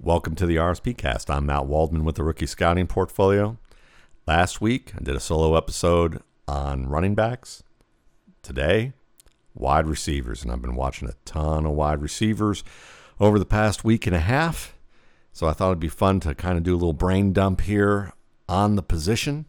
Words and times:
Welcome 0.00 0.34
to 0.36 0.44
the 0.44 0.56
RSP 0.56 0.96
cast. 0.96 1.30
I'm 1.30 1.46
Matt 1.46 1.66
Waldman 1.66 2.04
with 2.04 2.16
the 2.16 2.24
Rookie 2.24 2.46
Scouting 2.46 2.88
Portfolio. 2.88 3.58
Last 4.26 4.60
week, 4.60 4.92
I 4.94 5.02
did 5.02 5.14
a 5.14 5.20
solo 5.20 5.56
episode 5.56 6.20
on 6.48 6.88
running 6.88 7.14
backs. 7.14 7.62
Today, 8.42 8.92
wide 9.54 9.86
receivers. 9.86 10.42
And 10.42 10.50
I've 10.50 10.60
been 10.60 10.74
watching 10.74 11.08
a 11.08 11.14
ton 11.24 11.64
of 11.64 11.72
wide 11.72 12.02
receivers 12.02 12.64
over 13.20 13.38
the 13.38 13.46
past 13.46 13.84
week 13.84 14.06
and 14.06 14.16
a 14.16 14.20
half. 14.20 14.76
So 15.32 15.46
I 15.46 15.52
thought 15.52 15.68
it'd 15.68 15.80
be 15.80 15.88
fun 15.88 16.18
to 16.20 16.34
kind 16.34 16.58
of 16.58 16.64
do 16.64 16.72
a 16.72 16.76
little 16.76 16.92
brain 16.92 17.32
dump 17.32 17.60
here 17.62 18.12
on 18.48 18.74
the 18.74 18.82
position. 18.82 19.46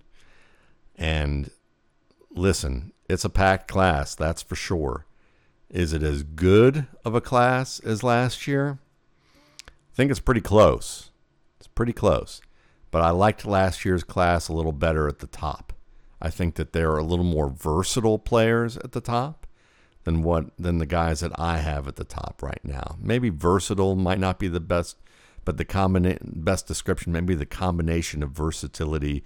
And 0.96 1.50
listen, 2.30 2.94
it's 3.10 3.26
a 3.26 3.30
packed 3.30 3.68
class, 3.68 4.14
that's 4.14 4.44
for 4.44 4.56
sure. 4.56 5.08
Is 5.72 5.92
it 5.92 6.04
as 6.04 6.22
good 6.22 6.86
of 7.04 7.16
a 7.16 7.20
class 7.20 7.80
as 7.80 8.04
last 8.04 8.48
year? 8.48 8.78
I 9.96 9.98
think 9.98 10.12
it's 10.12 10.20
pretty 10.20 10.42
close. 10.42 11.12
It's 11.58 11.70
pretty 11.70 11.94
close. 11.94 12.42
But 12.92 13.02
I 13.02 13.12
liked 13.12 13.46
last 13.46 13.86
year's 13.86 14.04
class 14.04 14.50
a 14.50 14.54
little 14.54 14.74
better 14.74 15.08
at 15.08 15.20
the 15.20 15.28
top. 15.28 15.72
I 16.22 16.30
think 16.30 16.56
that 16.56 16.74
there 16.74 16.92
are 16.92 16.98
a 16.98 17.04
little 17.04 17.24
more 17.24 17.48
versatile 17.48 18.20
players 18.20 18.76
at 18.76 18.92
the 18.92 19.00
top 19.00 19.48
than 20.04 20.22
what 20.22 20.48
than 20.60 20.80
the 20.80 20.86
guys 20.86 21.22
that 21.22 21.32
I 21.40 21.60
have 21.60 21.88
at 21.88 21.96
the 21.96 22.04
top 22.04 22.44
right 22.44 22.60
now. 22.62 22.98
Maybe 23.00 23.30
versatile 23.30 23.96
might 23.96 24.20
not 24.20 24.38
be 24.38 24.50
the 24.50 24.60
best, 24.60 24.98
but 25.46 25.56
the 25.56 25.64
combina- 25.64 26.20
best 26.22 26.68
description 26.68 27.14
maybe 27.14 27.34
the 27.34 27.46
combination 27.46 28.22
of 28.22 28.32
versatility 28.32 29.24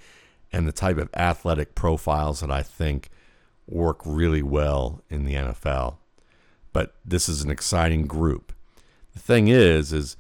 and 0.54 0.68
the 0.68 0.72
type 0.72 1.00
of 1.00 1.10
athletic 1.16 1.74
profiles 1.74 2.42
that 2.42 2.52
I 2.52 2.62
think 2.62 3.10
work 3.68 4.02
really 4.06 4.44
well 4.44 5.02
in 5.10 5.26
the 5.26 5.34
NFL. 5.34 5.96
But 6.74 6.94
this 7.04 7.28
is 7.28 7.42
an 7.42 7.50
exciting 7.50 8.06
group. 8.06 8.54
The 9.14 9.20
thing 9.20 9.48
is, 9.48 9.92
is 9.92 10.16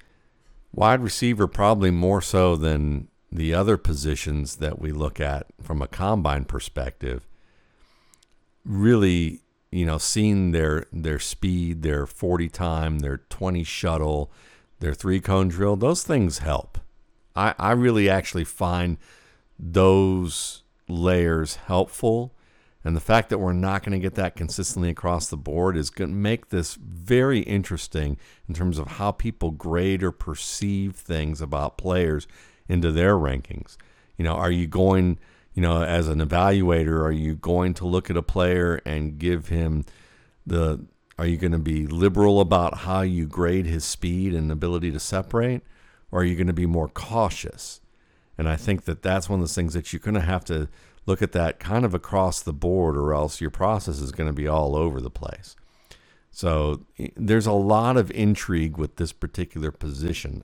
wide 0.74 1.02
receiver 1.02 1.48
probably 1.48 1.92
more 1.92 2.22
so 2.22 2.56
than 2.56 3.08
the 3.32 3.54
other 3.54 3.78
positions 3.78 4.58
that 4.58 4.80
we 4.80 4.92
look 4.92 5.20
at 5.20 5.48
from 5.62 5.82
a 5.82 5.88
combine 5.88 6.46
perspective. 6.46 7.28
Really, 8.66 9.42
you 9.72 9.86
know, 9.86 9.98
seeing 9.98 10.52
their 10.52 10.86
their 10.92 11.20
speed, 11.20 11.82
their 11.82 12.06
40 12.06 12.50
time, 12.50 13.00
their 13.00 13.18
20 13.30 13.64
shuttle, 13.64 14.32
their 14.80 14.94
three 14.94 15.20
cone 15.20 15.48
drill, 15.48 15.76
those 15.76 16.04
things 16.04 16.40
help. 16.40 16.80
I, 17.36 17.54
I 17.58 17.72
really 17.72 18.10
actually 18.10 18.46
find 18.46 18.98
those 19.58 20.64
layers 20.88 21.56
helpful. 21.56 22.34
And 22.90 22.96
the 22.96 23.02
fact 23.02 23.30
that 23.30 23.38
we're 23.38 23.54
not 23.54 23.84
going 23.84 23.92
to 23.92 24.02
get 24.02 24.16
that 24.16 24.36
consistently 24.36 24.90
across 24.90 25.28
the 25.28 25.38
board 25.38 25.78
is 25.78 25.92
going 25.92 26.10
to 26.10 26.16
make 26.16 26.50
this 26.50 26.74
very 26.74 27.42
interesting 27.42 28.18
in 28.48 28.56
terms 28.56 28.80
of 28.80 28.94
how 28.94 29.12
people 29.12 29.52
grade 29.52 30.02
or 30.02 30.12
perceive 30.12 30.96
things 30.96 31.40
about 31.40 31.78
players 31.78 32.28
into 32.68 32.92
their 32.92 33.14
rankings. 33.14 33.78
You 34.18 34.26
know, 34.26 34.34
are 34.34 34.50
you 34.50 34.66
going, 34.66 35.20
you 35.54 35.62
know, 35.62 35.84
as 35.84 36.08
an 36.08 36.18
evaluator, 36.18 37.04
are 37.04 37.12
you 37.12 37.36
going 37.36 37.76
to 37.76 37.86
look 37.86 38.10
at 38.10 38.18
a 38.18 38.24
player 38.24 38.82
and 38.88 39.20
give 39.20 39.50
him 39.50 39.86
the, 40.48 40.84
are 41.20 41.28
you 41.28 41.38
going 41.38 41.52
to 41.52 41.60
be 41.60 41.86
liberal 41.86 42.42
about 42.42 42.80
how 42.80 43.02
you 43.02 43.28
grade 43.28 43.68
his 43.68 43.86
speed 43.86 44.34
and 44.34 44.52
ability 44.52 44.90
to 44.94 45.00
separate? 45.00 45.62
Or 46.12 46.22
are 46.22 46.26
you 46.26 46.36
going 46.36 46.48
to 46.48 46.54
be 46.54 46.66
more 46.66 46.90
cautious? 46.90 47.82
And 48.36 48.50
I 48.50 48.56
think 48.56 48.86
that 48.86 49.04
that's 49.04 49.30
one 49.30 49.42
of 49.42 49.44
those 49.44 49.54
things 49.54 49.76
that 49.76 49.94
you're 49.94 50.00
going 50.00 50.16
to 50.16 50.22
have 50.22 50.44
to 50.46 50.70
look 51.06 51.22
at 51.22 51.32
that 51.32 51.60
kind 51.60 51.86
of 51.86 51.94
across 51.94 52.42
the 52.42 52.54
board, 52.54 52.98
or 52.98 53.14
else 53.14 53.42
your 53.42 53.50
process 53.50 54.00
is 54.00 54.12
going 54.12 54.30
to 54.30 54.34
be 54.34 54.48
all 54.48 54.76
over 54.76 55.00
the 55.02 55.10
place. 55.10 55.56
So 56.32 56.86
there's 57.16 57.48
a 57.48 57.52
lot 57.52 57.98
of 57.98 58.12
intrigue 58.12 58.78
with 58.78 58.98
this 58.98 59.12
particular 59.12 59.72
position. 59.72 60.44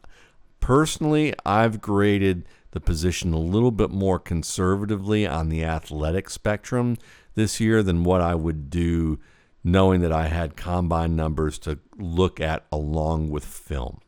Personally, 0.60 1.34
I've 1.46 1.80
graded 1.80 2.46
the 2.72 2.80
position 2.80 3.34
a 3.34 3.40
little 3.40 3.72
bit 3.72 3.92
more 3.92 4.20
conservatively 4.20 5.26
on 5.28 5.50
the 5.50 5.64
athletic 5.64 6.30
spectrum 6.30 6.98
this 7.36 7.60
year 7.60 7.84
than 7.84 8.04
what 8.04 8.22
I 8.22 8.36
would 8.36 8.70
do 8.70 9.20
knowing 9.66 10.02
that 10.02 10.12
I 10.12 10.28
had 10.28 10.56
combine 10.56 11.16
numbers 11.16 11.58
to 11.60 11.80
look 11.98 12.40
at 12.40 12.66
along 12.72 13.32
with 13.32 13.44
film. 13.44 14.00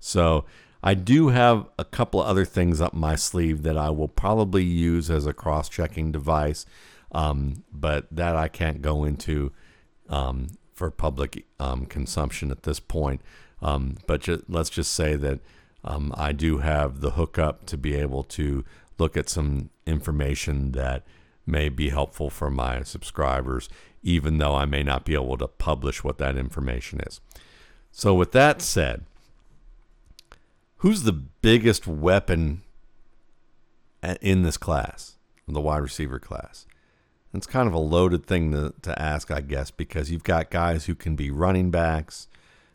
So 0.00 0.44
I 0.86 0.92
do 0.92 1.28
have 1.28 1.66
a 1.78 1.84
couple 1.84 2.20
of 2.20 2.28
other 2.28 2.44
things 2.44 2.78
up 2.78 2.92
my 2.92 3.16
sleeve 3.16 3.62
that 3.62 3.78
I 3.78 3.88
will 3.88 4.06
probably 4.06 4.64
use 4.64 5.08
as 5.08 5.26
a 5.26 5.32
cross 5.32 5.70
checking 5.70 6.12
device, 6.12 6.66
um, 7.10 7.64
but 7.72 8.06
that 8.14 8.36
I 8.36 8.48
can't 8.48 8.82
go 8.82 9.02
into 9.02 9.50
um, 10.10 10.48
for 10.74 10.90
public 10.90 11.46
um, 11.58 11.86
consumption 11.86 12.50
at 12.50 12.64
this 12.64 12.80
point. 12.80 13.22
Um, 13.62 13.96
but 14.06 14.20
ju- 14.20 14.44
let's 14.46 14.68
just 14.68 14.92
say 14.92 15.16
that 15.16 15.40
um, 15.84 16.12
I 16.18 16.32
do 16.32 16.58
have 16.58 17.00
the 17.00 17.12
hookup 17.12 17.64
to 17.66 17.78
be 17.78 17.94
able 17.94 18.22
to 18.24 18.62
look 18.98 19.16
at 19.16 19.30
some 19.30 19.70
information 19.86 20.72
that 20.72 21.02
may 21.46 21.70
be 21.70 21.88
helpful 21.88 22.28
for 22.28 22.50
my 22.50 22.82
subscribers, 22.82 23.70
even 24.02 24.36
though 24.36 24.54
I 24.54 24.66
may 24.66 24.82
not 24.82 25.06
be 25.06 25.14
able 25.14 25.38
to 25.38 25.48
publish 25.48 26.04
what 26.04 26.18
that 26.18 26.36
information 26.36 27.00
is. 27.00 27.22
So, 27.90 28.12
with 28.12 28.32
that 28.32 28.60
said, 28.60 29.06
who's 30.84 31.04
the 31.04 31.12
biggest 31.12 31.86
weapon 31.86 32.60
in 34.20 34.42
this 34.42 34.58
class, 34.58 35.16
the 35.48 35.58
wide 35.58 35.78
receiver 35.78 36.18
class? 36.18 36.66
It's 37.32 37.46
kind 37.46 37.66
of 37.66 37.72
a 37.72 37.78
loaded 37.78 38.26
thing 38.26 38.52
to, 38.52 38.74
to 38.82 39.00
ask, 39.00 39.30
I 39.30 39.40
guess, 39.40 39.70
because 39.70 40.10
you've 40.10 40.24
got 40.24 40.50
guys 40.50 40.84
who 40.84 40.94
can 40.94 41.16
be 41.16 41.30
running 41.30 41.70
backs 41.70 42.28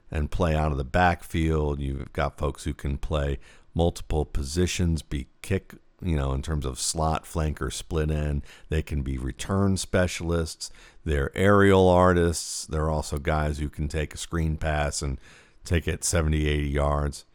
and 0.10 0.32
play 0.32 0.56
out 0.56 0.72
of 0.72 0.80
the 0.80 0.84
backfield. 0.84 1.80
You've 1.80 2.12
got 2.12 2.40
folks 2.40 2.64
who 2.64 2.74
can 2.74 2.98
play 2.98 3.38
multiple 3.76 4.26
positions, 4.26 5.04
be 5.04 5.28
kick, 5.44 5.76
you 6.02 6.16
know, 6.16 6.34
in 6.34 6.42
terms 6.42 6.66
of 6.66 6.80
slot, 6.80 7.26
flanker, 7.26 7.72
split 7.72 8.10
end. 8.10 8.42
They 8.70 8.82
can 8.82 9.04
be 9.04 9.20
return 9.20 9.78
specialists. 9.78 10.72
They're 11.06 11.32
aerial 11.38 11.88
artists. 11.88 12.66
They're 12.66 12.90
also 12.90 13.20
guys 13.20 13.60
who 13.60 13.70
can 13.70 13.88
take 13.88 14.16
a 14.16 14.18
screen 14.18 14.58
pass 14.58 15.04
and 15.04 15.20
take 15.64 15.88
it 15.88 16.04
70, 16.04 16.48
80 16.48 16.70
yards. 16.70 17.26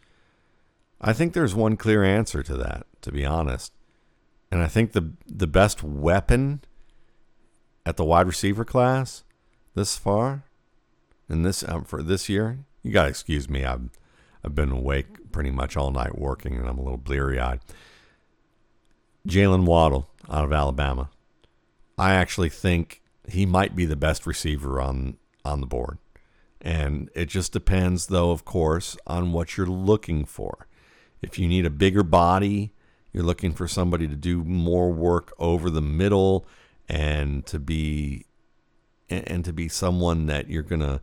I 1.06 1.12
think 1.12 1.34
there's 1.34 1.54
one 1.54 1.76
clear 1.76 2.03
answer 2.03 2.42
to 2.42 2.56
that, 2.56 2.87
to 3.03 3.12
be 3.12 3.26
honest. 3.26 3.72
And 4.50 4.62
I 4.62 4.69
think 4.69 4.92
the 4.92 5.12
the 5.26 5.47
best 5.47 5.82
weapon 5.82 6.62
at 7.84 7.98
the 7.98 8.04
wide 8.04 8.26
receiver 8.26 8.65
class 8.65 9.22
this 9.75 9.98
far, 9.98 10.44
in 11.28 11.43
this 11.43 11.62
um, 11.69 11.84
for 11.84 12.03
this 12.03 12.31
year, 12.31 12.60
you 12.82 12.91
gotta 12.91 13.10
excuse 13.10 13.50
me. 13.50 13.64
I've 13.66 13.91
I've 14.43 14.54
been 14.54 14.70
awake 14.70 15.31
pretty 15.31 15.50
much 15.50 15.76
all 15.76 15.91
night 15.91 16.16
working, 16.16 16.56
and 16.56 16.66
I'm 16.66 16.78
a 16.78 16.82
little 16.82 16.97
bleary 16.97 17.38
eyed. 17.38 17.60
Jaylen 19.28 19.66
Waddle 19.66 20.09
out 20.31 20.44
of 20.44 20.53
Alabama. 20.53 21.10
I 21.98 22.14
actually 22.14 22.48
think 22.48 23.03
he 23.28 23.44
might 23.44 23.76
be 23.76 23.84
the 23.84 23.97
best 23.97 24.26
receiver 24.26 24.81
on 24.81 25.19
on 25.44 25.60
the 25.60 25.66
board. 25.66 25.98
And 26.62 27.10
it 27.14 27.26
just 27.26 27.53
depends, 27.53 28.06
though, 28.06 28.31
of 28.31 28.47
course, 28.47 28.97
on 29.06 29.32
what 29.32 29.59
you're 29.59 29.66
looking 29.66 30.25
for. 30.25 30.66
If 31.24 31.38
you 31.38 31.48
need 31.48 31.64
a 31.64 31.70
bigger 31.70 32.02
body, 32.02 32.72
you're 33.12 33.24
looking 33.24 33.52
for 33.52 33.66
somebody 33.66 34.06
to 34.08 34.16
do 34.16 34.44
more 34.44 34.92
work 34.92 35.32
over 35.38 35.70
the 35.70 35.80
middle 35.80 36.46
and 36.88 37.46
to 37.46 37.58
be 37.58 38.26
and 39.08 39.44
to 39.44 39.52
be 39.52 39.68
someone 39.68 40.26
that 40.26 40.48
you're 40.48 40.62
going 40.62 40.80
to 40.80 41.00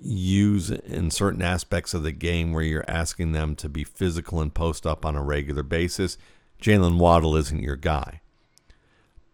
use 0.00 0.70
in 0.70 1.10
certain 1.10 1.42
aspects 1.42 1.94
of 1.94 2.02
the 2.02 2.12
game 2.12 2.52
where 2.52 2.62
you're 2.62 2.84
asking 2.88 3.32
them 3.32 3.54
to 3.56 3.68
be 3.68 3.84
physical 3.84 4.40
and 4.40 4.54
post 4.54 4.86
up 4.86 5.04
on 5.04 5.16
a 5.16 5.22
regular 5.22 5.62
basis, 5.62 6.18
Jaylen 6.60 6.98
Waddle 6.98 7.36
isn't 7.36 7.62
your 7.62 7.76
guy. 7.76 8.20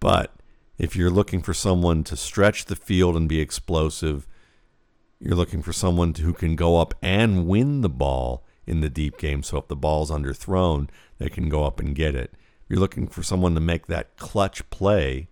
But 0.00 0.34
if 0.78 0.96
you're 0.96 1.10
looking 1.10 1.42
for 1.42 1.54
someone 1.54 2.02
to 2.04 2.16
stretch 2.16 2.64
the 2.64 2.76
field 2.76 3.16
and 3.16 3.28
be 3.28 3.40
explosive, 3.40 4.26
you're 5.20 5.36
looking 5.36 5.62
for 5.62 5.72
someone 5.72 6.14
who 6.14 6.32
can 6.32 6.56
go 6.56 6.80
up 6.80 6.94
and 7.02 7.46
win 7.46 7.82
the 7.82 7.88
ball 7.88 8.44
in 8.66 8.80
the 8.80 8.90
deep 8.90 9.18
game. 9.18 9.42
So 9.42 9.58
if 9.58 9.69
the 9.69 9.76
ball's 9.76 10.10
underthrown, 10.10 10.88
they 11.19 11.28
can 11.28 11.48
go 11.48 11.64
up 11.64 11.81
and 11.81 11.94
get 11.94 12.14
it. 12.14 12.32
If 12.64 12.70
you're 12.70 12.81
looking 12.81 13.06
for 13.06 13.22
someone 13.22 13.54
to 13.54 13.60
make 13.60 13.87
that 13.87 14.16
clutch 14.16 14.69
play, 14.70 15.28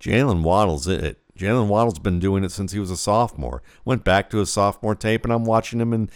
Jaylen 0.00 0.42
Waddle's 0.42 0.88
it. 0.88 1.18
Jaylen 1.38 1.68
Waddle's 1.68 1.98
been 1.98 2.18
doing 2.18 2.44
it 2.44 2.52
since 2.52 2.72
he 2.72 2.78
was 2.78 2.90
a 2.90 2.96
sophomore. 2.96 3.62
Went 3.84 4.04
back 4.04 4.28
to 4.30 4.38
his 4.38 4.50
sophomore 4.52 4.94
tape, 4.94 5.24
and 5.24 5.32
I'm 5.32 5.44
watching 5.44 5.80
him 5.80 5.92
in 5.92 6.10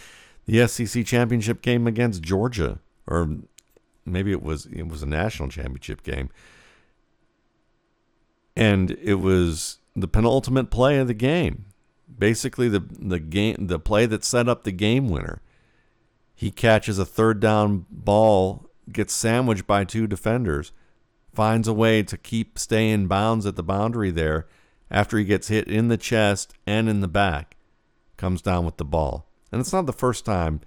the 0.45 0.67
SEC 0.67 1.05
championship 1.05 1.61
game 1.61 1.87
against 1.87 2.21
Georgia, 2.21 2.79
or 3.07 3.37
maybe 4.05 4.31
it 4.31 4.41
was 4.41 4.65
it 4.67 4.87
was 4.87 5.03
a 5.03 5.07
national 5.07 5.49
championship 5.49 6.03
game, 6.03 6.29
and 8.55 8.91
it 8.91 9.15
was 9.15 9.79
the 9.95 10.07
penultimate 10.07 10.69
play 10.69 10.97
of 10.97 11.07
the 11.07 11.13
game. 11.13 11.65
Basically, 12.17 12.69
the 12.69 12.79
the 12.79 13.19
game 13.19 13.67
the 13.67 13.79
play 13.79 14.05
that 14.05 14.23
set 14.23 14.47
up 14.47 14.63
the 14.63 14.71
game 14.71 15.09
winner. 15.09 15.41
He 16.37 16.51
catches 16.51 16.99
a 16.99 17.05
third 17.05 17.39
down 17.39 17.87
ball, 17.89 18.69
gets 18.91 19.13
sandwiched 19.13 19.67
by 19.67 19.83
two 19.83 20.07
defenders, 20.07 20.71
finds 21.33 21.67
a 21.67 21.73
way 21.73 22.03
to 22.03 22.17
keep 22.17 22.57
staying 22.57 23.07
bounds 23.07 23.45
at 23.45 23.55
the 23.55 23.63
boundary 23.63 24.11
there 24.11 24.47
after 24.89 25.17
he 25.17 25.25
gets 25.25 25.49
hit 25.49 25.67
in 25.67 25.87
the 25.87 25.97
chest 25.97 26.53
and 26.65 26.87
in 26.87 27.01
the 27.01 27.07
back, 27.07 27.57
comes 28.15 28.41
down 28.41 28.65
with 28.65 28.77
the 28.77 28.85
ball. 28.85 29.27
And 29.51 29.59
it's 29.59 29.73
not 29.73 29.87
the 29.87 29.91
first 29.91 30.23
time 30.23 30.61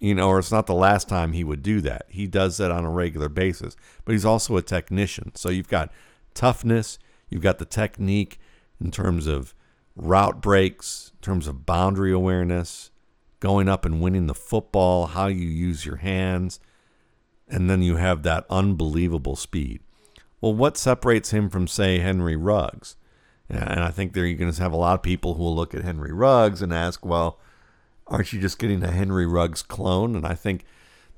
you 0.00 0.14
know, 0.14 0.28
or 0.28 0.38
it's 0.38 0.50
not 0.50 0.66
the 0.66 0.74
last 0.74 1.08
time 1.08 1.32
he 1.32 1.44
would 1.44 1.62
do 1.62 1.82
that. 1.82 2.06
He 2.08 2.26
does 2.26 2.56
that 2.56 2.70
on 2.70 2.84
a 2.84 2.90
regular 2.90 3.28
basis, 3.28 3.76
but 4.04 4.12
he's 4.12 4.24
also 4.24 4.56
a 4.56 4.62
technician. 4.62 5.32
So 5.34 5.50
you've 5.50 5.68
got 5.68 5.92
toughness, 6.32 6.98
you've 7.28 7.42
got 7.42 7.58
the 7.58 7.66
technique 7.66 8.40
in 8.80 8.90
terms 8.90 9.26
of 9.26 9.54
route 9.94 10.40
breaks, 10.40 11.12
in 11.14 11.20
terms 11.20 11.46
of 11.46 11.66
boundary 11.66 12.12
awareness, 12.12 12.89
going 13.40 13.68
up 13.68 13.84
and 13.84 14.00
winning 14.00 14.26
the 14.26 14.34
football, 14.34 15.06
how 15.06 15.26
you 15.26 15.48
use 15.48 15.84
your 15.84 15.96
hands, 15.96 16.60
and 17.48 17.68
then 17.68 17.82
you 17.82 17.96
have 17.96 18.22
that 18.22 18.46
unbelievable 18.48 19.34
speed. 19.34 19.80
Well, 20.40 20.54
what 20.54 20.76
separates 20.76 21.30
him 21.30 21.50
from, 21.50 21.66
say, 21.66 21.98
Henry 21.98 22.36
Ruggs? 22.36 22.96
And 23.48 23.80
I 23.80 23.90
think 23.90 24.12
there 24.12 24.24
you're 24.24 24.38
going 24.38 24.52
to 24.52 24.62
have 24.62 24.72
a 24.72 24.76
lot 24.76 24.94
of 24.94 25.02
people 25.02 25.34
who 25.34 25.42
will 25.42 25.56
look 25.56 25.74
at 25.74 25.82
Henry 25.82 26.12
Ruggs 26.12 26.62
and 26.62 26.72
ask, 26.72 27.04
well, 27.04 27.40
aren't 28.06 28.32
you 28.32 28.40
just 28.40 28.60
getting 28.60 28.84
a 28.84 28.92
Henry 28.92 29.26
Ruggs 29.26 29.62
clone? 29.62 30.14
And 30.14 30.24
I 30.24 30.34
think 30.34 30.64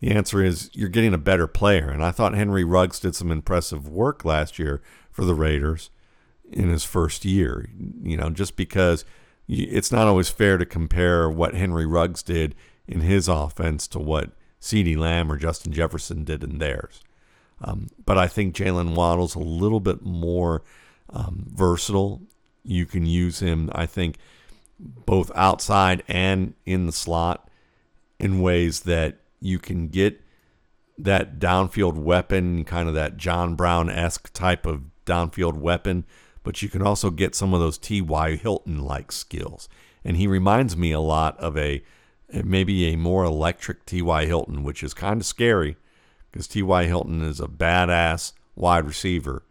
the 0.01 0.11
answer 0.11 0.43
is 0.43 0.71
you're 0.73 0.89
getting 0.89 1.13
a 1.13 1.19
better 1.19 1.47
player. 1.47 1.91
And 1.91 2.03
I 2.03 2.11
thought 2.11 2.35
Henry 2.35 2.65
Ruggs 2.65 2.99
did 2.99 3.15
some 3.15 3.31
impressive 3.31 3.87
work 3.87 4.25
last 4.25 4.59
year 4.59 4.81
for 5.11 5.27
the 5.27 5.35
Raiders 5.35 5.91
in 6.51 6.71
his 6.71 6.85
first 6.85 7.27
year. 7.27 7.69
You 8.03 8.17
know, 8.17 8.31
just 8.31 8.57
because 8.57 9.05
it's 9.49 9.93
not 9.93 10.07
always 10.07 10.29
fair 10.29 10.59
to 10.59 10.67
compare 10.67 11.29
what 11.29 11.55
Henry 11.55 11.87
Ruggs 11.87 12.23
did 12.23 12.55
in 12.87 13.01
his 13.01 13.29
offense 13.29 13.87
to 13.89 13.99
what 13.99 14.33
CeeDee 14.61 14.97
Lamb 14.97 15.31
or 15.31 15.37
Justin 15.37 15.73
Jefferson 15.73 16.25
did 16.25 16.43
in 16.45 16.59
theirs. 16.59 17.01
Um, 17.61 17.89
but 18.05 18.19
I 18.19 18.27
think 18.27 18.55
Jaylen 18.55 18.95
Waddle's 18.95 19.35
a 19.35 19.41
little 19.41 19.81
bit 19.81 20.03
more 20.03 20.63
um, 21.11 21.47
versatile. 21.49 22.23
You 22.65 22.87
can 22.87 23.07
use 23.07 23.41
him, 23.41 23.71
I 23.75 23.87
think, 23.87 24.17
both 24.79 25.31
outside 25.35 26.03
and 26.09 26.55
in 26.65 26.87
the 26.87 26.93
slot 26.93 27.49
in 28.19 28.41
ways 28.43 28.81
that 28.81 29.19
you 29.41 29.59
can 29.59 29.89
get 29.89 30.21
that 30.99 31.39
downfield 31.39 31.95
weapon, 31.95 32.65
kind 32.65 32.89
of 32.89 32.95
that 32.95 33.17
John 33.17 33.55
Brown 33.55 33.91
esque 33.91 34.33
type 34.33 34.67
of 34.67 34.85
downfield 35.07 35.55
weapon, 35.55 36.05
but 36.43 36.63
you 36.63 36.69
can 36.69 36.83
also 36.83 37.11
get 37.11 37.35
some 37.35 37.55
of 37.55 37.61
those 37.61 37.79
T.Y. 37.79 38.37
Hilton 38.37 38.83
like 38.83 39.13
skills. 39.13 39.69
And 40.05 40.17
he 40.17 40.27
reminds 40.27 40.77
me 40.77 40.93
a 40.93 41.01
lot 41.01 41.39
of 41.39 41.57
a 41.57 41.83
maybe 42.45 42.87
a 42.87 42.97
more 42.97 43.25
electric 43.25 43.85
T.Y. 43.87 44.27
Hilton, 44.27 44.63
which 44.63 44.83
is 44.83 44.95
kind 44.95 45.21
of 45.21 45.27
scary 45.27 45.77
because 46.31 46.49
T.Y. 46.49 46.85
Hilton 46.85 47.23
is 47.23 47.41
a 47.41 47.47
badass 47.47 48.33
wide 48.57 48.87
receiver 48.87 49.45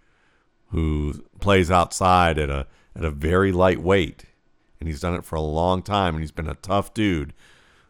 who 0.70 1.24
plays 1.40 1.70
outside 1.70 2.38
at 2.38 2.50
a 2.50 2.68
at 2.96 3.06
a 3.06 3.12
very 3.12 3.52
light 3.52 3.82
weight 3.82 4.26
and 4.82 4.88
he's 4.88 5.00
done 5.00 5.14
it 5.14 5.24
for 5.24 5.36
a 5.36 5.42
long 5.42 5.84
time, 5.84 6.16
and 6.16 6.24
he's 6.24 6.32
been 6.32 6.50
a 6.50 6.56
tough 6.56 6.94
dude 6.94 7.34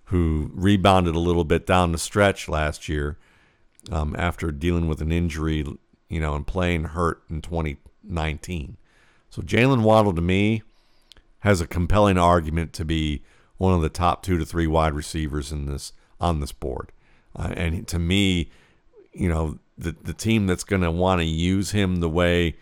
who 0.05 0.51
rebounded 0.53 1.15
a 1.15 1.19
little 1.19 1.45
bit 1.45 1.65
down 1.65 1.93
the 1.93 1.97
stretch 1.97 2.49
last 2.49 2.89
year 2.89 3.17
um, 3.89 4.13
after 4.19 4.51
dealing 4.51 4.89
with 4.89 5.01
an 5.01 5.11
injury, 5.11 5.65
you 6.09 6.19
know, 6.19 6.35
and 6.35 6.45
playing 6.45 6.83
hurt 6.83 7.23
in 7.29 7.41
2019. 7.41 8.75
So 9.31 9.41
Jaylen 9.41 9.81
Waddle 9.81 10.13
to 10.13 10.21
me 10.21 10.61
has 11.39 11.61
a 11.61 11.67
compelling 11.67 12.17
argument 12.17 12.73
to 12.73 12.85
be 12.85 13.23
one 13.57 13.73
of 13.73 13.81
the 13.81 13.89
top 13.89 14.23
two 14.23 14.37
to 14.37 14.45
three 14.45 14.67
wide 14.67 14.93
receivers 14.93 15.53
in 15.53 15.65
this 15.65 15.93
on 16.19 16.41
this 16.41 16.51
board, 16.51 16.91
uh, 17.35 17.53
and 17.55 17.87
to 17.87 17.97
me, 17.97 18.51
you 19.13 19.29
know, 19.29 19.57
the 19.77 19.95
the 20.03 20.13
team 20.13 20.47
that's 20.47 20.65
going 20.65 20.81
to 20.81 20.91
want 20.91 21.21
to 21.21 21.25
use 21.25 21.71
him 21.71 22.01
the 22.01 22.09
way 22.09 22.57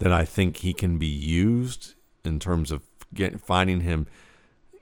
that 0.00 0.12
I 0.12 0.24
think 0.24 0.58
he 0.58 0.72
can 0.72 0.98
be 0.98 1.06
used 1.06 1.94
in 2.24 2.40
terms 2.40 2.72
of 2.72 2.82
get 3.14 3.40
finding 3.40 3.82
him, 3.82 4.08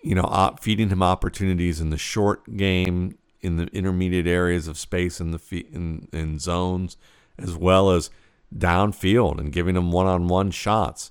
you 0.02 0.14
know, 0.14 0.24
op, 0.24 0.62
feeding 0.62 0.88
him 0.88 1.02
opportunities 1.02 1.82
in 1.82 1.90
the 1.90 1.98
short 1.98 2.56
game, 2.56 3.18
in 3.42 3.58
the 3.58 3.66
intermediate 3.66 4.26
areas 4.26 4.68
of 4.68 4.78
space 4.78 5.20
in 5.20 5.32
the 5.32 5.66
in, 5.70 6.08
in 6.14 6.38
zones, 6.38 6.96
as 7.38 7.54
well 7.54 7.90
as 7.90 8.08
downfield 8.56 9.38
and 9.38 9.52
giving 9.52 9.76
him 9.76 9.92
one-on-one 9.92 10.50
shots. 10.50 11.10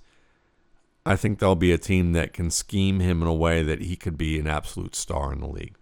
I 1.05 1.15
think 1.15 1.39
there'll 1.39 1.55
be 1.55 1.71
a 1.71 1.77
team 1.77 2.13
that 2.13 2.33
can 2.33 2.49
scheme 2.49 2.99
him 2.99 3.21
in 3.21 3.27
a 3.27 3.33
way 3.33 3.61
that 3.61 3.81
he 3.81 3.95
could 3.95 4.17
be 4.17 4.39
an 4.39 4.47
absolute 4.47 4.95
star 4.95 5.31
in 5.31 5.39
the 5.39 5.47
league. 5.47 5.75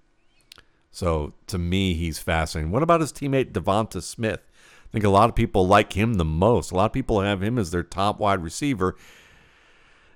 So 0.92 1.34
to 1.48 1.58
me, 1.58 1.94
he's 1.94 2.20
fascinating. 2.20 2.72
What 2.72 2.84
about 2.84 3.02
his 3.02 3.14
teammate 3.14 3.52
Devonta 3.52 4.02
Smith? 4.04 4.42
I 4.46 4.92
think 4.92 5.06
a 5.06 5.10
lot 5.10 5.30
of 5.30 5.36
people 5.36 5.66
like 5.66 5.94
him 5.94 6.16
the 6.16 6.26
most. 6.26 6.72
A 6.72 6.76
lot 6.76 6.86
of 6.86 6.94
people 6.94 7.22
have 7.22 7.42
him 7.42 7.58
as 7.58 7.72
their 7.72 7.84
top 7.84 8.20
wide 8.20 8.44
receiver. 8.44 8.96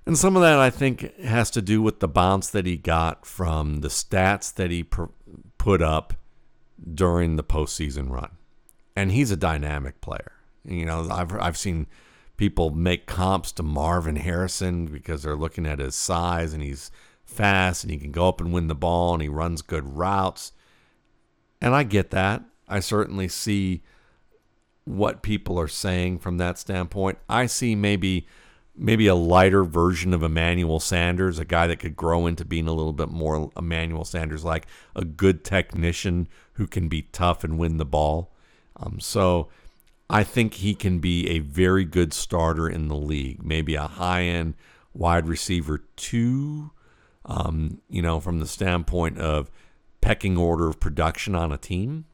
And 0.05 0.17
some 0.17 0.35
of 0.35 0.41
that, 0.41 0.59
I 0.59 0.69
think, 0.69 1.19
has 1.19 1.49
to 1.51 1.61
do 1.61 1.81
with 1.81 1.99
the 1.99 2.07
bounce 2.07 2.49
that 2.51 2.65
he 2.65 2.77
got 2.77 3.25
from 3.25 3.77
the 3.77 3.87
stats 3.87 4.53
that 4.53 4.69
he 4.69 4.85
put 5.57 5.81
up 5.81 6.13
during 6.93 7.37
the 7.37 7.43
postseason 7.43 8.09
run. 8.09 8.31
And 8.95 9.11
he's 9.11 9.31
a 9.31 9.35
dynamic 9.35 9.99
player. 9.99 10.33
You 10.63 10.85
know, 10.85 11.07
I've, 11.09 11.33
I've 11.33 11.57
seen 11.57 11.87
people 12.37 12.69
make 12.69 13.07
comps 13.07 13.51
to 13.53 13.63
Marvin 13.63 14.15
Harrison 14.15 14.85
because 14.85 15.23
they're 15.23 15.35
looking 15.35 15.65
at 15.65 15.79
his 15.79 15.95
size 15.95 16.53
and 16.53 16.63
he's 16.63 16.91
fast 17.25 17.83
and 17.83 17.91
he 17.91 17.97
can 17.97 18.11
go 18.11 18.29
up 18.29 18.39
and 18.39 18.53
win 18.53 18.67
the 18.67 18.75
ball 18.75 19.13
and 19.13 19.21
he 19.21 19.27
runs 19.27 19.61
good 19.61 19.97
routes. 19.97 20.53
And 21.59 21.75
I 21.75 21.83
get 21.83 22.11
that. 22.11 22.43
I 22.67 22.79
certainly 22.79 23.27
see 23.27 23.81
what 24.85 25.21
people 25.21 25.59
are 25.59 25.67
saying 25.67 26.19
from 26.19 26.37
that 26.37 26.57
standpoint. 26.57 27.17
I 27.27 27.47
see 27.47 27.75
maybe 27.75 28.27
maybe 28.79 29.07
a 29.07 29.15
lighter 29.15 29.63
version 29.63 30.13
of 30.13 30.21
Emmanuel 30.21 30.79
Sanders, 30.79 31.39
a 31.39 31.45
guy 31.45 31.65
that 31.65 31.79
could 31.79 31.95
grow 31.95 32.27
into 32.27 32.45
being 32.45 32.67
a 32.67 32.73
little 32.73 32.93
bit 32.93 33.09
more 33.09 33.49
Emmanuel 33.57 34.05
Sanders, 34.05 34.45
like 34.45 34.67
a 34.95 35.03
good 35.03 35.43
technician 35.43 36.27
who 36.53 36.67
can 36.67 36.87
be 36.87 37.01
tough 37.11 37.43
and 37.43 37.57
win 37.57 37.77
the 37.77 37.85
ball. 37.85 38.31
Um, 38.75 38.99
so 38.99 39.49
I 40.09 40.23
think 40.23 40.55
he 40.55 40.73
can 40.73 40.99
be 40.99 41.29
a 41.29 41.39
very 41.39 41.83
good 41.83 42.13
starter 42.13 42.69
in 42.69 42.87
the 42.87 42.95
league, 42.95 43.43
maybe 43.43 43.75
a 43.75 43.87
high 43.87 44.23
end 44.23 44.55
wide 44.93 45.27
receiver 45.27 45.83
two, 45.95 46.71
um, 47.25 47.81
you 47.89 48.01
know, 48.01 48.19
from 48.19 48.39
the 48.39 48.47
standpoint 48.47 49.19
of 49.19 49.51
pecking 50.01 50.37
order 50.37 50.67
of 50.67 50.79
production 50.79 51.35
on 51.35 51.51
a 51.51 51.57
team. 51.57 52.05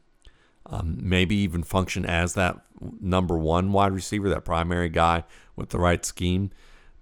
Um, 0.66 0.98
maybe 1.00 1.36
even 1.36 1.62
function 1.62 2.06
as 2.06 2.34
that 2.34 2.58
number 3.00 3.36
one 3.36 3.70
wide 3.72 3.92
receiver, 3.92 4.28
that 4.30 4.44
primary 4.44 4.88
guy 4.88 5.24
with 5.56 5.68
the 5.68 5.78
right 5.78 6.04
scheme. 6.04 6.50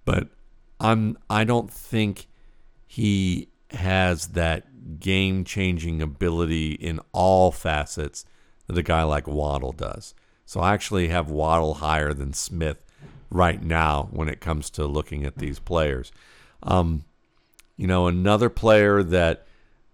But 0.05 0.29
I'm 0.79 1.17
I 1.29 1.43
don't 1.43 1.71
think 1.71 2.27
he 2.85 3.49
has 3.71 4.27
that 4.29 4.99
game 4.99 5.43
changing 5.45 6.01
ability 6.01 6.73
in 6.73 6.99
all 7.13 7.51
facets 7.51 8.25
that 8.67 8.77
a 8.77 8.83
guy 8.83 9.03
like 9.03 9.27
Waddle 9.27 9.71
does. 9.71 10.13
So 10.45 10.59
I 10.59 10.73
actually 10.73 11.07
have 11.09 11.29
Waddle 11.29 11.75
higher 11.75 12.13
than 12.13 12.33
Smith 12.33 12.85
right 13.29 13.61
now 13.61 14.09
when 14.11 14.29
it 14.29 14.39
comes 14.39 14.69
to 14.71 14.85
looking 14.85 15.25
at 15.25 15.37
these 15.37 15.59
players. 15.59 16.11
Um, 16.61 17.03
you 17.75 17.87
know, 17.87 18.07
another 18.07 18.49
player 18.49 19.03
that 19.03 19.45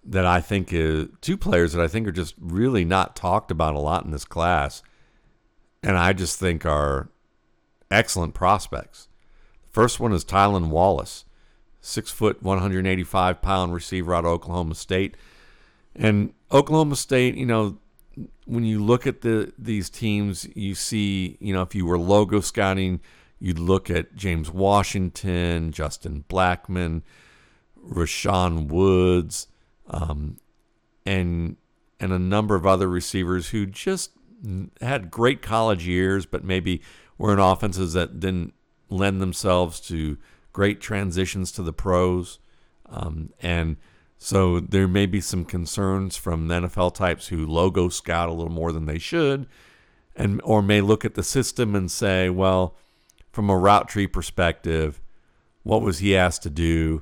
that 0.04 0.26
I 0.26 0.42
think 0.42 0.72
is 0.72 1.08
two 1.22 1.38
players 1.38 1.74
that 1.74 1.84
I 1.84 1.88
think 1.88 2.08
are 2.08 2.12
just 2.12 2.36
really 2.40 2.86
not 2.86 3.16
talked 3.16 3.52
about 3.52 3.76
a 3.76 3.80
lot 3.80 4.06
in 4.06 4.12
this 4.12 4.26
class, 4.26 4.82
and 5.84 5.98
I 5.98 6.14
just 6.14 6.40
think 6.40 6.66
are 6.66 7.10
excellent 7.92 8.34
prospects. 8.34 9.08
The 9.64 9.74
first 9.74 10.00
one 10.00 10.14
is 10.14 10.26
Tylan 10.26 10.70
Wallace, 10.70 11.26
six 11.82 12.12
foot, 12.12 12.42
185 12.42 13.42
pound 13.42 13.74
receiver 13.74 14.14
out 14.14 14.26
of 14.26 14.32
Oklahoma 14.32 14.76
State, 14.76 15.16
and 15.96 16.34
Oklahoma 16.52 16.96
State, 16.96 17.36
you 17.36 17.46
know, 17.46 17.78
when 18.46 18.64
you 18.64 18.84
look 18.84 19.08
at 19.08 19.22
the 19.22 19.54
these 19.58 19.90
teams, 19.90 20.48
you 20.56 20.76
see, 20.76 21.38
you 21.40 21.54
know, 21.54 21.62
if 21.62 21.76
you 21.76 21.86
were 21.86 22.00
logo 22.00 22.40
scouting, 22.40 23.00
you'd 23.40 23.60
look 23.60 23.90
at 23.90 24.16
James 24.16 24.52
Washington, 24.52 25.72
Justin 25.72 26.26
Blackmon, 26.30 27.02
Rashaun 27.88 28.68
Woods 28.68 29.48
um, 29.90 30.38
and 31.06 31.58
and 32.00 32.14
a 32.14 32.20
number 32.20 32.56
of 32.56 32.66
other 32.66 32.88
receivers 32.88 33.50
who 33.50 33.66
just 33.66 34.12
had 34.82 35.12
great 35.12 35.42
college 35.42 35.86
years, 35.86 36.26
but 36.26 36.44
maybe 36.44 36.82
were 37.18 37.34
in 37.34 37.40
offenses 37.40 37.94
that 37.94 38.20
didn't 38.20 38.54
lend 38.90 39.22
themselves 39.22 39.80
to 39.82 40.18
great 40.54 40.80
transitions 40.80 41.52
to 41.52 41.62
the 41.62 41.74
pros. 41.74 42.40
Um, 42.86 43.32
and 43.42 43.76
so 44.20 44.60
there 44.60 44.88
may 44.88 45.06
be 45.06 45.22
some 45.22 45.46
concerns 45.46 46.18
from 46.18 46.48
NFL 46.48 46.94
types 46.94 47.30
who 47.30 47.48
logo 47.48 47.90
scout 47.90 48.30
a 48.30 48.34
little 48.34 48.52
more 48.52 48.72
than 48.72 48.86
they 48.86 49.00
should, 49.00 49.48
and 50.16 50.42
or 50.44 50.62
may 50.62 50.82
look 50.82 51.06
at 51.06 51.16
the 51.16 51.24
system 51.24 51.74
and 51.74 51.90
say, 51.90 52.30
well, 52.30 52.76
from 53.32 53.50
a 53.50 53.58
route 53.58 53.88
tree 53.88 54.08
perspective, 54.08 55.02
what 55.64 55.82
was 55.82 56.00
he 56.00 56.16
asked 56.16 56.44
to 56.44 56.50
do? 56.50 57.02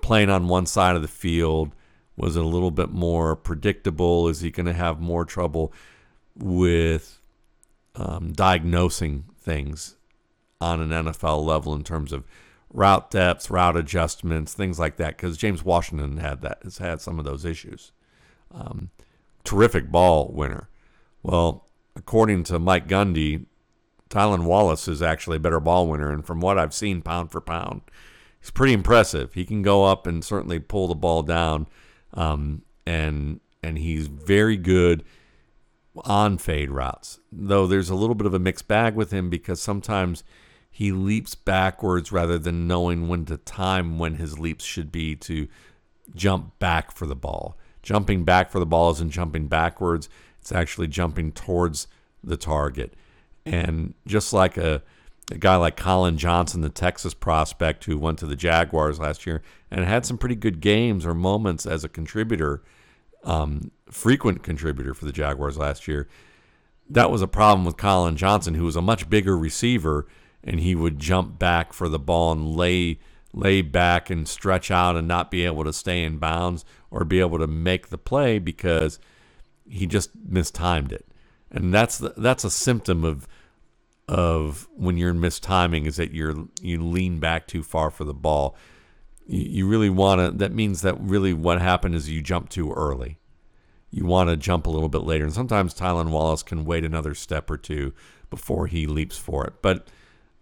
Playing 0.00 0.30
on 0.30 0.48
one 0.48 0.66
side 0.66 0.96
of 0.96 1.02
the 1.02 1.08
field, 1.08 1.74
was 2.20 2.36
a 2.36 2.44
little 2.44 2.70
bit 2.70 2.90
more 2.90 3.34
predictable? 3.34 4.28
Is 4.28 4.40
he 4.40 4.50
going 4.50 4.66
to 4.66 4.72
have 4.72 5.00
more 5.00 5.24
trouble 5.24 5.72
with 6.36 7.20
um, 7.96 8.32
diagnosing 8.32 9.24
things 9.40 9.96
on 10.60 10.80
an 10.80 10.90
NFL 10.90 11.44
level 11.44 11.74
in 11.74 11.82
terms 11.82 12.12
of 12.12 12.24
route 12.72 13.10
depths, 13.10 13.50
route 13.50 13.76
adjustments, 13.76 14.54
things 14.54 14.78
like 14.78 14.96
that? 14.96 15.16
Because 15.16 15.36
James 15.36 15.64
Washington 15.64 16.18
had 16.18 16.42
that 16.42 16.60
has 16.62 16.78
had 16.78 17.00
some 17.00 17.18
of 17.18 17.24
those 17.24 17.44
issues. 17.44 17.92
Um, 18.52 18.90
terrific 19.44 19.90
ball 19.90 20.30
winner. 20.32 20.68
Well, 21.22 21.66
according 21.96 22.44
to 22.44 22.58
Mike 22.58 22.88
Gundy, 22.88 23.46
Tylan 24.08 24.44
Wallace 24.44 24.88
is 24.88 25.02
actually 25.02 25.36
a 25.36 25.40
better 25.40 25.60
ball 25.60 25.86
winner. 25.86 26.12
And 26.12 26.24
from 26.24 26.40
what 26.40 26.58
I've 26.58 26.74
seen 26.74 27.02
pound 27.02 27.30
for 27.30 27.40
pound, 27.40 27.82
he's 28.40 28.50
pretty 28.50 28.72
impressive. 28.72 29.34
He 29.34 29.44
can 29.44 29.62
go 29.62 29.84
up 29.84 30.06
and 30.06 30.24
certainly 30.24 30.58
pull 30.58 30.88
the 30.88 30.94
ball 30.94 31.22
down. 31.22 31.66
Um, 32.14 32.62
and 32.86 33.40
and 33.62 33.78
he's 33.78 34.06
very 34.06 34.56
good 34.56 35.04
on 36.04 36.38
fade 36.38 36.70
routes. 36.70 37.20
Though 37.30 37.66
there's 37.66 37.90
a 37.90 37.94
little 37.94 38.14
bit 38.14 38.26
of 38.26 38.34
a 38.34 38.38
mixed 38.38 38.66
bag 38.66 38.94
with 38.94 39.12
him 39.12 39.30
because 39.30 39.60
sometimes 39.60 40.24
he 40.70 40.92
leaps 40.92 41.34
backwards 41.34 42.12
rather 42.12 42.38
than 42.38 42.66
knowing 42.66 43.08
when 43.08 43.24
to 43.26 43.36
time 43.36 43.98
when 43.98 44.14
his 44.14 44.38
leaps 44.38 44.64
should 44.64 44.90
be 44.92 45.16
to 45.16 45.48
jump 46.14 46.58
back 46.58 46.92
for 46.92 47.06
the 47.06 47.16
ball. 47.16 47.58
Jumping 47.82 48.24
back 48.24 48.50
for 48.50 48.58
the 48.58 48.66
ball 48.66 48.90
isn't 48.92 49.10
jumping 49.10 49.48
backwards, 49.48 50.08
it's 50.40 50.52
actually 50.52 50.86
jumping 50.86 51.32
towards 51.32 51.86
the 52.22 52.36
target. 52.36 52.94
And 53.44 53.94
just 54.06 54.32
like 54.32 54.56
a, 54.56 54.82
a 55.30 55.38
guy 55.38 55.56
like 55.56 55.76
Collin 55.76 56.18
Johnson, 56.18 56.60
the 56.60 56.68
Texas 56.68 57.14
prospect 57.14 57.84
who 57.84 57.98
went 57.98 58.18
to 58.20 58.26
the 58.26 58.36
Jaguars 58.36 58.98
last 58.98 59.26
year 59.26 59.42
and 59.70 59.84
had 59.84 60.06
some 60.06 60.18
pretty 60.18 60.34
good 60.34 60.60
games 60.60 61.04
or 61.06 61.14
moments 61.14 61.66
as 61.66 61.84
a 61.84 61.88
contributor, 61.88 62.62
um, 63.24 63.70
frequent 63.90 64.42
contributor 64.42 64.94
for 64.94 65.04
the 65.04 65.12
Jaguars 65.12 65.58
last 65.58 65.88
year. 65.88 66.08
That 66.88 67.10
was 67.10 67.22
a 67.22 67.28
problem 67.28 67.64
with 67.64 67.76
Collin 67.76 68.16
Johnson, 68.16 68.54
who 68.54 68.64
was 68.64 68.76
a 68.76 68.82
much 68.82 69.08
bigger 69.08 69.36
receiver, 69.36 70.06
and 70.42 70.60
he 70.60 70.74
would 70.74 70.98
jump 70.98 71.38
back 71.38 71.72
for 71.72 71.88
the 71.88 71.98
ball 71.98 72.32
and 72.32 72.56
lay 72.56 72.98
lay 73.32 73.62
back 73.62 74.10
and 74.10 74.26
stretch 74.26 74.70
out 74.70 74.96
and 74.96 75.06
not 75.06 75.30
be 75.30 75.44
able 75.44 75.62
to 75.64 75.72
stay 75.72 76.02
in 76.02 76.18
bounds 76.18 76.64
or 76.90 77.04
be 77.04 77.20
able 77.20 77.38
to 77.38 77.46
make 77.46 77.88
the 77.88 77.98
play 77.98 78.38
because 78.38 78.98
he 79.68 79.86
just 79.86 80.10
mistimed 80.28 80.90
it. 80.92 81.06
And 81.50 81.72
that's 81.72 81.98
the, 81.98 82.12
that's 82.16 82.44
a 82.44 82.50
symptom 82.50 83.04
of 83.04 83.28
of 84.08 84.68
when 84.74 84.96
you're 84.96 85.14
mistiming 85.14 85.86
is 85.86 85.96
that 85.96 86.12
you're 86.12 86.48
you 86.60 86.84
lean 86.84 87.20
back 87.20 87.46
too 87.46 87.62
far 87.62 87.90
for 87.90 88.04
the 88.04 88.14
ball. 88.14 88.56
You, 89.26 89.40
you 89.40 89.68
really 89.68 89.90
want 89.90 90.20
to. 90.20 90.36
That 90.36 90.52
means 90.52 90.82
that 90.82 91.00
really 91.00 91.32
what 91.32 91.60
happened 91.60 91.94
is 91.94 92.10
you 92.10 92.22
jump 92.22 92.48
too 92.48 92.72
early. 92.72 93.18
You 93.92 94.04
want 94.04 94.30
to 94.30 94.36
jump 94.36 94.66
a 94.66 94.70
little 94.70 94.88
bit 94.88 95.02
later, 95.02 95.24
and 95.24 95.32
sometimes 95.32 95.74
Tylan 95.74 96.10
Wallace 96.10 96.42
can 96.42 96.64
wait 96.64 96.84
another 96.84 97.14
step 97.14 97.50
or 97.50 97.56
two 97.56 97.92
before 98.30 98.68
he 98.68 98.86
leaps 98.86 99.18
for 99.18 99.44
it. 99.46 99.54
But 99.62 99.88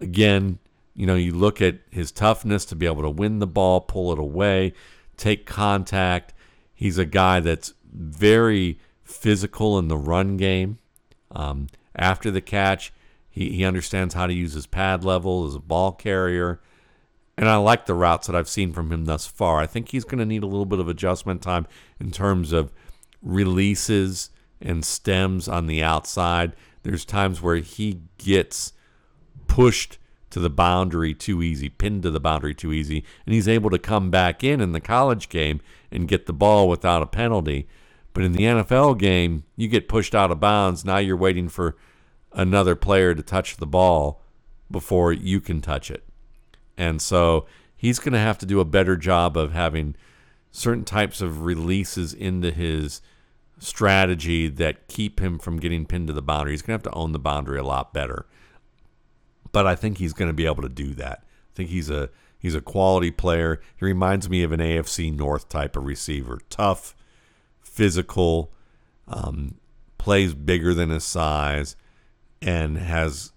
again, 0.01 0.59
you 0.95 1.07
know, 1.07 1.15
you 1.15 1.33
look 1.33 1.63
at 1.63 1.79
his 1.91 2.11
toughness 2.11 2.65
to 2.67 2.77
be 2.77 2.87
able 2.87 3.03
to 3.03 3.11
win 3.11 3.39
the 3.39 3.47
ball, 3.47 3.81
pull 3.81 4.13
it 4.13 4.19
away, 4.19 4.73
take 5.17 5.47
contact. 5.47 6.35
He's 6.75 6.99
a 6.99 7.05
guy 7.05 7.41
that's 7.41 7.75
very 7.93 8.79
physical 9.05 9.79
in 9.79 9.89
the 9.89 9.97
run 9.97 10.37
game. 10.37 10.79
Um, 11.31 11.69
after 11.95 12.31
the 12.31 12.41
catch, 12.41 12.93
he, 13.29 13.51
he 13.51 13.65
understands 13.65 14.15
how 14.15 14.27
to 14.27 14.33
use 14.33 14.55
his 14.55 14.67
pad 14.67 15.05
level 15.05 15.47
as 15.47 15.55
a 15.55 15.61
ball 15.61 15.93
carrier. 15.93 16.61
And 17.37 17.49
I 17.49 17.57
like 17.57 17.87
the 17.87 17.95
routes 17.95 18.27
that 18.27 18.35
I've 18.35 18.49
seen 18.49 18.73
from 18.73 18.93
him 18.93 19.05
thus 19.05 19.27
far. 19.27 19.61
I 19.61 19.67
think 19.67 19.91
he's 19.91 20.05
going 20.05 20.19
to 20.19 20.25
need 20.25 20.43
a 20.43 20.47
little 20.47 20.67
bit 20.67 20.81
of 20.81 20.89
adjustment 20.89 21.43
time 21.43 21.69
in 22.01 22.11
terms 22.11 22.53
of 22.53 22.73
releases 23.23 24.31
and 24.61 24.85
stems 24.85 25.47
on 25.47 25.69
the 25.69 25.81
outside. 25.83 26.55
There's 26.83 27.05
times 27.05 27.41
where 27.41 27.57
he 27.57 28.01
gets 28.19 28.73
pushed 29.49 29.99
to 30.31 30.39
the 30.39 30.51
boundary 30.51 31.15
too 31.15 31.43
easy, 31.43 31.69
pinned 31.69 32.03
to 32.05 32.11
the 32.11 32.21
boundary 32.21 32.55
too 32.55 32.73
easy, 32.73 33.05
and 33.27 33.35
he's 33.35 33.49
able 33.49 33.71
to 33.71 33.79
come 33.79 34.11
back 34.11 34.45
in 34.45 34.61
in 34.61 34.73
the 34.73 34.81
college 34.81 35.29
game 35.29 35.61
and 35.91 36.07
get 36.09 36.27
the 36.27 36.33
ball 36.33 36.69
without 36.69 37.03
a 37.03 37.07
penalty. 37.07 37.67
But 38.13 38.25
in 38.25 38.33
the 38.33 38.45
NFL 38.45 38.99
game, 38.99 39.45
you 39.57 39.69
get 39.69 39.89
pushed 39.89 40.15
out 40.15 40.31
of 40.31 40.41
bounds. 40.41 40.85
Now 40.85 40.99
you're 40.99 41.17
waiting 41.17 41.49
for 41.49 41.77
another 42.33 42.77
player 42.77 43.15
to 43.15 43.23
touch 43.23 43.57
the 43.57 43.67
ball 43.67 44.23
before 44.71 45.13
you 45.13 45.41
can 45.41 45.61
touch 45.61 45.91
it. 45.91 46.05
And 46.77 47.01
so 47.01 47.47
he's 47.77 47.99
going 47.99 48.13
to 48.13 48.19
have 48.19 48.39
to 48.39 48.47
do 48.47 48.61
a 48.61 48.65
better 48.65 48.97
job 48.97 49.37
of 49.37 49.53
having 49.53 49.97
certain 50.51 50.85
types 50.85 51.21
of 51.21 51.43
releases 51.43 52.13
into 52.13 52.51
his 52.51 53.01
strategy 53.59 54.49
that 54.49 54.89
keep 54.89 55.21
him 55.21 55.39
from 55.39 55.59
getting 55.59 55.87
pinned 55.87 56.07
to 56.09 56.13
the 56.13 56.23
boundary. 56.23 56.53
He's 56.53 56.63
going 56.63 56.79
to 56.79 56.85
have 56.85 56.93
to 56.93 56.99
own 56.99 57.13
the 57.13 57.19
boundary 57.19 57.59
a 57.59 57.65
lot 57.65 57.93
better. 57.93 58.27
But 59.53 59.67
I 59.67 59.75
think 59.75 59.99
he's 59.99 60.13
going 60.13 60.29
to 60.29 60.35
be 60.35 60.47
able 60.47 60.63
to 60.63 60.69
do 60.69 60.95
that. 60.95 61.25
I 61.25 61.55
think 61.55 61.71
he's 61.71 61.91
a 61.91 62.11
he's 62.39 62.55
a 62.55 62.61
quality 62.61 63.11
player. 63.11 63.61
He 63.77 63.85
reminds 63.85 64.29
me 64.29 64.43
of 64.43 64.53
an 64.53 64.61
AFC 64.61 65.15
North 65.15 65.49
type 65.49 65.77
of 65.77 65.85
receiver. 65.85 66.41
Tough, 66.51 66.95
physical, 67.61 68.53
um, 69.07 69.57
plays 69.99 70.35
bigger 70.35 70.75
than 70.75 70.91
his 70.91 71.05
size, 71.05 71.77
and 72.41 72.79
has 72.79 73.33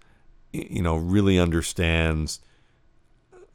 you 0.54 0.82
know 0.82 0.96
really 0.96 1.40
understands 1.40 2.40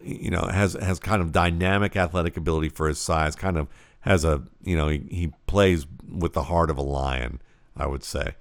you 0.01 0.31
know 0.31 0.43
has 0.43 0.75
has 0.75 0.99
kind 0.99 1.23
of 1.23 1.33
dynamic 1.33 1.97
athletic 1.97 2.37
ability 2.37 2.69
for 2.69 2.89
his 2.89 2.99
size 2.99 3.35
kind 3.35 3.57
of 3.57 3.69
has 4.01 4.25
a 4.25 4.43
you 4.63 4.77
know 4.77 4.89
he, 4.89 5.05
he 5.11 5.33
plays 5.47 5.87
with 6.09 6.33
the 6.33 6.45
heart 6.45 6.71
of 6.71 6.79
a 6.79 6.83
lion 6.83 7.41
i 7.77 7.87
would 7.87 8.05
say 8.05 8.35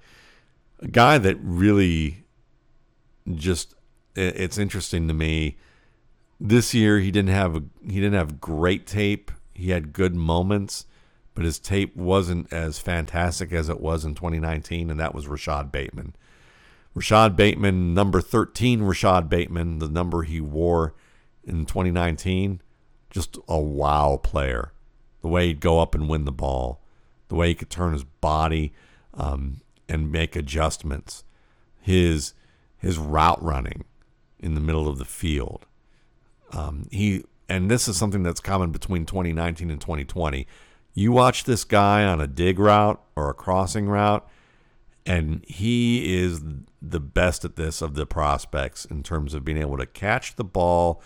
a 0.80 0.88
guy 0.88 1.18
that 1.18 1.36
really 1.40 2.24
just 3.34 3.74
it's 4.16 4.58
interesting 4.58 5.08
to 5.08 5.14
me 5.14 5.56
this 6.40 6.74
year 6.74 6.98
he 6.98 7.10
didn't 7.10 7.30
have 7.30 7.56
a, 7.56 7.62
he 7.84 8.00
didn't 8.00 8.14
have 8.14 8.40
great 8.40 8.86
tape 8.86 9.30
he 9.54 9.70
had 9.70 9.92
good 9.92 10.14
moments 10.14 10.86
but 11.36 11.44
his 11.44 11.58
tape 11.58 11.94
wasn't 11.94 12.50
as 12.50 12.78
fantastic 12.78 13.52
as 13.52 13.68
it 13.68 13.78
was 13.78 14.06
in 14.06 14.14
2019, 14.14 14.90
and 14.90 14.98
that 14.98 15.14
was 15.14 15.28
Rashod 15.28 15.70
Bateman. 15.70 16.16
Rashod 16.94 17.36
Bateman, 17.36 17.92
number 17.92 18.22
13, 18.22 18.82
Rashod 18.82 19.28
Bateman, 19.28 19.78
the 19.78 19.88
number 19.88 20.22
he 20.22 20.40
wore 20.40 20.94
in 21.44 21.66
2019, 21.66 22.62
just 23.10 23.36
a 23.46 23.60
wow 23.60 24.18
player. 24.22 24.72
The 25.20 25.28
way 25.28 25.48
he'd 25.48 25.60
go 25.60 25.78
up 25.78 25.94
and 25.94 26.08
win 26.08 26.24
the 26.24 26.32
ball, 26.32 26.80
the 27.28 27.34
way 27.34 27.48
he 27.48 27.54
could 27.54 27.68
turn 27.68 27.92
his 27.92 28.04
body 28.04 28.72
um, 29.12 29.60
and 29.90 30.10
make 30.10 30.36
adjustments, 30.36 31.22
his 31.80 32.32
his 32.78 32.98
route 32.98 33.42
running 33.42 33.84
in 34.40 34.54
the 34.54 34.60
middle 34.60 34.88
of 34.88 34.98
the 34.98 35.04
field. 35.04 35.66
Um, 36.52 36.86
he 36.90 37.24
and 37.48 37.70
this 37.70 37.88
is 37.88 37.96
something 37.96 38.22
that's 38.22 38.40
common 38.40 38.70
between 38.70 39.06
2019 39.06 39.70
and 39.70 39.80
2020. 39.80 40.46
You 40.94 41.12
watch 41.12 41.44
this 41.44 41.64
guy 41.64 42.04
on 42.04 42.20
a 42.20 42.26
dig 42.26 42.58
route 42.58 43.00
or 43.14 43.30
a 43.30 43.34
crossing 43.34 43.88
route, 43.88 44.26
and 45.04 45.44
he 45.46 46.14
is 46.14 46.42
the 46.82 47.00
best 47.00 47.44
at 47.44 47.56
this 47.56 47.82
of 47.82 47.94
the 47.94 48.06
prospects 48.06 48.84
in 48.84 49.02
terms 49.02 49.34
of 49.34 49.44
being 49.44 49.58
able 49.58 49.76
to 49.76 49.86
catch 49.86 50.36
the 50.36 50.44
ball, 50.44 51.02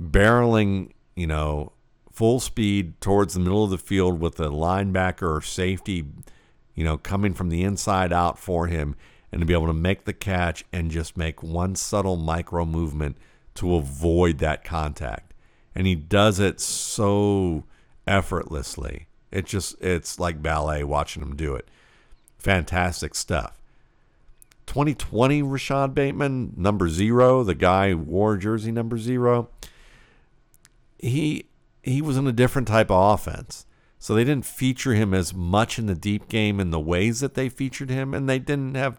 barreling, 0.00 0.92
you 1.14 1.26
know, 1.26 1.72
full 2.10 2.40
speed 2.40 3.00
towards 3.00 3.34
the 3.34 3.40
middle 3.40 3.64
of 3.64 3.70
the 3.70 3.78
field 3.78 4.20
with 4.20 4.38
a 4.40 4.48
linebacker 4.48 5.36
or 5.36 5.42
safety, 5.42 6.04
you 6.74 6.84
know, 6.84 6.96
coming 6.96 7.34
from 7.34 7.48
the 7.48 7.62
inside 7.62 8.12
out 8.12 8.38
for 8.38 8.66
him, 8.66 8.94
and 9.32 9.40
to 9.40 9.46
be 9.46 9.52
able 9.52 9.66
to 9.66 9.72
make 9.72 10.04
the 10.04 10.12
catch 10.12 10.64
and 10.72 10.90
just 10.90 11.16
make 11.16 11.42
one 11.42 11.76
subtle 11.76 12.16
micro 12.16 12.64
movement 12.64 13.16
to 13.54 13.74
avoid 13.74 14.38
that 14.38 14.64
contact. 14.64 15.32
And 15.74 15.86
he 15.86 15.94
does 15.94 16.40
it 16.40 16.60
so 16.60 17.64
effortlessly. 18.06 19.06
It 19.30 19.46
just 19.46 19.80
it's 19.80 20.18
like 20.18 20.42
ballet 20.42 20.82
watching 20.82 21.22
him 21.22 21.36
do 21.36 21.54
it. 21.54 21.68
Fantastic 22.38 23.14
stuff. 23.14 23.56
2020 24.66 25.42
Rashod 25.42 25.94
Bateman, 25.94 26.54
number 26.56 26.88
zero, 26.88 27.42
the 27.42 27.54
guy 27.54 27.94
wore 27.94 28.36
jersey 28.36 28.72
number 28.72 28.98
zero. 28.98 29.48
He 30.98 31.46
he 31.82 32.02
was 32.02 32.16
in 32.16 32.26
a 32.26 32.32
different 32.32 32.68
type 32.68 32.90
of 32.90 33.14
offense. 33.14 33.66
So 33.98 34.14
they 34.14 34.24
didn't 34.24 34.46
feature 34.46 34.94
him 34.94 35.12
as 35.12 35.34
much 35.34 35.78
in 35.78 35.84
the 35.84 35.94
deep 35.94 36.28
game 36.28 36.58
in 36.58 36.70
the 36.70 36.80
ways 36.80 37.20
that 37.20 37.34
they 37.34 37.50
featured 37.50 37.90
him, 37.90 38.14
and 38.14 38.26
they 38.26 38.38
didn't 38.38 38.74
have 38.74 38.98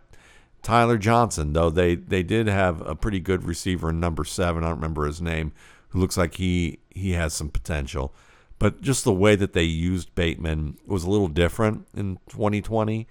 Tyler 0.62 0.98
Johnson, 0.98 1.54
though 1.54 1.70
they, 1.70 1.96
they 1.96 2.24
did 2.24 2.48
have 2.48 2.86
a 2.88 2.96
pretty 2.96 3.20
good 3.20 3.44
receiver 3.44 3.90
in 3.90 4.00
number 4.00 4.24
seven. 4.24 4.64
I 4.64 4.68
don't 4.68 4.78
remember 4.78 5.06
his 5.06 5.22
name, 5.22 5.54
who 5.90 6.00
looks 6.00 6.18
like 6.18 6.36
he 6.36 6.80
he 6.90 7.14
has 7.14 7.34
some 7.34 7.50
potential. 7.50 8.14
But 8.60 8.82
just 8.82 9.04
the 9.04 9.14
way 9.14 9.36
that 9.36 9.54
they 9.54 9.64
used 9.64 10.14
Bateman 10.14 10.78
was 10.86 11.04
a 11.04 11.10
little 11.10 11.28
different 11.28 11.88
in 11.96 12.20
2020. 12.30 13.08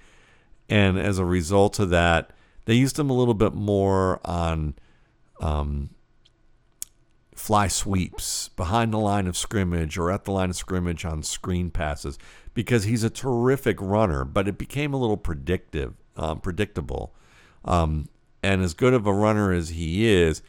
And 0.69 0.97
as 0.97 1.19
a 1.19 1.25
result 1.25 1.81
of 1.81 1.91
that, 1.91 2.31
they 2.67 2.75
used 2.75 2.99
him 2.99 3.11
a 3.11 3.15
little 3.15 3.35
bit 3.35 3.53
more 3.53 4.21
on 4.25 4.75
um, 5.41 5.91
fly 7.35 7.67
sweeps 7.67 8.51
behind 8.51 8.93
the 8.93 8.99
line 8.99 9.27
of 9.27 9.37
scrimmage 9.37 9.99
or 9.99 10.13
at 10.13 10.25
the 10.25 10.31
line 10.31 10.51
of 10.51 10.57
scrimmage 10.57 11.05
on 11.05 11.23
screen 11.23 11.71
passes 11.71 12.17
because 12.55 12.85
he's 12.85 13.03
a 13.03 13.11
terrific 13.11 13.81
runner, 13.81 14.25
but 14.25 14.47
it 14.47 14.59
became 14.59 14.95
a 14.95 14.99
little 14.99 15.17
predictive, 15.17 15.95
um, 16.17 16.41
predictable. 16.41 17.13
Um, 17.65 18.09
and 18.43 18.63
as 18.63 18.75
good 18.75 18.95
of 18.95 19.07
a 19.07 19.13
runner 19.13 19.53
as 19.53 19.71
he 19.71 20.07
is, 20.07 20.43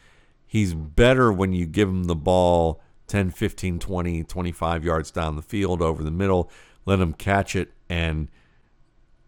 he's 0.46 0.74
better 0.74 1.32
when 1.32 1.52
you 1.52 1.66
give 1.66 1.88
him 1.88 2.04
the 2.04 2.14
ball 2.14 2.80
10, 3.08 3.30
15, 3.30 3.78
20, 3.78 4.24
25 4.24 4.84
yards 4.84 5.10
down 5.10 5.36
the 5.36 5.42
field 5.42 5.82
over 5.82 6.02
the 6.02 6.10
middle, 6.10 6.50
let 6.86 7.00
him 7.00 7.12
catch 7.12 7.54
it 7.54 7.72
and 7.88 8.28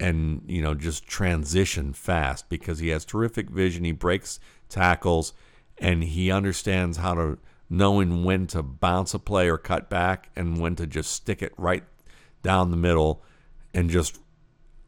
and 0.01 0.43
you 0.47 0.61
know 0.61 0.75
just 0.75 1.07
transition 1.07 1.93
fast 1.93 2.49
because 2.49 2.79
he 2.79 2.89
has 2.89 3.05
terrific 3.05 3.51
vision. 3.51 3.85
He 3.85 3.93
breaks 3.93 4.41
tackles 4.69 5.35
and 5.79 6.03
he 6.03 6.31
understands 6.31 6.97
how 6.97 7.15
to 7.15 7.39
knowing 7.69 8.25
when 8.25 8.47
to 8.47 8.63
bounce 8.63 9.15
a 9.15 9.19
play 9.19 9.49
or 9.49 9.59
cut 9.59 9.89
back 9.89 10.31
and 10.35 10.59
when 10.59 10.77
to 10.77 10.87
just 10.87 11.11
stick 11.11 11.43
it 11.43 11.53
right 11.57 11.85
down 12.43 12.71
the 12.71 12.77
middle 12.77 13.23
and 13.73 13.91
just 13.91 14.19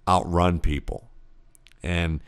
outrun 0.09 0.61
people. 0.61 1.11
And 1.83 2.21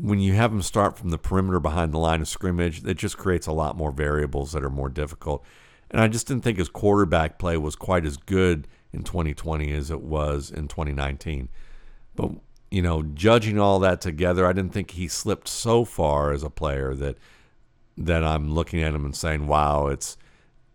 when 0.00 0.18
you 0.18 0.32
have 0.34 0.52
him 0.52 0.62
start 0.62 0.96
from 0.96 1.10
the 1.10 1.18
perimeter 1.18 1.60
behind 1.60 1.92
the 1.92 1.98
line 1.98 2.20
of 2.20 2.28
scrimmage, 2.28 2.84
it 2.84 2.96
just 2.96 3.18
creates 3.18 3.46
a 3.46 3.52
lot 3.52 3.76
more 3.76 3.90
variables 3.90 4.52
that 4.52 4.64
are 4.64 4.70
more 4.70 4.88
difficult. 4.88 5.44
And 5.90 6.00
I 6.00 6.08
just 6.08 6.26
didn't 6.26 6.44
think 6.44 6.58
his 6.58 6.68
quarterback 6.68 7.38
play 7.38 7.56
was 7.56 7.76
quite 7.76 8.06
as 8.06 8.16
good 8.16 8.66
in 8.92 9.02
2020 9.02 9.72
as 9.72 9.90
it 9.90 10.00
was 10.00 10.50
in 10.50 10.68
2019. 10.68 11.48
But, 12.14 12.30
you 12.70 12.82
know, 12.82 13.02
judging 13.02 13.58
all 13.58 13.78
that 13.80 14.00
together, 14.00 14.46
I 14.46 14.52
didn't 14.52 14.72
think 14.72 14.92
he 14.92 15.08
slipped 15.08 15.48
so 15.48 15.84
far 15.84 16.32
as 16.32 16.42
a 16.42 16.50
player 16.50 16.94
that 16.94 17.18
that 17.96 18.24
I'm 18.24 18.54
looking 18.54 18.82
at 18.82 18.94
him 18.94 19.04
and 19.04 19.14
saying, 19.14 19.46
"Wow, 19.46 19.88
it's 19.88 20.16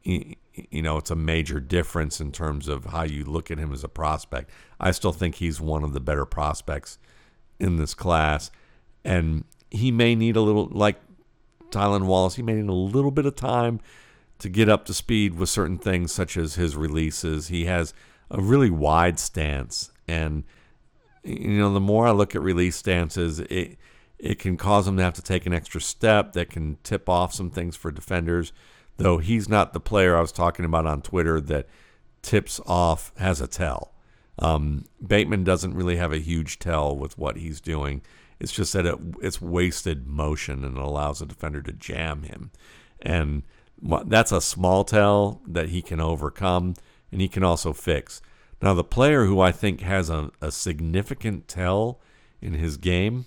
you 0.04 0.36
know, 0.72 0.98
it's 0.98 1.10
a 1.10 1.16
major 1.16 1.60
difference 1.60 2.22
in 2.22 2.32
terms 2.32 2.68
of 2.68 2.86
how 2.86 3.04
you 3.04 3.24
look 3.26 3.50
at 3.50 3.58
him 3.58 3.74
as 3.74 3.84
a 3.84 3.90
prospect." 3.90 4.52
I 4.80 4.92
still 4.92 5.14
think 5.14 5.36
he's 5.36 5.60
one 5.60 5.84
of 5.84 5.94
the 5.94 6.00
better 6.00 6.26
prospects 6.26 7.00
in 7.60 7.78
this 7.78 7.94
class, 7.96 8.52
and 9.06 9.46
he 9.70 9.92
may 9.92 10.16
need 10.16 10.36
a 10.36 10.42
little 10.42 10.68
like 10.72 10.98
Tylan 11.70 12.06
Wallace. 12.06 12.36
He 12.36 12.42
may 12.42 12.56
need 12.56 12.68
a 12.68 12.74
little 12.74 13.12
bit 13.12 13.26
of 13.26 13.36
time 13.36 13.80
to 14.40 14.50
get 14.50 14.68
up 14.68 14.86
to 14.86 14.94
speed 14.94 15.36
with 15.36 15.48
certain 15.48 15.78
things, 15.78 16.12
such 16.12 16.36
as 16.36 16.56
his 16.56 16.76
releases. 16.76 17.48
He 17.48 17.66
has 17.66 17.94
a 18.30 18.42
really 18.42 18.70
wide 18.70 19.20
stance, 19.20 19.92
and 20.08 20.44
you 21.24 21.58
know, 21.58 21.74
the 21.74 21.80
more 21.80 22.08
I 22.08 22.12
look 22.12 22.36
at 22.36 22.42
release 22.42 22.76
stances, 22.76 23.40
it 23.40 23.78
it 24.18 24.40
can 24.40 24.58
cause 24.58 24.88
him 24.88 24.98
to 24.98 25.04
have 25.04 25.14
to 25.14 25.22
take 25.22 25.46
an 25.46 25.54
extra 25.54 25.80
step 25.80 26.34
that 26.34 26.50
can 26.50 26.78
tip 26.84 27.08
off 27.08 27.34
some 27.34 27.50
things 27.52 27.76
for 27.76 27.92
defenders. 27.92 28.52
Though 28.98 29.18
he's 29.18 29.50
not 29.50 29.74
the 29.74 29.80
player 29.80 30.16
I 30.16 30.22
was 30.22 30.32
talking 30.32 30.66
about 30.66 30.88
on 30.88 31.02
Twitter 31.02 31.42
that 31.42 31.68
tips 32.22 32.62
off 32.66 33.12
has 33.18 33.42
a 33.42 33.48
tell. 33.48 33.94
Um, 34.40 34.86
Bateman 35.06 35.44
doesn't 35.44 35.76
really 35.76 35.98
have 35.98 36.12
a 36.12 36.18
huge 36.18 36.60
tell 36.60 36.96
with 36.96 37.18
what 37.18 37.38
he's 37.38 37.60
doing. 37.62 38.02
It's 38.40 38.52
just 38.52 38.74
that 38.74 38.86
it, 38.86 38.98
it's 39.22 39.42
wasted 39.42 40.08
motion 40.08 40.64
and 40.64 40.78
it 40.78 40.84
allows 40.84 41.22
a 41.22 41.26
defender 41.26 41.62
to 41.62 41.72
jam 41.72 42.24
him. 42.24 42.52
And 43.02 43.44
that's 43.82 44.32
a 44.32 44.42
small 44.42 44.84
tell 44.84 45.42
that 45.48 45.70
he 45.70 45.82
can 45.82 46.00
overcome 46.00 46.76
and 47.12 47.22
he 47.22 47.28
can 47.28 47.44
also 47.44 47.74
fix. 47.74 48.22
Now, 48.62 48.74
the 48.74 48.84
player 48.84 49.26
who 49.26 49.40
I 49.40 49.52
think 49.52 49.82
has 49.82 50.10
a, 50.10 50.32
a 50.42 50.52
significant 50.52 51.48
tell 51.48 52.00
in 52.42 52.54
his 52.54 52.78
game 52.78 53.26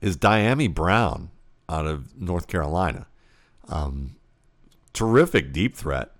is 0.00 0.16
Dyami 0.16 0.72
Brown 0.72 1.30
out 1.68 1.86
of 1.86 2.20
North 2.20 2.46
Carolina. 2.46 3.06
Um, 3.68 4.16
terrific 4.92 5.52
deep 5.52 5.76
threat. 5.76 6.10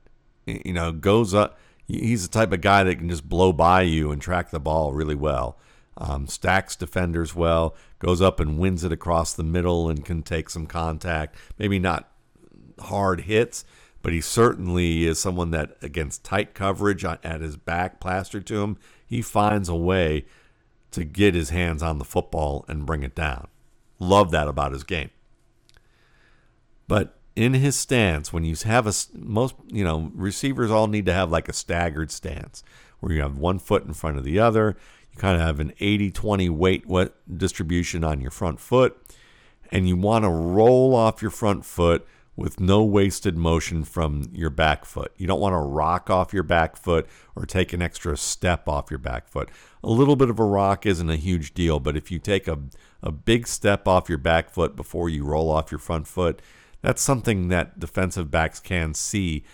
You 0.46 0.72
know, 0.72 0.92
goes 0.92 1.34
up. 1.34 1.58
He's 1.86 2.22
the 2.22 2.32
type 2.32 2.52
of 2.52 2.60
guy 2.60 2.84
that 2.84 2.96
can 2.96 3.08
just 3.08 3.28
blow 3.28 3.52
by 3.52 3.82
you 3.82 4.12
and 4.12 4.22
track 4.22 4.50
the 4.50 4.60
ball 4.60 4.92
really 4.92 5.14
well. 5.14 5.58
Um, 6.00 6.26
stacks 6.26 6.76
defenders 6.76 7.34
well, 7.34 7.76
goes 7.98 8.22
up 8.22 8.40
and 8.40 8.58
wins 8.58 8.84
it 8.84 8.92
across 8.92 9.34
the 9.34 9.44
middle 9.44 9.90
and 9.90 10.02
can 10.04 10.22
take 10.22 10.48
some 10.48 10.66
contact. 10.66 11.36
Maybe 11.58 11.78
not 11.78 12.10
hard 12.80 13.22
hits, 13.22 13.66
but 14.00 14.14
he 14.14 14.22
certainly 14.22 15.04
is 15.04 15.18
someone 15.18 15.50
that, 15.50 15.76
against 15.82 16.24
tight 16.24 16.54
coverage 16.54 17.04
at 17.04 17.42
his 17.42 17.56
back 17.56 18.00
plastered 18.00 18.46
to 18.46 18.62
him, 18.62 18.78
he 19.06 19.20
finds 19.20 19.68
a 19.68 19.76
way 19.76 20.24
to 20.92 21.04
get 21.04 21.34
his 21.34 21.50
hands 21.50 21.82
on 21.82 21.98
the 21.98 22.04
football 22.04 22.64
and 22.66 22.86
bring 22.86 23.02
it 23.02 23.14
down. 23.14 23.46
Love 23.98 24.30
that 24.30 24.48
about 24.48 24.72
his 24.72 24.84
game. 24.84 25.10
But 26.88 27.18
in 27.36 27.54
his 27.54 27.76
stance, 27.76 28.32
when 28.32 28.44
you 28.44 28.56
have 28.64 28.86
a 28.86 28.92
most, 29.14 29.54
you 29.68 29.84
know, 29.84 30.10
receivers 30.14 30.70
all 30.70 30.86
need 30.86 31.06
to 31.06 31.12
have 31.12 31.30
like 31.30 31.48
a 31.48 31.52
staggered 31.52 32.10
stance 32.10 32.64
where 33.00 33.12
you 33.12 33.20
have 33.20 33.38
one 33.38 33.58
foot 33.58 33.84
in 33.84 33.92
front 33.92 34.16
of 34.18 34.24
the 34.24 34.38
other. 34.38 34.76
Kind 35.20 35.38
of 35.38 35.46
have 35.46 35.60
an 35.60 35.74
80 35.80 36.12
20 36.12 36.48
weight 36.48 36.86
distribution 37.36 38.04
on 38.04 38.22
your 38.22 38.30
front 38.30 38.58
foot, 38.58 38.96
and 39.70 39.86
you 39.86 39.94
want 39.94 40.24
to 40.24 40.30
roll 40.30 40.94
off 40.94 41.20
your 41.20 41.30
front 41.30 41.66
foot 41.66 42.06
with 42.36 42.58
no 42.58 42.82
wasted 42.82 43.36
motion 43.36 43.84
from 43.84 44.30
your 44.32 44.48
back 44.48 44.86
foot. 44.86 45.12
You 45.18 45.26
don't 45.26 45.40
want 45.40 45.52
to 45.52 45.58
rock 45.58 46.08
off 46.08 46.32
your 46.32 46.42
back 46.42 46.74
foot 46.74 47.06
or 47.36 47.44
take 47.44 47.74
an 47.74 47.82
extra 47.82 48.16
step 48.16 48.66
off 48.66 48.90
your 48.90 48.96
back 48.96 49.28
foot. 49.28 49.50
A 49.84 49.90
little 49.90 50.16
bit 50.16 50.30
of 50.30 50.38
a 50.38 50.44
rock 50.44 50.86
isn't 50.86 51.10
a 51.10 51.16
huge 51.16 51.52
deal, 51.52 51.80
but 51.80 51.98
if 51.98 52.10
you 52.10 52.18
take 52.18 52.48
a, 52.48 52.58
a 53.02 53.12
big 53.12 53.46
step 53.46 53.86
off 53.86 54.08
your 54.08 54.16
back 54.16 54.48
foot 54.48 54.74
before 54.74 55.10
you 55.10 55.22
roll 55.22 55.50
off 55.50 55.70
your 55.70 55.78
front 55.78 56.06
foot, 56.06 56.40
that's 56.80 57.02
something 57.02 57.48
that 57.48 57.78
defensive 57.78 58.30
backs 58.30 58.58
can 58.58 58.94
see 58.94 59.44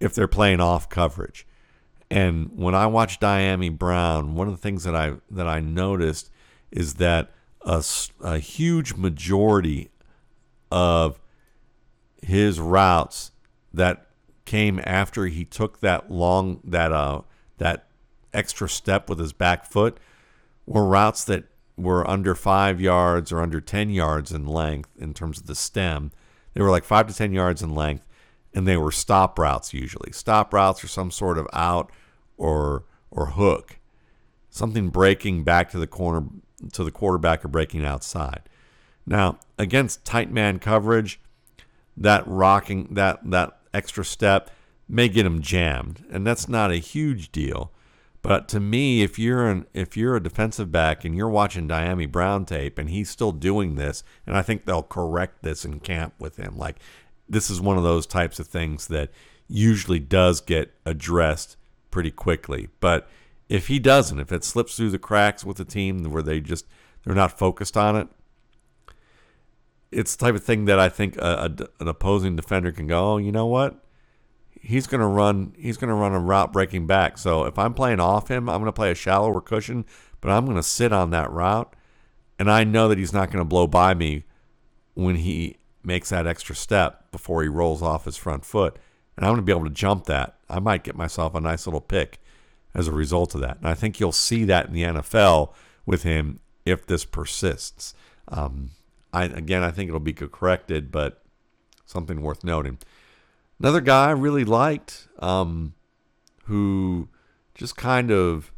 if 0.00 0.14
they're 0.14 0.26
playing 0.26 0.62
off 0.62 0.88
coverage. 0.88 1.46
And 2.14 2.52
when 2.54 2.76
I 2.76 2.86
watch 2.86 3.18
Dyami 3.18 3.76
Brown, 3.76 4.36
one 4.36 4.46
of 4.46 4.54
the 4.54 4.60
things 4.62 4.84
that 4.84 4.94
I 4.94 5.14
that 5.32 5.48
I 5.48 5.58
noticed 5.58 6.30
is 6.70 6.94
that 6.94 7.32
a, 7.62 7.82
a 8.20 8.38
huge 8.38 8.94
majority 8.94 9.90
of 10.70 11.18
his 12.22 12.60
routes 12.60 13.32
that 13.72 14.06
came 14.44 14.80
after 14.84 15.26
he 15.26 15.44
took 15.44 15.80
that 15.80 16.08
long 16.08 16.60
that 16.62 16.92
uh 16.92 17.22
that 17.58 17.88
extra 18.32 18.68
step 18.68 19.10
with 19.10 19.18
his 19.18 19.32
back 19.32 19.66
foot 19.66 19.98
were 20.66 20.84
routes 20.84 21.24
that 21.24 21.46
were 21.76 22.08
under 22.08 22.36
five 22.36 22.80
yards 22.80 23.32
or 23.32 23.40
under 23.40 23.60
10 23.60 23.90
yards 23.90 24.30
in 24.30 24.46
length 24.46 24.90
in 25.00 25.14
terms 25.14 25.40
of 25.40 25.48
the 25.48 25.56
stem. 25.56 26.12
They 26.52 26.62
were 26.62 26.70
like 26.70 26.84
five 26.84 27.08
to 27.08 27.14
10 27.14 27.32
yards 27.32 27.60
in 27.60 27.74
length, 27.74 28.06
and 28.54 28.68
they 28.68 28.76
were 28.76 28.92
stop 28.92 29.36
routes 29.36 29.74
usually. 29.74 30.12
Stop 30.12 30.54
routes 30.54 30.84
are 30.84 30.88
some 30.88 31.10
sort 31.10 31.38
of 31.38 31.48
out 31.52 31.90
or 32.36 32.84
or 33.10 33.26
hook, 33.26 33.78
something 34.50 34.88
breaking 34.88 35.44
back 35.44 35.70
to 35.70 35.78
the 35.78 35.86
corner 35.86 36.24
to 36.72 36.84
the 36.84 36.90
quarterback 36.90 37.44
or 37.44 37.48
breaking 37.48 37.84
outside. 37.84 38.42
Now, 39.06 39.38
against 39.58 40.04
tight 40.04 40.30
man 40.30 40.58
coverage, 40.58 41.20
that 41.96 42.24
rocking 42.26 42.88
that 42.92 43.20
that 43.30 43.58
extra 43.72 44.04
step 44.04 44.50
may 44.88 45.08
get 45.08 45.26
him 45.26 45.40
jammed, 45.40 46.04
and 46.10 46.26
that's 46.26 46.48
not 46.48 46.70
a 46.70 46.76
huge 46.76 47.32
deal. 47.32 47.70
But 48.22 48.48
to 48.48 48.60
me, 48.60 49.02
if 49.02 49.18
you're 49.18 49.46
an 49.46 49.66
if 49.74 49.96
you're 49.96 50.16
a 50.16 50.22
defensive 50.22 50.72
back 50.72 51.04
and 51.04 51.14
you're 51.14 51.28
watching 51.28 51.68
Dyami 51.68 52.10
Brown 52.10 52.46
tape 52.46 52.78
and 52.78 52.88
he's 52.88 53.10
still 53.10 53.32
doing 53.32 53.74
this, 53.74 54.02
and 54.26 54.36
I 54.36 54.42
think 54.42 54.64
they'll 54.64 54.82
correct 54.82 55.42
this 55.42 55.64
in 55.64 55.80
camp 55.80 56.14
with 56.18 56.36
him. 56.36 56.56
Like 56.56 56.76
this 57.28 57.50
is 57.50 57.60
one 57.60 57.76
of 57.76 57.84
those 57.84 58.06
types 58.06 58.38
of 58.38 58.46
things 58.46 58.86
that 58.88 59.10
usually 59.46 59.98
does 59.98 60.40
get 60.40 60.72
addressed 60.86 61.56
pretty 61.94 62.10
quickly. 62.10 62.68
But 62.80 63.08
if 63.48 63.68
he 63.68 63.78
doesn't, 63.78 64.18
if 64.18 64.32
it 64.32 64.42
slips 64.42 64.76
through 64.76 64.90
the 64.90 64.98
cracks 64.98 65.44
with 65.44 65.58
the 65.58 65.64
team 65.64 66.02
where 66.10 66.24
they 66.24 66.40
just 66.40 66.66
they're 67.04 67.14
not 67.14 67.38
focused 67.38 67.76
on 67.76 67.94
it, 67.94 68.08
it's 69.92 70.16
the 70.16 70.26
type 70.26 70.34
of 70.34 70.42
thing 70.42 70.64
that 70.64 70.80
I 70.80 70.88
think 70.88 71.16
a, 71.18 71.20
a, 71.56 71.82
an 71.82 71.86
opposing 71.86 72.34
defender 72.34 72.72
can 72.72 72.88
go, 72.88 73.12
oh, 73.12 73.16
you 73.18 73.30
know 73.30 73.46
what? 73.46 73.80
He's 74.60 74.88
gonna 74.88 75.06
run. 75.06 75.54
He's 75.56 75.76
gonna 75.76 75.94
run 75.94 76.12
a 76.12 76.18
route 76.18 76.52
breaking 76.52 76.88
back. 76.88 77.16
So 77.16 77.44
if 77.44 77.60
I'm 77.60 77.74
playing 77.74 78.00
off 78.00 78.28
him, 78.28 78.48
I'm 78.48 78.60
gonna 78.60 78.72
play 78.72 78.90
a 78.90 78.96
shallower 78.96 79.40
cushion, 79.40 79.84
but 80.20 80.32
I'm 80.32 80.46
gonna 80.46 80.64
sit 80.64 80.92
on 80.92 81.10
that 81.10 81.30
route, 81.30 81.76
and 82.40 82.50
I 82.50 82.64
know 82.64 82.88
that 82.88 82.98
he's 82.98 83.12
not 83.12 83.30
gonna 83.30 83.44
blow 83.44 83.68
by 83.68 83.94
me 83.94 84.24
when 84.94 85.14
he 85.14 85.58
makes 85.84 86.08
that 86.08 86.26
extra 86.26 86.56
step 86.56 87.12
before 87.12 87.42
he 87.42 87.48
rolls 87.48 87.82
off 87.82 88.06
his 88.06 88.16
front 88.16 88.44
foot, 88.44 88.78
and 89.16 89.24
I'm 89.24 89.32
gonna 89.32 89.42
be 89.42 89.52
able 89.52 89.64
to 89.64 89.70
jump 89.70 90.04
that. 90.06 90.36
I 90.48 90.60
might 90.60 90.84
get 90.84 90.96
myself 90.96 91.34
a 91.34 91.40
nice 91.40 91.66
little 91.66 91.80
pick 91.80 92.20
as 92.74 92.88
a 92.88 92.92
result 92.92 93.34
of 93.34 93.40
that, 93.42 93.58
and 93.58 93.68
I 93.68 93.74
think 93.74 94.00
you'll 94.00 94.12
see 94.12 94.44
that 94.44 94.66
in 94.66 94.72
the 94.72 94.82
NFL 94.82 95.52
with 95.86 96.02
him 96.02 96.40
if 96.64 96.86
this 96.86 97.04
persists. 97.04 97.94
Um, 98.28 98.70
I 99.12 99.24
again, 99.24 99.62
I 99.62 99.70
think 99.70 99.88
it'll 99.88 100.00
be 100.00 100.12
corrected, 100.12 100.90
but 100.90 101.22
something 101.86 102.20
worth 102.22 102.44
noting. 102.44 102.78
Another 103.60 103.80
guy 103.80 104.08
I 104.08 104.12
really 104.12 104.44
liked, 104.44 105.08
um, 105.20 105.74
who 106.44 107.08
just 107.54 107.76
kind 107.76 108.10
of 108.10 108.52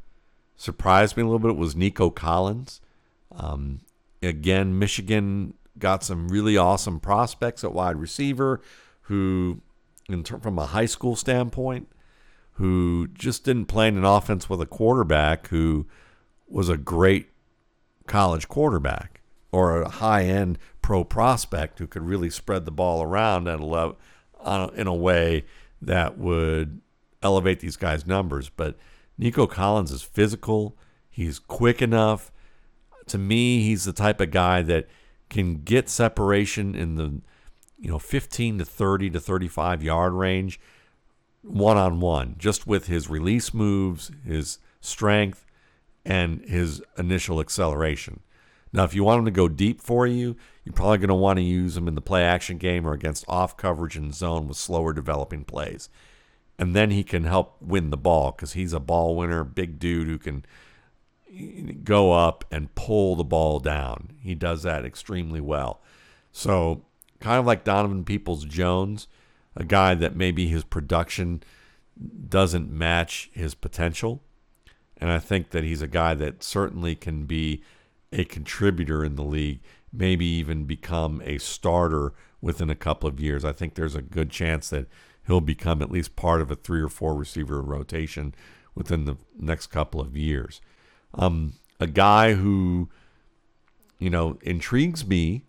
surprised 0.57 1.17
me 1.17 1.23
a 1.23 1.27
little 1.27 1.39
bit, 1.39 1.57
was 1.57 1.77
Nico 1.77 2.11
Collins. 2.11 2.81
Um, 3.35 3.81
again, 4.23 4.79
Michigan 4.79 5.55
got 5.79 6.03
some 6.03 6.29
really 6.29 6.57
awesome 6.57 6.99
prospects 7.01 7.63
at 7.63 7.73
wide 7.73 7.97
receiver, 7.97 8.63
who, 9.03 9.61
in 10.09 10.23
ter- 10.23 10.39
from 10.39 10.59
a 10.59 10.67
high 10.67 10.87
school 10.87 11.17
standpoint, 11.17 11.89
who 12.53 13.09
just 13.09 13.45
didn't 13.45 13.67
play 13.67 13.89
an 13.89 14.05
offense 14.05 14.49
with 14.49 14.61
a 14.61 14.67
quarterback 14.67 15.49
who 15.49 15.87
was 16.49 16.69
a 16.69 16.77
great 16.77 17.31
college 18.07 18.49
quarterback 18.49 19.21
or 19.53 19.83
a 19.83 19.89
high 19.89 20.25
end 20.25 20.59
pro 20.81 21.05
prospect 21.05 21.79
who 21.79 21.87
could 21.87 22.03
really 22.03 22.31
spread 22.31 22.65
the 22.65 22.71
ball 22.71 23.03
around 23.03 23.49
at 23.49 23.61
a 23.61 23.95
in 24.75 24.87
a 24.87 24.95
way 24.95 25.45
that 25.83 26.17
would 26.17 26.81
elevate 27.23 27.61
these 27.61 27.77
guys' 27.77 28.07
numbers. 28.07 28.49
But 28.49 28.77
Nico 29.19 29.47
Collins 29.47 29.91
is 29.91 30.03
physical. 30.03 30.77
He's 31.11 31.39
quick 31.39 31.83
enough. 31.83 32.31
To 33.09 33.19
me, 33.19 33.63
he's 33.63 33.85
the 33.85 33.93
type 33.93 34.21
of 34.21 34.31
guy 34.31 34.63
that 34.63 34.89
can 35.29 35.63
get 35.63 35.89
separation 35.89 36.75
in 36.75 36.95
the 36.97 37.21
you 37.79 37.91
know 37.91 37.99
15 37.99 38.59
to 38.59 38.65
30 38.65 39.11
to 39.11 39.21
35 39.21 39.83
yard 39.83 40.13
range 40.13 40.61
one 41.43 41.77
on 41.77 42.01
one 42.01 42.35
just 42.39 42.67
with 42.67 42.87
his 42.87 43.09
release 43.09 43.55
moves, 43.55 44.11
his 44.25 44.59
strength 44.81 45.47
and 46.05 46.43
his 46.43 46.83
initial 46.99 47.41
acceleration. 47.41 48.21
Now, 48.73 48.85
if 48.85 48.95
you 48.95 49.05
want 49.05 49.21
him 49.21 49.25
to 49.27 49.31
go 49.31 49.49
deep 49.49 49.81
for 49.81 50.07
you, 50.07 50.37
you're 50.65 50.73
probably 50.73 50.99
going 50.99 51.09
to 51.09 51.15
want 51.15 51.39
to 51.39 51.43
use 51.43 51.77
him 51.77 51.89
in 51.89 51.95
the 51.95 52.01
play 52.01 52.23
action 52.23 52.59
game 52.59 52.87
or 52.87 52.93
against 52.93 53.25
off 53.29 53.57
coverage 53.57 53.97
and 53.97 54.15
zone 54.15 54.49
with 54.49 54.57
slower 54.57 54.93
developing 54.93 55.45
plays. 55.45 55.89
And 56.59 56.75
then 56.75 56.91
he 56.91 57.05
can 57.05 57.25
help 57.25 57.57
win 57.61 57.91
the 57.91 57.97
ball 57.97 58.33
because 58.33 58.55
he's 58.55 58.73
a 58.73 58.81
ball 58.81 59.17
winner, 59.17 59.45
big 59.45 59.79
dude 59.79 60.09
who 60.09 60.19
can 60.19 60.45
eh, 61.33 61.73
go 61.85 62.13
up 62.13 62.45
and 62.51 62.75
pull 62.75 63.17
the 63.17 63.25
ball 63.25 63.61
down. 63.61 64.11
He 64.21 64.35
does 64.35 64.63
that 64.63 64.85
extremely 64.85 65.41
well. 65.41 65.81
So, 66.33 66.85
kind 67.27 67.41
of 67.41 67.47
like 67.47 67.65
Donovan 67.65 68.05
Peoples 68.05 68.45
Jones, 68.45 69.09
a 69.57 69.65
guy 69.65 69.97
that 69.97 70.15
maybe 70.15 70.47
his 70.47 70.63
production 70.63 71.43
doesn't 72.29 72.71
match 72.71 73.31
his 73.33 73.53
potential. 73.53 74.23
And 74.99 75.11
I 75.11 75.19
think 75.19 75.51
that 75.51 75.65
he's 75.65 75.83
a 75.83 75.89
guy 75.89 76.15
that 76.15 76.45
certainly 76.45 76.95
can 76.95 77.25
be 77.25 77.65
a 78.13 78.25
contributor 78.25 79.05
in 79.05 79.17
the 79.17 79.25
league, 79.25 79.59
maybe 79.93 80.25
even 80.25 80.67
become 80.67 81.21
a 81.25 81.39
starter 81.39 82.13
within 82.41 82.71
a 82.71 82.77
couple 82.77 83.09
of 83.09 83.19
years. 83.19 83.45
I 83.45 83.51
think 83.51 83.75
there's 83.75 83.97
a 83.97 84.03
good 84.03 84.31
chance 84.31 84.71
that 84.71 84.87
he'll 85.27 85.41
become 85.41 85.83
at 85.83 85.91
least 85.91 86.15
part 86.15 86.41
of 86.41 86.53
a 86.53 86.55
three 86.55 86.81
or 86.81 86.89
four 86.89 87.17
receiver 87.17 87.61
rotation 87.61 88.37
within 88.77 89.05
the 89.05 89.17
next 89.37 89.67
couple 89.67 90.01
of 90.01 90.17
years. 90.17 90.61
Um, 91.13 91.55
a 91.81 91.89
guy 91.89 92.35
who, 92.35 92.89
you 93.99 94.11
know, 94.11 94.39
intrigues 94.43 95.05
me 95.05 95.46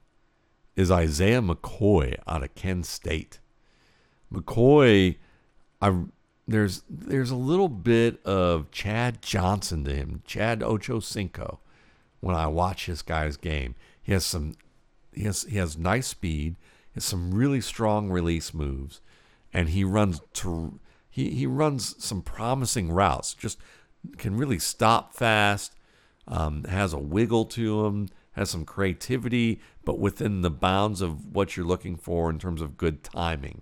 is 0.77 0.91
Isaiah 0.91 1.41
McKoy 1.41 2.15
out 2.27 2.43
of 2.43 2.55
Kent 2.55 2.85
State. 2.85 3.39
McKoy, 4.31 5.17
I 5.81 6.03
there's 6.47 6.83
there's 6.89 7.31
a 7.31 7.35
little 7.35 7.67
bit 7.67 8.23
of 8.25 8.71
Chad 8.71 9.21
Johnson 9.21 9.83
to 9.83 9.93
him, 9.93 10.21
Chad 10.25 10.63
Ocho 10.63 11.01
Cinco 11.01 11.59
when 12.21 12.35
I 12.35 12.47
watch 12.47 12.85
this 12.85 13.01
guy's 13.01 13.35
game. 13.37 13.75
He 14.01 14.13
has 14.13 14.23
some 14.23 14.55
he 15.11 15.23
has 15.23 15.43
he 15.43 15.57
has 15.57 15.77
nice 15.77 16.07
speed, 16.07 16.55
has 16.93 17.03
some 17.03 17.33
really 17.33 17.59
strong 17.59 18.09
release 18.09 18.53
moves, 18.53 19.01
and 19.51 19.69
he 19.69 19.83
runs 19.83 20.21
to 20.33 20.79
he, 21.09 21.31
he 21.31 21.47
runs 21.47 22.01
some 22.03 22.21
promising 22.21 22.91
routes. 22.91 23.33
Just 23.33 23.57
can 24.17 24.37
really 24.37 24.59
stop 24.59 25.13
fast, 25.13 25.75
um, 26.27 26.63
has 26.65 26.93
a 26.93 26.99
wiggle 26.99 27.45
to 27.45 27.85
him, 27.85 28.09
has 28.37 28.49
some 28.49 28.65
creativity, 28.65 29.59
but 29.83 29.99
within 29.99 30.41
the 30.41 30.51
bounds 30.51 31.01
of 31.01 31.35
what 31.35 31.57
you're 31.57 31.65
looking 31.65 31.95
for 31.97 32.29
in 32.29 32.37
terms 32.37 32.61
of 32.61 32.77
good 32.77 33.03
timing. 33.03 33.61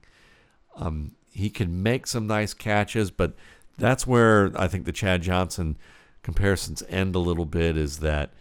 Um, 0.75 1.15
he 1.31 1.49
can 1.49 1.81
make 1.81 2.07
some 2.07 2.27
nice 2.27 2.53
catches, 2.53 3.09
but 3.09 3.33
that's 3.77 4.05
where 4.05 4.51
I 4.55 4.67
think 4.67 4.85
the 4.85 4.91
Chad 4.91 5.21
Johnson 5.21 5.77
comparisons 6.23 6.83
end 6.89 7.15
a 7.15 7.19
little 7.19 7.45
bit. 7.45 7.77
Is 7.77 7.99
that 7.99 8.31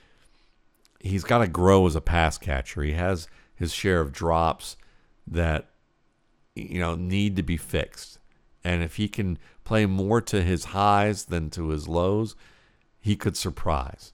he's 1.01 1.25
got 1.25 1.39
to 1.39 1.49
grow 1.49 1.87
as 1.87 1.95
a 1.95 2.01
pass 2.01 2.39
catcher. 2.39 2.83
He 2.83 2.93
has 2.93 3.29
his 3.55 3.73
share 3.73 4.01
of 4.01 4.13
drops 4.13 4.77
that 5.27 5.71
you 6.55 6.81
know 6.81 6.95
need 6.95 7.37
to 7.37 7.43
be 7.43 7.57
fixed. 7.57 8.19
And 8.65 8.83
if 8.83 8.97
he 8.97 9.09
can 9.09 9.39
play 9.65 9.87
more 9.87 10.21
to 10.23 10.43
his 10.43 10.67
highs 10.67 11.27
than 11.27 11.51
to 11.51 11.69
his 11.69 11.87
lows, 11.87 12.35
he 13.01 13.15
could 13.15 13.37
surprise. 13.37 14.13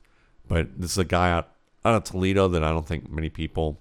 But 0.48 0.80
this 0.80 0.92
is 0.92 0.98
a 0.98 1.04
guy 1.04 1.30
out, 1.30 1.50
out 1.84 1.94
of 1.94 2.04
Toledo 2.04 2.48
that 2.48 2.64
I 2.64 2.70
don't 2.70 2.86
think 2.86 3.10
many 3.10 3.30
people 3.30 3.80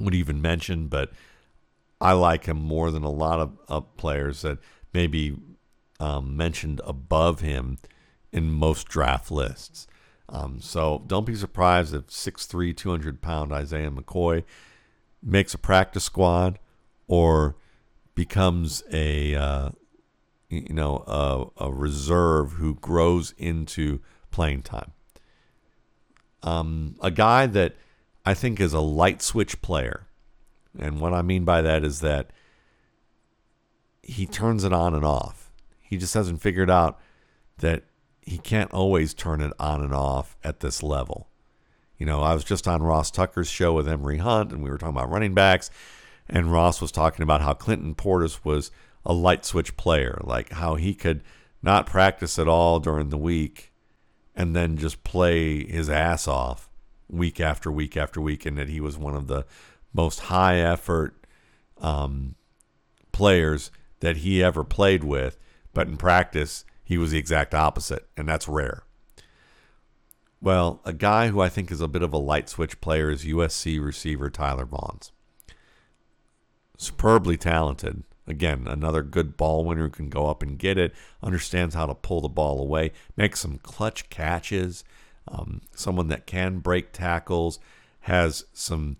would 0.00 0.14
even 0.14 0.42
mention, 0.42 0.88
but 0.88 1.10
I 2.00 2.12
like 2.12 2.46
him 2.46 2.58
more 2.58 2.90
than 2.90 3.04
a 3.04 3.10
lot 3.10 3.40
of, 3.68 3.96
players 3.96 4.42
that 4.42 4.58
maybe 4.92 5.36
um, 5.98 6.36
mentioned 6.36 6.80
above 6.84 7.40
him 7.40 7.78
in 8.32 8.50
most 8.50 8.86
draft 8.88 9.30
lists. 9.30 9.86
Um, 10.28 10.60
so 10.60 11.02
don't 11.06 11.24
be 11.26 11.34
surprised 11.34 11.94
if 11.94 12.08
6'3, 12.08 12.76
200 12.76 13.22
pound 13.22 13.52
Isaiah 13.52 13.90
McKoy 13.90 14.44
makes 15.22 15.54
a 15.54 15.58
practice 15.58 16.04
squad 16.04 16.58
or 17.06 17.56
becomes 18.14 18.82
a 18.92 19.34
uh, 19.34 19.70
you 20.48 20.74
know 20.74 21.04
a, 21.06 21.64
a, 21.64 21.72
reserve 21.72 22.52
who 22.52 22.74
grows 22.74 23.34
into 23.38 24.00
playing 24.30 24.62
time. 24.62 24.92
Um, 26.46 26.94
a 27.02 27.10
guy 27.10 27.46
that 27.46 27.74
I 28.24 28.32
think 28.32 28.60
is 28.60 28.72
a 28.72 28.80
light 28.80 29.20
switch 29.20 29.60
player, 29.62 30.06
and 30.78 31.00
what 31.00 31.12
I 31.12 31.20
mean 31.20 31.44
by 31.44 31.60
that 31.60 31.84
is 31.84 32.00
that 32.00 32.30
he 34.00 34.26
turns 34.26 34.62
it 34.62 34.72
on 34.72 34.94
and 34.94 35.04
off. 35.04 35.50
He 35.80 35.96
just 35.96 36.14
hasn't 36.14 36.40
figured 36.40 36.70
out 36.70 37.00
that 37.58 37.82
he 38.22 38.38
can't 38.38 38.72
always 38.72 39.12
turn 39.12 39.40
it 39.40 39.52
on 39.58 39.82
and 39.82 39.92
off 39.92 40.36
at 40.44 40.60
this 40.60 40.84
level. 40.84 41.28
You 41.98 42.06
know, 42.06 42.20
I 42.20 42.34
was 42.34 42.44
just 42.44 42.68
on 42.68 42.82
Ross 42.82 43.10
Tucker's 43.10 43.48
show 43.48 43.72
with 43.72 43.88
Emory 43.88 44.18
Hunt, 44.18 44.52
and 44.52 44.62
we 44.62 44.70
were 44.70 44.78
talking 44.78 44.96
about 44.96 45.10
running 45.10 45.34
backs, 45.34 45.68
and 46.28 46.52
Ross 46.52 46.80
was 46.80 46.92
talking 46.92 47.24
about 47.24 47.40
how 47.40 47.54
Clinton 47.54 47.96
Portis 47.96 48.44
was 48.44 48.70
a 49.04 49.12
light 49.12 49.44
switch 49.44 49.76
player, 49.76 50.20
like 50.22 50.52
how 50.52 50.76
he 50.76 50.94
could 50.94 51.22
not 51.60 51.86
practice 51.86 52.38
at 52.38 52.46
all 52.46 52.78
during 52.78 53.08
the 53.08 53.18
week 53.18 53.72
and 54.36 54.54
then 54.54 54.76
just 54.76 55.02
play 55.02 55.64
his 55.64 55.88
ass 55.88 56.28
off 56.28 56.68
week 57.08 57.40
after 57.40 57.72
week 57.72 57.96
after 57.96 58.20
week, 58.20 58.44
and 58.44 58.58
that 58.58 58.68
he 58.68 58.80
was 58.80 58.98
one 58.98 59.16
of 59.16 59.26
the 59.26 59.46
most 59.92 60.20
high 60.20 60.58
effort 60.58 61.14
um, 61.78 62.34
players 63.12 63.70
that 64.00 64.18
he 64.18 64.42
ever 64.42 64.62
played 64.62 65.02
with. 65.02 65.38
But 65.72 65.88
in 65.88 65.96
practice, 65.96 66.64
he 66.84 66.98
was 66.98 67.10
the 67.10 67.18
exact 67.18 67.54
opposite, 67.54 68.06
and 68.16 68.28
that's 68.28 68.46
rare. 68.46 68.82
Well, 70.40 70.80
a 70.84 70.92
guy 70.92 71.28
who 71.28 71.40
I 71.40 71.48
think 71.48 71.72
is 71.72 71.80
a 71.80 71.88
bit 71.88 72.02
of 72.02 72.12
a 72.12 72.18
light 72.18 72.48
switch 72.48 72.80
player 72.80 73.10
is 73.10 73.24
USC 73.24 73.82
receiver 73.82 74.30
Tyler 74.30 74.66
Vaughns. 74.66 75.10
Superbly 76.76 77.36
talented. 77.38 78.04
Again, 78.26 78.66
another 78.66 79.02
good 79.02 79.36
ball 79.36 79.64
winner 79.64 79.84
who 79.84 79.90
can 79.90 80.08
go 80.08 80.26
up 80.26 80.42
and 80.42 80.58
get 80.58 80.78
it, 80.78 80.92
understands 81.22 81.74
how 81.74 81.86
to 81.86 81.94
pull 81.94 82.20
the 82.20 82.28
ball 82.28 82.60
away, 82.60 82.92
makes 83.16 83.40
some 83.40 83.58
clutch 83.58 84.10
catches. 84.10 84.84
Um, 85.28 85.62
someone 85.74 86.08
that 86.08 86.26
can 86.26 86.58
break 86.58 86.92
tackles, 86.92 87.58
has 88.00 88.44
some 88.52 88.96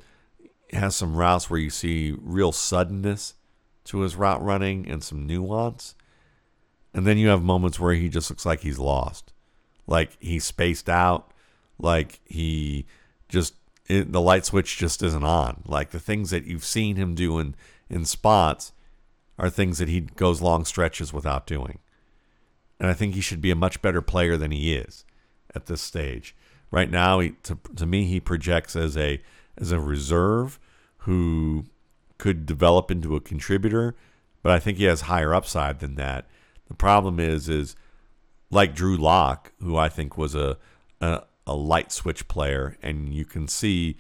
has 0.73 0.97
some 0.97 1.15
routes 1.15 1.49
where 1.49 1.61
you 1.61 1.71
see 1.71 2.13
real 2.21 2.51
suddenness 2.51 3.35
to 3.85 4.01
his 4.01 4.17
route 4.17 4.43
running 4.43 4.89
and 4.91 5.03
some 5.03 5.27
nuance. 5.27 5.95
And 6.93 7.07
then 7.07 7.19
you 7.19 7.29
have 7.29 7.43
moments 7.43 7.79
where 7.79 7.95
he 7.95 8.09
just 8.09 8.31
looks 8.31 8.45
like 8.45 8.61
he's 8.61 8.79
lost. 8.79 9.33
Like 9.87 10.17
he's 10.19 10.45
spaced 10.45 10.89
out. 10.89 11.31
Like 11.79 12.21
he 12.25 12.87
just, 13.29 13.55
it, 13.87 14.11
the 14.11 14.21
light 14.21 14.45
switch 14.45 14.77
just 14.77 15.03
isn't 15.03 15.25
on. 15.25 15.63
Like 15.67 15.91
the 15.91 16.01
things 16.01 16.31
that 16.31 16.47
you've 16.47 16.65
seen 16.65 16.97
him 16.97 17.15
do 17.15 17.39
in, 17.39 17.55
in 17.89 18.05
spots 18.05 18.73
are 19.39 19.51
things 19.51 19.79
that 19.79 19.89
he 19.89 20.01
goes 20.01 20.41
long 20.41 20.65
stretches 20.65 21.13
without 21.13 21.47
doing. 21.47 21.79
And 22.79 22.91
I 22.91 22.95
think 22.95 23.15
he 23.15 23.21
should 23.21 23.41
be 23.41 23.51
a 23.51 23.57
much 23.57 23.83
better 23.83 24.03
player 24.03 24.37
than 24.37 24.51
he 24.51 24.75
is 24.75 25.05
at 25.55 25.67
this 25.67 25.81
stage. 25.81 26.35
Right 26.71 26.91
now, 26.91 27.21
he, 27.21 27.31
to, 27.45 27.59
to 27.77 27.87
me, 27.87 28.05
he 28.05 28.21
projects 28.21 28.77
as 28.77 28.97
a 28.97 29.21
as 29.59 29.73
a 29.73 29.81
reserve 29.81 30.59
who 30.99 31.65
could 32.19 32.45
develop 32.45 32.91
into 32.91 33.17
a 33.17 33.21
contributor, 33.21 33.95
but 34.43 34.53
I 34.53 34.59
think 34.59 34.77
he 34.77 34.85
has 34.85 35.03
higher 35.03 35.35
upside 35.35 35.81
than 35.81 35.95
that. 35.95 36.27
The 36.69 36.75
problem 36.75 37.19
is, 37.19 37.49
is 37.49 37.77
like 38.51 38.75
Drew 38.75 38.97
Lock, 38.97 39.53
who 39.63 39.77
I 39.77 39.89
think 39.89 40.19
was 40.19 40.35
a, 40.35 40.59
a, 41.01 41.23
a 41.47 41.55
light 41.55 41.93
switch 41.93 42.29
player, 42.29 42.77
and 42.83 43.15
you 43.15 43.25
can 43.25 43.49
see 43.49 43.97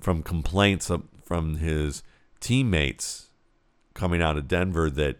from 0.00 0.22
complaints 0.22 0.90
from 1.22 1.56
his 1.56 2.02
teammates 2.40 3.23
coming 3.94 4.20
out 4.20 4.36
of 4.36 4.48
Denver 4.48 4.90
that 4.90 5.18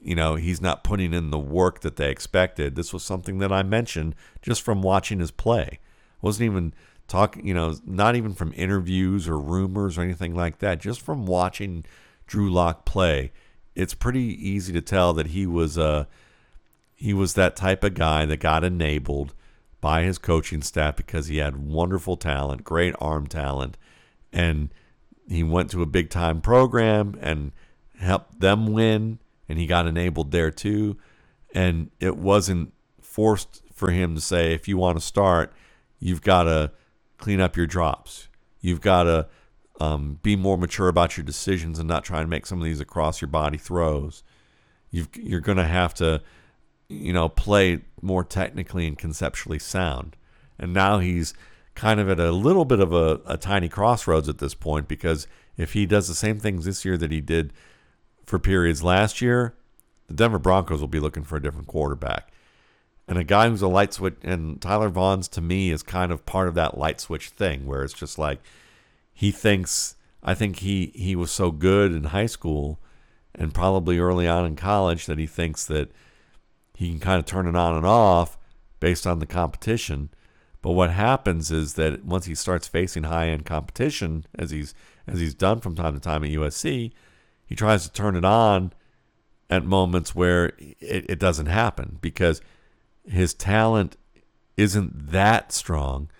you 0.00 0.14
know 0.14 0.36
he's 0.36 0.60
not 0.60 0.84
putting 0.84 1.12
in 1.12 1.30
the 1.30 1.38
work 1.38 1.80
that 1.80 1.96
they 1.96 2.10
expected. 2.10 2.76
This 2.76 2.92
was 2.92 3.02
something 3.02 3.38
that 3.38 3.52
I 3.52 3.62
mentioned 3.62 4.14
just 4.42 4.62
from 4.62 4.82
watching 4.82 5.18
his 5.18 5.30
play. 5.30 5.78
wasn't 6.22 6.46
even 6.46 6.74
talking, 7.08 7.46
you 7.46 7.54
know, 7.54 7.74
not 7.84 8.16
even 8.16 8.34
from 8.34 8.52
interviews 8.56 9.28
or 9.28 9.38
rumors 9.38 9.96
or 9.96 10.02
anything 10.02 10.34
like 10.34 10.58
that. 10.58 10.80
Just 10.80 11.00
from 11.00 11.26
watching 11.26 11.84
Drew 12.26 12.50
Lock 12.50 12.84
play, 12.84 13.32
it's 13.74 13.94
pretty 13.94 14.20
easy 14.20 14.72
to 14.72 14.80
tell 14.80 15.12
that 15.14 15.28
he 15.28 15.46
was 15.46 15.78
uh 15.78 16.04
he 16.94 17.12
was 17.12 17.34
that 17.34 17.56
type 17.56 17.84
of 17.84 17.94
guy 17.94 18.24
that 18.24 18.38
got 18.38 18.64
enabled 18.64 19.34
by 19.80 20.02
his 20.02 20.18
coaching 20.18 20.62
staff 20.62 20.96
because 20.96 21.26
he 21.26 21.36
had 21.36 21.56
wonderful 21.56 22.16
talent, 22.16 22.64
great 22.64 22.94
arm 22.98 23.26
talent, 23.26 23.76
and 24.32 24.70
he 25.28 25.42
went 25.42 25.70
to 25.70 25.82
a 25.82 25.86
big 25.86 26.10
time 26.10 26.40
program 26.40 27.16
and 27.20 27.52
helped 27.98 28.40
them 28.40 28.72
win 28.72 29.18
and 29.48 29.58
he 29.58 29.66
got 29.66 29.86
enabled 29.86 30.30
there 30.30 30.50
too 30.50 30.96
and 31.54 31.90
it 32.00 32.16
wasn't 32.16 32.72
forced 33.00 33.62
for 33.72 33.90
him 33.90 34.14
to 34.14 34.20
say, 34.20 34.52
if 34.52 34.68
you 34.68 34.76
want 34.76 34.98
to 34.98 35.04
start, 35.04 35.52
you've 35.98 36.22
got 36.22 36.44
to 36.44 36.70
clean 37.18 37.40
up 37.40 37.56
your 37.56 37.66
drops. 37.66 38.28
You've 38.60 38.80
got 38.80 39.04
to 39.04 39.26
um, 39.80 40.18
be 40.22 40.36
more 40.36 40.58
mature 40.58 40.88
about 40.88 41.16
your 41.16 41.24
decisions 41.24 41.78
and 41.78 41.88
not 41.88 42.04
try 42.04 42.20
and 42.20 42.28
make 42.28 42.46
some 42.46 42.58
of 42.58 42.64
these 42.64 42.80
across 42.80 43.20
your 43.20 43.28
body 43.28 43.58
throws. 43.58 44.22
you 44.90 45.06
are 45.32 45.40
going 45.40 45.58
to 45.58 45.64
have 45.64 45.94
to, 45.94 46.22
you 46.88 47.12
know, 47.12 47.28
play 47.28 47.80
more 48.02 48.24
technically 48.24 48.86
and 48.86 48.98
conceptually 48.98 49.58
sound. 49.58 50.16
And 50.58 50.72
now 50.72 50.98
he's 50.98 51.32
kind 51.76 52.00
of 52.00 52.08
at 52.08 52.18
a 52.18 52.32
little 52.32 52.64
bit 52.64 52.80
of 52.80 52.92
a, 52.92 53.20
a 53.26 53.36
tiny 53.36 53.68
crossroads 53.68 54.28
at 54.28 54.38
this 54.38 54.54
point 54.54 54.88
because 54.88 55.28
if 55.56 55.74
he 55.74 55.86
does 55.86 56.08
the 56.08 56.14
same 56.14 56.40
things 56.40 56.64
this 56.64 56.84
year 56.84 56.96
that 56.96 57.12
he 57.12 57.20
did 57.20 57.52
for 58.24 58.38
periods 58.38 58.82
last 58.82 59.20
year, 59.20 59.54
the 60.08 60.14
Denver 60.14 60.38
Broncos 60.38 60.80
will 60.80 60.88
be 60.88 61.00
looking 61.00 61.22
for 61.22 61.36
a 61.36 61.42
different 61.42 61.68
quarterback. 61.68 62.32
And 63.06 63.18
a 63.18 63.24
guy 63.24 63.48
who's 63.48 63.62
a 63.62 63.68
light 63.68 63.92
switch, 63.92 64.16
and 64.22 64.60
Tyler 64.60 64.90
Vaughns 64.90 65.28
to 65.30 65.40
me 65.40 65.70
is 65.70 65.82
kind 65.82 66.10
of 66.10 66.26
part 66.26 66.48
of 66.48 66.54
that 66.54 66.76
light 66.76 67.00
switch 67.00 67.28
thing 67.28 67.66
where 67.66 67.84
it's 67.84 67.94
just 67.94 68.18
like 68.18 68.40
he 69.12 69.30
thinks, 69.30 69.96
I 70.22 70.34
think 70.34 70.56
he, 70.56 70.92
he 70.94 71.14
was 71.14 71.30
so 71.30 71.50
good 71.50 71.92
in 71.92 72.04
high 72.04 72.26
school 72.26 72.80
and 73.34 73.54
probably 73.54 73.98
early 73.98 74.26
on 74.26 74.46
in 74.46 74.56
college 74.56 75.06
that 75.06 75.18
he 75.18 75.26
thinks 75.26 75.64
that 75.66 75.92
he 76.74 76.90
can 76.90 77.00
kind 77.00 77.18
of 77.18 77.26
turn 77.26 77.46
it 77.46 77.54
on 77.54 77.76
and 77.76 77.86
off 77.86 78.38
based 78.80 79.06
on 79.06 79.18
the 79.18 79.26
competition. 79.26 80.08
But 80.66 80.72
what 80.72 80.90
happens 80.90 81.52
is 81.52 81.74
that 81.74 82.04
once 82.04 82.26
he 82.26 82.34
starts 82.34 82.66
facing 82.66 83.04
high 83.04 83.28
end 83.28 83.46
competition, 83.46 84.26
as 84.36 84.50
he's 84.50 84.74
as 85.06 85.20
he's 85.20 85.32
done 85.32 85.60
from 85.60 85.76
time 85.76 85.94
to 85.94 86.00
time 86.00 86.24
at 86.24 86.30
USC, 86.30 86.90
he 87.46 87.54
tries 87.54 87.84
to 87.84 87.92
turn 87.92 88.16
it 88.16 88.24
on 88.24 88.72
at 89.48 89.64
moments 89.64 90.12
where 90.16 90.46
it, 90.80 91.06
it 91.08 91.20
doesn't 91.20 91.46
happen 91.46 91.98
because 92.00 92.40
his 93.04 93.32
talent 93.32 93.96
isn't 94.56 95.12
that 95.12 95.52
strong 95.52 96.10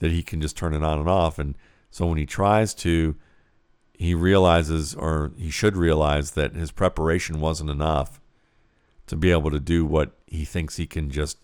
that 0.00 0.10
he 0.10 0.22
can 0.22 0.42
just 0.42 0.54
turn 0.54 0.74
it 0.74 0.84
on 0.84 0.98
and 0.98 1.08
off. 1.08 1.38
And 1.38 1.54
so 1.90 2.04
when 2.04 2.18
he 2.18 2.26
tries 2.26 2.74
to, 2.74 3.16
he 3.94 4.14
realizes, 4.14 4.94
or 4.94 5.32
he 5.38 5.48
should 5.48 5.78
realize, 5.78 6.32
that 6.32 6.54
his 6.54 6.72
preparation 6.72 7.40
wasn't 7.40 7.70
enough 7.70 8.20
to 9.06 9.16
be 9.16 9.30
able 9.30 9.50
to 9.50 9.58
do 9.58 9.86
what 9.86 10.10
he 10.26 10.44
thinks 10.44 10.76
he 10.76 10.86
can 10.86 11.10
just 11.10 11.38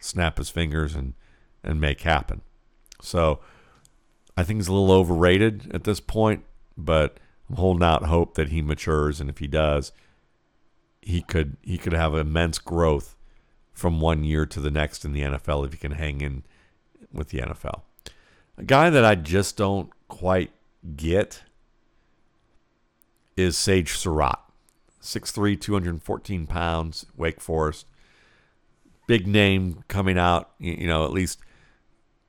snap 0.00 0.38
his 0.38 0.48
fingers 0.48 0.94
and, 0.94 1.12
and 1.64 1.80
make 1.80 2.02
happen. 2.02 2.40
So 3.00 3.40
I 4.36 4.44
think 4.44 4.58
he's 4.58 4.68
a 4.68 4.72
little 4.72 4.92
overrated 4.92 5.70
at 5.74 5.84
this 5.84 6.00
point, 6.00 6.44
but 6.76 7.18
I'm 7.48 7.56
holding 7.56 7.82
out 7.82 8.04
hope 8.04 8.34
that 8.34 8.48
he 8.48 8.62
matures, 8.62 9.20
and 9.20 9.28
if 9.28 9.38
he 9.38 9.46
does, 9.46 9.92
he 11.02 11.20
could 11.20 11.56
he 11.62 11.76
could 11.76 11.92
have 11.92 12.14
immense 12.14 12.58
growth 12.58 13.16
from 13.72 14.00
one 14.00 14.24
year 14.24 14.46
to 14.46 14.60
the 14.60 14.70
next 14.70 15.04
in 15.04 15.12
the 15.12 15.22
NFL 15.22 15.66
if 15.66 15.72
he 15.72 15.78
can 15.78 15.92
hang 15.92 16.20
in 16.20 16.44
with 17.12 17.28
the 17.28 17.38
NFL. 17.38 17.82
A 18.56 18.62
guy 18.62 18.88
that 18.88 19.04
I 19.04 19.14
just 19.16 19.56
don't 19.56 19.90
quite 20.08 20.52
get 20.96 21.42
is 23.36 23.56
Sage 23.56 23.96
Surratt. 23.96 24.38
6'3, 25.02 25.60
214 25.60 26.46
pounds, 26.46 27.04
Wake 27.16 27.40
Forest. 27.40 27.86
Big 29.06 29.26
name 29.26 29.84
coming 29.86 30.18
out, 30.18 30.50
you 30.58 30.86
know, 30.86 31.04
at 31.04 31.12
least, 31.12 31.40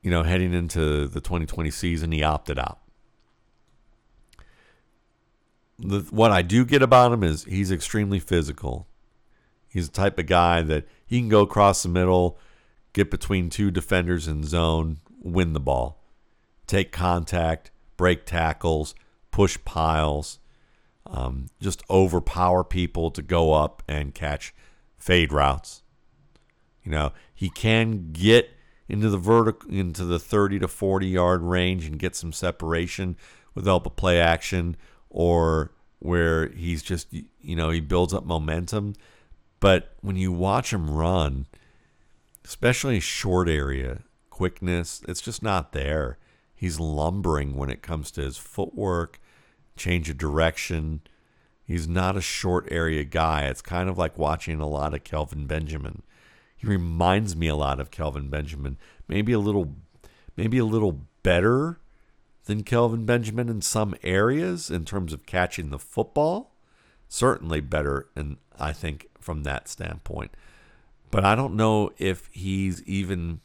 you 0.06 0.12
know, 0.12 0.24
heading 0.24 0.54
into 0.54 1.08
the 1.08 1.20
2020 1.20 1.72
season. 1.72 2.12
He 2.12 2.24
opted 2.24 2.60
out 2.60 2.80
the, 5.78 6.02
what 6.12 6.32
I 6.32 6.42
do 6.42 6.66
get 6.66 6.82
about 6.82 7.12
him 7.12 7.24
is 7.24 7.44
he's 7.46 7.72
extremely 7.72 8.20
physical. 8.20 8.88
He's 9.68 9.90
the 9.90 9.96
type 9.96 10.18
of 10.20 10.26
guy 10.26 10.62
that 10.62 10.88
he 11.06 11.20
can 11.20 11.30
go 11.30 11.42
across 11.42 11.84
the 11.84 11.90
middle, 11.90 12.38
get 12.94 13.12
between 13.12 13.50
two 13.50 13.72
defenders 13.72 14.28
in 14.28 14.44
zone, 14.44 15.00
win 15.20 15.54
the 15.54 15.60
ball, 15.60 16.02
take 16.66 16.92
contact, 16.92 17.72
break 17.98 18.26
tackles, 18.26 18.96
push 19.32 19.58
piles, 19.66 20.40
um, 21.06 21.48
just 21.62 21.84
overpower 21.90 22.64
people 22.64 23.12
to 23.12 23.22
go 23.22 23.54
up 23.54 23.84
and 23.88 24.16
catch 24.16 24.54
fade 24.98 25.34
routes. 25.34 25.84
You 26.84 26.92
know, 26.92 27.12
he 27.34 27.50
can 27.50 28.12
get 28.14 28.50
into 28.88 29.10
the 29.10 29.18
vertical 29.18 29.70
into 29.70 30.06
the 30.06 30.20
30 30.20 30.60
to 30.60 30.68
40 30.68 31.08
yard 31.08 31.42
range 31.42 31.86
and 31.86 32.00
get 32.00 32.16
some 32.16 32.32
separation 32.32 33.18
with 33.54 33.66
help 33.66 33.86
of 33.86 33.96
play 33.96 34.20
action 34.20 34.76
or 35.10 35.72
where 36.00 36.50
he's 36.50 36.84
just 36.84 37.08
you 37.12 37.56
know 37.56 37.70
he 37.70 37.80
builds 37.80 38.14
up 38.14 38.26
momentum. 38.26 38.96
But 39.60 39.94
when 40.02 40.16
you 40.16 40.32
watch 40.32 40.72
him 40.72 40.90
run 40.90 41.48
especially 42.44 43.00
short 43.00 43.50
area 43.50 44.04
quickness 44.30 45.02
it's 45.08 45.22
just 45.22 45.42
not 45.42 45.72
there. 45.72 46.18
He's 46.54 46.80
lumbering 46.80 47.56
when 47.56 47.70
it 47.70 47.82
comes 47.82 48.12
to 48.12 48.22
his 48.22 48.38
footwork 48.38 49.20
change 49.76 50.10
of 50.10 50.18
direction. 50.18 51.02
He's 51.64 51.88
not 51.88 52.16
a 52.16 52.22
short 52.22 52.68
area 52.70 53.04
guy. 53.04 53.46
It's 53.46 53.62
kind 53.62 53.90
of 53.90 53.98
like 53.98 54.18
watching 54.18 54.62
a 54.62 54.68
lot 54.68 54.94
of 54.94 55.04
Kelvin 55.04 55.48
Benjamin 55.48 56.04
he 56.56 56.68
reminds 56.68 57.36
me 57.36 57.48
a 57.48 57.56
lot 57.56 57.80
of 57.80 57.92
Kelvin 57.92 58.30
Benjamin 58.30 58.78
maybe 59.08 59.32
a 59.34 59.40
little 59.40 59.76
maybe 60.36 60.58
a 60.58 60.66
little 60.66 61.02
better 61.24 61.80
than 62.46 62.64
Kelvin 62.64 63.06
Benjamin 63.06 63.50
in 63.50 63.62
some 63.62 63.96
areas 64.04 64.70
in 64.70 64.86
terms 64.86 65.14
of 65.14 65.26
catching 65.26 65.70
the 65.70 65.80
football. 65.80 66.52
Certainly 67.08 67.62
better, 67.62 68.08
and 68.16 68.38
I 68.60 68.74
think 68.74 69.08
from 69.20 69.44
that 69.44 69.68
standpoint. 69.68 70.32
But 71.12 71.24
I 71.24 71.36
don't 71.36 71.56
know 71.56 71.92
if 71.98 72.30
he's 72.32 72.84
even. 72.84 73.42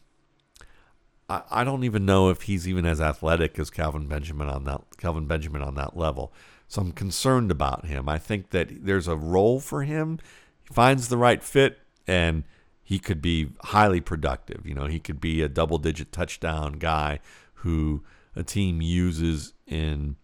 I, 1.29 1.42
I 1.51 1.64
don't 1.64 1.85
even 1.85 2.05
know 2.05 2.31
if 2.31 2.42
he's 2.42 2.66
even 2.66 2.87
as 2.87 3.01
athletic 3.01 3.59
as 3.59 3.70
Calvin 3.70 4.07
Benjamin 4.07 4.49
on 4.49 4.64
that 4.64 4.83
Kelvin 4.96 5.27
Benjamin 5.27 5.62
on 5.62 5.75
that 5.77 5.96
level. 5.96 6.33
So 6.68 6.81
I'm 6.83 6.92
concerned 6.92 7.51
about 7.51 7.87
him. 7.87 8.09
I 8.09 8.18
think 8.18 8.51
that 8.51 8.85
there's 8.85 9.09
a 9.09 9.16
role 9.16 9.61
for 9.61 9.83
him. 9.83 10.18
He 10.66 10.75
finds 10.75 11.09
the 11.09 11.16
right 11.16 11.42
fit, 11.42 11.81
and 12.07 12.44
he 12.90 12.98
could 12.98 13.22
be 13.22 13.50
highly 13.66 14.00
productive. 14.00 14.66
You 14.66 14.74
know, 14.74 14.87
he 14.87 14.98
could 14.98 15.20
be 15.20 15.42
a 15.42 15.48
double 15.48 15.79
digit 15.79 16.11
touchdown 16.11 16.72
guy 16.72 17.20
who 17.62 18.03
a 18.35 18.42
team 18.42 18.83
uses 18.83 19.53
in 19.64 20.16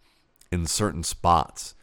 in 0.50 0.66
certain 0.66 1.04
spots. 1.04 1.76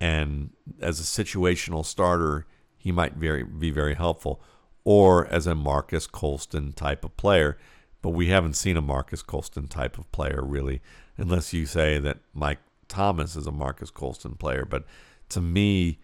And 0.00 0.52
as 0.80 1.00
a 1.00 1.02
situational 1.02 1.84
starter, 1.84 2.46
he 2.78 2.90
might 2.92 3.16
very 3.16 3.42
be 3.42 3.70
very 3.70 3.92
helpful, 3.92 4.40
or 4.84 5.26
as 5.26 5.46
a 5.46 5.54
Marques 5.54 6.06
Colston 6.06 6.72
type 6.72 7.04
of 7.04 7.14
player. 7.18 7.58
But 8.00 8.10
we 8.10 8.28
haven't 8.28 8.54
seen 8.54 8.78
a 8.78 8.82
Marques 8.82 9.20
Colston 9.20 9.68
type 9.68 9.98
of 9.98 10.10
player 10.12 10.42
really, 10.42 10.80
unless 11.18 11.52
you 11.52 11.66
say 11.66 11.98
that 11.98 12.20
Mike 12.32 12.60
Thomas 12.88 13.36
is 13.36 13.46
a 13.46 13.52
Marques 13.52 13.90
Colston 13.90 14.36
player. 14.36 14.64
But 14.64 14.84
to 15.28 15.42
me, 15.42 15.98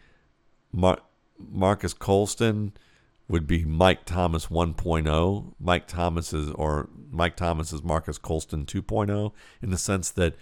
Mar- 0.70 1.00
Marques 1.38 1.94
Colston 1.94 2.74
would 3.32 3.46
be 3.46 3.64
Mike 3.64 4.04
Thomas 4.04 4.46
1.0. 4.46 5.54
Mike 5.58 5.88
Thomas 5.88 6.34
is 6.34 6.50
or 6.50 6.90
Mike 7.10 7.34
Thomas 7.34 7.72
is 7.72 7.82
Marques 7.82 8.18
Colston 8.18 8.66
2.0 8.66 9.32
in 9.62 9.70
the 9.70 9.78
sense 9.78 10.10
that 10.10 10.36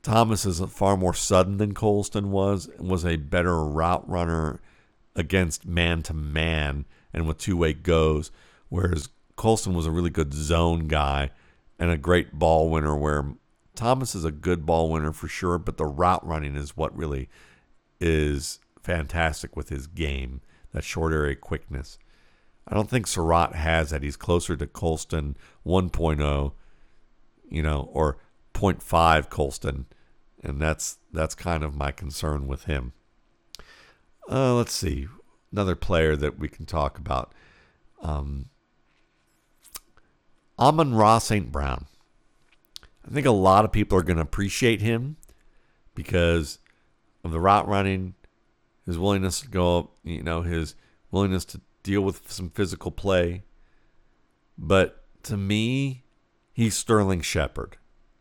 Thomas 0.00 0.46
is 0.46 0.60
far 0.70 0.96
more 0.96 1.12
sudden 1.12 1.56
than 1.56 1.74
Colston 1.74 2.30
was, 2.30 2.70
was 2.78 3.04
a 3.04 3.16
better 3.16 3.64
route 3.64 4.08
runner 4.08 4.60
against 5.16 5.66
man 5.66 6.02
to 6.02 6.14
man 6.14 6.84
and 7.12 7.26
with 7.26 7.38
two 7.38 7.56
way 7.56 7.72
goes, 7.72 8.30
whereas 8.68 9.08
Colston 9.34 9.74
was 9.74 9.86
a 9.86 9.90
really 9.90 10.08
good 10.08 10.32
zone 10.32 10.86
guy 10.86 11.30
and 11.80 11.90
a 11.90 11.98
great 11.98 12.32
ball 12.32 12.70
winner 12.70 12.96
where 12.96 13.34
Thomas 13.74 14.14
is 14.14 14.24
a 14.24 14.30
good 14.30 14.64
ball 14.64 14.88
winner 14.88 15.12
for 15.12 15.26
sure, 15.26 15.58
but 15.58 15.78
the 15.78 15.86
route 15.86 16.24
running 16.24 16.54
is 16.54 16.76
what 16.76 16.96
really 16.96 17.28
is 18.00 18.60
fantastic 18.80 19.56
with 19.56 19.68
his 19.68 19.88
game 19.88 20.42
that 20.72 20.84
short 20.84 21.12
area 21.12 21.36
quickness. 21.36 21.98
I 22.66 22.74
don't 22.74 22.88
think 22.88 23.06
Surratt 23.06 23.54
has 23.54 23.90
that. 23.90 24.02
He's 24.02 24.16
closer 24.16 24.56
to 24.56 24.66
Colston 24.66 25.36
1.0, 25.66 26.52
you 27.50 27.62
know, 27.62 27.90
or 27.92 28.18
0.5 28.54 29.28
Colston, 29.28 29.86
and 30.42 30.60
that's 30.60 30.98
that's 31.12 31.34
kind 31.34 31.64
of 31.64 31.76
my 31.76 31.90
concern 31.90 32.46
with 32.46 32.64
him. 32.64 32.92
Uh, 34.30 34.54
let's 34.54 34.72
see 34.72 35.08
another 35.52 35.76
player 35.76 36.16
that 36.16 36.38
we 36.38 36.48
can 36.48 36.64
talk 36.64 36.98
about. 36.98 37.32
Um, 38.00 38.46
Amon-Ra 40.58 41.18
St. 41.18 41.50
Brown. 41.50 41.86
I 43.06 43.12
think 43.12 43.26
a 43.26 43.32
lot 43.32 43.64
of 43.64 43.72
people 43.72 43.98
are 43.98 44.02
going 44.02 44.16
to 44.16 44.22
appreciate 44.22 44.80
him 44.80 45.16
because 45.94 46.58
of 47.24 47.32
the 47.32 47.40
route 47.40 47.66
running, 47.66 48.14
his 48.86 48.98
willingness 48.98 49.40
to 49.40 49.48
go 49.48 49.78
up, 49.78 49.90
you 50.04 50.22
know, 50.22 50.42
his 50.42 50.74
willingness 51.10 51.44
to 51.46 51.60
deal 51.82 52.02
with 52.02 52.30
some 52.30 52.50
physical 52.50 52.90
play. 52.90 53.42
But 54.58 55.04
to 55.24 55.36
me, 55.36 56.04
he's 56.52 56.76
Sterling 56.76 57.20
Shepard, 57.20 57.76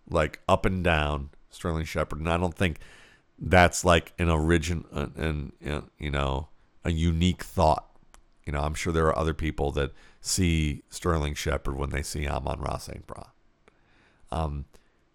like 0.10 0.40
up 0.48 0.66
and 0.66 0.84
down 0.84 1.30
Sterling 1.50 1.86
Shepard, 1.86 2.20
and 2.20 2.30
I 2.30 2.38
don't 2.38 2.56
think 2.56 2.80
that's 3.38 3.84
like 3.84 4.14
an 4.20 4.30
origin 4.30 4.86
and 4.92 5.52
you 5.98 6.12
know 6.12 6.50
a 6.86 6.92
unique 6.92 7.44
thought 7.44 7.92
you 8.46 8.54
know, 8.54 8.62
I'm 8.62 8.74
sure 8.74 8.92
there 8.92 9.08
are 9.08 9.18
other 9.18 9.34
people 9.34 9.72
that 9.72 9.92
see 10.20 10.84
Sterling 10.90 11.36
Shepard 11.36 11.78
when 11.78 11.90
they 11.90 12.02
see 12.02 12.28
Amon-Ra 12.28 12.78
St. 12.78 13.06
Brown. 13.06 13.30
Um, 14.32 14.66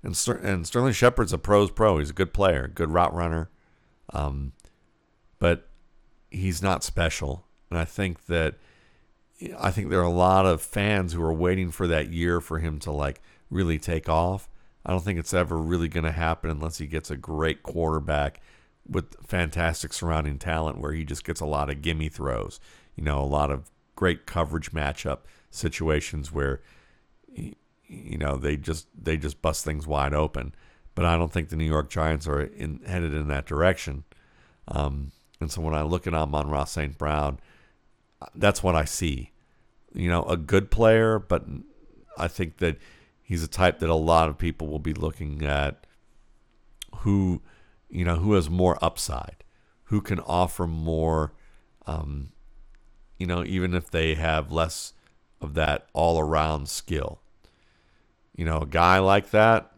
and, 0.02 0.16
Ster- 0.16 0.36
and 0.36 0.66
Sterling 0.66 0.92
Shepard's 0.92 1.32
a 1.32 1.38
pro's 1.38 1.70
pro. 1.70 1.98
He's 1.98 2.10
a 2.10 2.14
good 2.14 2.32
player, 2.32 2.68
good 2.68 2.90
route 2.90 3.14
runner. 3.14 3.50
Um, 4.12 4.52
but 5.38 5.68
he's 6.30 6.62
not 6.62 6.84
special. 6.84 7.44
And 7.70 7.78
I 7.78 7.84
think 7.84 8.26
that 8.26 8.54
I 9.58 9.70
think 9.70 9.90
there 9.90 10.00
are 10.00 10.02
a 10.02 10.10
lot 10.10 10.46
of 10.46 10.62
fans 10.62 11.12
who 11.12 11.22
are 11.22 11.32
waiting 11.32 11.70
for 11.70 11.86
that 11.86 12.10
year 12.10 12.40
for 12.40 12.58
him 12.58 12.78
to 12.80 12.90
like 12.90 13.20
really 13.50 13.78
take 13.78 14.08
off. 14.08 14.48
I 14.84 14.92
don't 14.92 15.02
think 15.02 15.18
it's 15.18 15.34
ever 15.34 15.58
really 15.58 15.88
going 15.88 16.04
to 16.04 16.12
happen 16.12 16.48
unless 16.48 16.78
he 16.78 16.86
gets 16.86 17.10
a 17.10 17.16
great 17.16 17.62
quarterback 17.62 18.40
with 18.88 19.16
fantastic 19.26 19.92
surrounding 19.92 20.38
talent 20.38 20.80
where 20.80 20.92
he 20.92 21.04
just 21.04 21.24
gets 21.24 21.40
a 21.40 21.46
lot 21.46 21.68
of 21.68 21.82
gimme 21.82 22.08
throws, 22.08 22.60
you 22.94 23.02
know, 23.02 23.20
a 23.20 23.26
lot 23.26 23.50
of 23.50 23.70
great 23.96 24.26
coverage 24.26 24.72
matchup 24.72 25.20
situations 25.50 26.32
where 26.32 26.60
you 27.88 28.18
know 28.18 28.36
they 28.36 28.56
just 28.56 28.88
they 28.96 29.16
just 29.16 29.42
bust 29.42 29.64
things 29.64 29.86
wide 29.86 30.14
open. 30.14 30.54
But 30.94 31.04
I 31.04 31.16
don't 31.16 31.32
think 31.32 31.50
the 31.50 31.56
New 31.56 31.64
York 31.64 31.90
Giants 31.90 32.26
are 32.26 32.40
in, 32.40 32.80
headed 32.86 33.12
in 33.12 33.28
that 33.28 33.44
direction. 33.44 34.04
Um, 34.68 35.12
and 35.40 35.50
so 35.50 35.60
when 35.60 35.74
I 35.74 35.82
look 35.82 36.06
at 36.06 36.14
Amon-Ra 36.14 36.64
St. 36.64 36.96
Brown, 36.96 37.38
that's 38.34 38.62
what 38.62 38.74
I 38.74 38.84
see. 38.84 39.32
You 39.92 40.08
know, 40.08 40.22
a 40.24 40.36
good 40.36 40.70
player, 40.70 41.18
but 41.18 41.44
I 42.16 42.28
think 42.28 42.58
that 42.58 42.78
he's 43.22 43.42
a 43.42 43.48
type 43.48 43.80
that 43.80 43.90
a 43.90 43.94
lot 43.94 44.28
of 44.28 44.38
people 44.38 44.68
will 44.68 44.78
be 44.78 44.94
looking 44.94 45.44
at 45.44 45.86
who, 46.98 47.42
you 47.90 48.04
know, 48.04 48.16
who 48.16 48.32
has 48.34 48.48
more 48.48 48.82
upside, 48.82 49.44
who 49.84 50.00
can 50.00 50.20
offer 50.20 50.66
more, 50.66 51.32
um, 51.86 52.30
you 53.18 53.26
know, 53.26 53.44
even 53.44 53.74
if 53.74 53.90
they 53.90 54.14
have 54.14 54.50
less 54.50 54.94
of 55.40 55.54
that 55.54 55.86
all 55.92 56.18
around 56.18 56.68
skill. 56.68 57.20
You 58.34 58.44
know, 58.44 58.58
a 58.58 58.66
guy 58.66 58.98
like 58.98 59.30
that, 59.30 59.72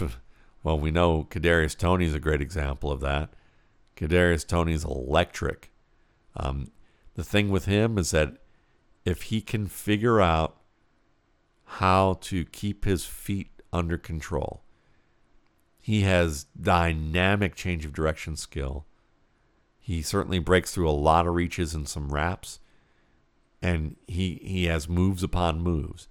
well, 0.62 0.78
we 0.78 0.90
know 0.90 1.26
Kadarius 1.30 2.02
is 2.02 2.14
a 2.14 2.20
great 2.20 2.40
example 2.40 2.90
of 2.90 3.00
that. 3.00 3.30
Kadarius 4.00 4.46
Toney's 4.46 4.84
electric. 4.84 5.70
Um, 6.34 6.70
the 7.14 7.24
thing 7.24 7.50
with 7.50 7.66
him 7.66 7.98
is 7.98 8.12
that 8.12 8.38
if 9.04 9.22
he 9.22 9.40
can 9.40 9.66
figure 9.66 10.20
out 10.20 10.56
how 11.64 12.18
to 12.22 12.44
keep 12.46 12.84
his 12.84 13.04
feet 13.04 13.50
under 13.72 13.98
control, 13.98 14.62
he 15.78 16.02
has 16.02 16.44
dynamic 16.60 17.54
change 17.54 17.84
of 17.84 17.92
direction 17.92 18.36
skill. 18.36 18.86
He 19.78 20.02
certainly 20.02 20.38
breaks 20.38 20.72
through 20.72 20.88
a 20.88 20.92
lot 20.92 21.26
of 21.26 21.34
reaches 21.34 21.74
and 21.74 21.88
some 21.88 22.12
wraps, 22.12 22.60
and 23.60 23.96
he 24.06 24.40
he 24.42 24.64
has 24.64 24.88
moves 24.88 25.22
upon 25.22 25.60
moves. 25.60 26.08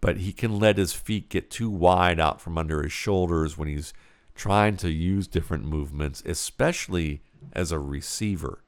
But 0.00 0.18
he 0.18 0.32
can 0.32 0.58
let 0.58 0.78
his 0.78 0.92
feet 0.92 1.28
get 1.28 1.50
too 1.50 1.70
wide 1.70 2.20
out 2.20 2.40
from 2.40 2.56
under 2.56 2.82
his 2.82 2.92
shoulders 2.92 3.58
when 3.58 3.68
he's 3.68 3.92
trying 4.40 4.74
to 4.74 4.90
use 4.90 5.28
different 5.28 5.66
movements, 5.66 6.22
especially 6.24 7.20
as 7.52 7.70
a 7.70 7.78
receiver. 7.78 8.64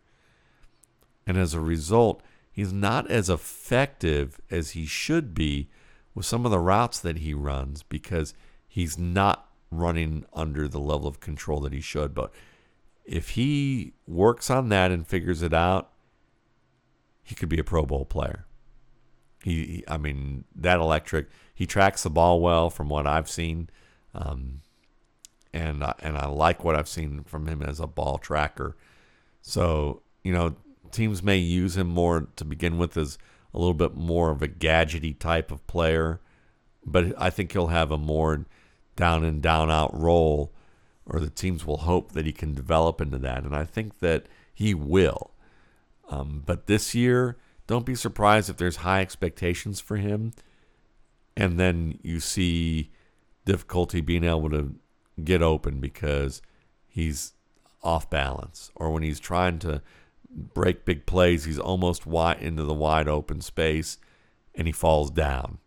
And 1.26 1.38
as 1.38 1.54
a 1.54 1.60
result, 1.60 2.22
he's 2.52 2.74
not 2.74 3.10
as 3.10 3.30
effective 3.30 4.38
as 4.50 4.72
he 4.72 4.84
should 4.84 5.32
be 5.32 5.70
with 6.14 6.26
some 6.26 6.44
of 6.44 6.50
the 6.50 6.58
routes 6.58 7.00
that 7.00 7.20
he 7.20 7.32
runs 7.32 7.82
because 7.84 8.34
he's 8.68 8.98
not 8.98 9.48
running 9.70 10.26
under 10.34 10.68
the 10.68 10.78
level 10.78 11.08
of 11.08 11.20
control 11.20 11.60
that 11.60 11.72
he 11.72 11.80
should. 11.80 12.12
But 12.12 12.34
if 13.06 13.30
he 13.30 13.94
works 14.06 14.50
on 14.50 14.68
that 14.68 14.90
and 14.90 15.06
figures 15.06 15.40
it 15.40 15.54
out, 15.54 15.90
he 17.22 17.34
could 17.34 17.48
be 17.48 17.58
a 17.58 17.64
Pro 17.64 17.86
Bowl 17.86 18.04
player. 18.04 18.44
He, 19.42 19.84
I 19.88 19.96
mean, 19.96 20.44
that 20.54 20.80
electric. 20.80 21.28
He 21.54 21.64
tracks 21.64 22.02
the 22.02 22.10
ball 22.10 22.42
well, 22.42 22.68
from 22.68 22.90
what 22.90 23.06
I've 23.06 23.30
seen, 23.30 23.70
um, 24.14 24.60
and 25.52 25.84
and 26.00 26.16
I 26.16 26.26
like 26.26 26.64
what 26.64 26.74
I've 26.74 26.88
seen 26.88 27.24
from 27.24 27.46
him 27.46 27.62
as 27.62 27.80
a 27.80 27.86
ball 27.86 28.18
tracker. 28.18 28.76
So 29.42 30.02
you 30.22 30.32
know, 30.32 30.56
teams 30.90 31.22
may 31.22 31.36
use 31.36 31.76
him 31.76 31.88
more 31.88 32.28
to 32.36 32.44
begin 32.44 32.78
with 32.78 32.96
as 32.96 33.18
a 33.54 33.58
little 33.58 33.74
bit 33.74 33.94
more 33.94 34.30
of 34.30 34.42
a 34.42 34.48
gadgety 34.48 35.18
type 35.18 35.50
of 35.50 35.66
player, 35.66 36.20
but 36.84 37.14
I 37.18 37.30
think 37.30 37.52
he'll 37.52 37.68
have 37.68 37.90
a 37.90 37.98
more 37.98 38.46
down 38.96 39.24
and 39.24 39.42
down 39.42 39.70
out 39.70 39.98
role, 39.98 40.52
or 41.04 41.20
the 41.20 41.30
teams 41.30 41.66
will 41.66 41.78
hope 41.78 42.12
that 42.12 42.26
he 42.26 42.32
can 42.32 42.54
develop 42.54 43.00
into 43.00 43.18
that, 43.18 43.44
and 43.44 43.54
I 43.54 43.64
think 43.64 43.98
that 43.98 44.26
he 44.54 44.74
will. 44.74 45.32
Um, 46.08 46.42
but 46.44 46.66
this 46.66 46.94
year, 46.94 47.36
don't 47.66 47.86
be 47.86 47.94
surprised 47.94 48.50
if 48.50 48.56
there's 48.56 48.76
high 48.76 49.00
expectations 49.00 49.80
for 49.80 49.96
him, 49.96 50.32
and 51.36 51.58
then 51.58 51.98
you 52.02 52.20
see 52.20 52.90
difficulty 53.44 54.00
being 54.00 54.24
able 54.24 54.50
to 54.50 54.74
get 55.22 55.42
open 55.42 55.80
because 55.80 56.42
he's 56.86 57.32
off 57.82 58.08
balance, 58.08 58.70
or 58.74 58.90
when 58.90 59.02
he's 59.02 59.20
trying 59.20 59.58
to 59.60 59.82
break 60.32 60.84
big 60.84 61.06
plays. 61.06 61.44
He's 61.44 61.58
almost 61.58 62.06
wide 62.06 62.40
into 62.40 62.64
the 62.64 62.74
wide 62.74 63.08
open 63.08 63.40
space, 63.40 63.98
and 64.54 64.66
he 64.66 64.72
falls 64.72 65.10
down 65.10 65.58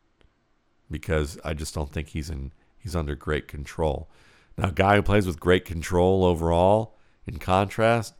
because 0.90 1.38
I 1.44 1.54
just 1.54 1.74
don't 1.74 1.92
think 1.92 2.10
he's 2.10 2.30
in 2.30 2.52
he's 2.78 2.96
under 2.96 3.16
great 3.16 3.48
control. 3.48 4.10
Now, 4.58 4.70
a 4.70 4.72
guy 4.72 4.96
who 4.96 5.02
plays 5.02 5.28
with 5.28 5.40
great 5.40 5.66
control 5.66 6.24
overall, 6.24 6.98
in 7.26 7.40
contrast, 7.40 8.14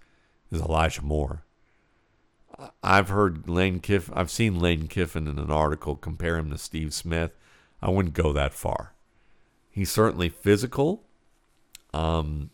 is 0.52 0.62
Elijah 0.62 1.04
Moore. 1.04 1.44
I've 2.82 3.10
heard 3.10 3.48
Lane 3.50 3.80
Kiffin, 3.80 4.14
I've 4.16 4.32
seen 4.32 4.60
Lane 4.60 4.88
Kiffin 4.88 5.28
in 5.28 5.40
an 5.40 5.52
article 5.52 5.96
compare 5.96 6.38
him 6.38 6.50
to 6.52 6.58
Steve 6.58 6.94
Smith. 6.94 7.38
I 7.82 7.90
wouldn't 7.90 8.16
go 8.16 8.34
that 8.34 8.54
far. 8.54 8.94
He's 9.70 9.92
certainly 9.92 10.30
physical. 10.30 11.04
Um, 11.96 12.50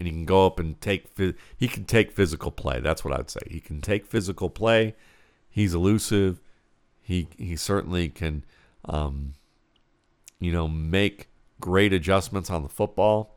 and 0.00 0.08
he 0.08 0.12
can 0.12 0.24
go 0.24 0.44
up 0.44 0.58
and 0.58 0.80
take 0.80 1.16
he 1.56 1.68
can 1.68 1.84
take 1.84 2.10
physical 2.10 2.50
play. 2.50 2.80
That's 2.80 3.04
what 3.04 3.16
I'd 3.16 3.30
say. 3.30 3.40
He 3.48 3.60
can 3.60 3.80
take 3.80 4.04
physical 4.04 4.50
play. 4.50 4.96
He's 5.48 5.74
elusive. 5.74 6.40
He 7.00 7.28
he 7.38 7.54
certainly 7.54 8.08
can, 8.08 8.44
um, 8.84 9.34
you 10.40 10.50
know, 10.50 10.66
make 10.66 11.28
great 11.60 11.92
adjustments 11.92 12.50
on 12.50 12.64
the 12.64 12.68
football, 12.68 13.36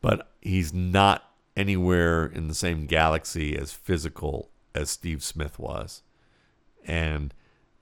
but 0.00 0.30
he's 0.40 0.72
not 0.72 1.24
anywhere 1.56 2.26
in 2.26 2.46
the 2.46 2.54
same 2.54 2.86
galaxy 2.86 3.58
as 3.58 3.72
physical 3.72 4.50
as 4.76 4.88
Steve 4.88 5.24
Smith 5.24 5.58
was, 5.58 6.02
and 6.86 7.34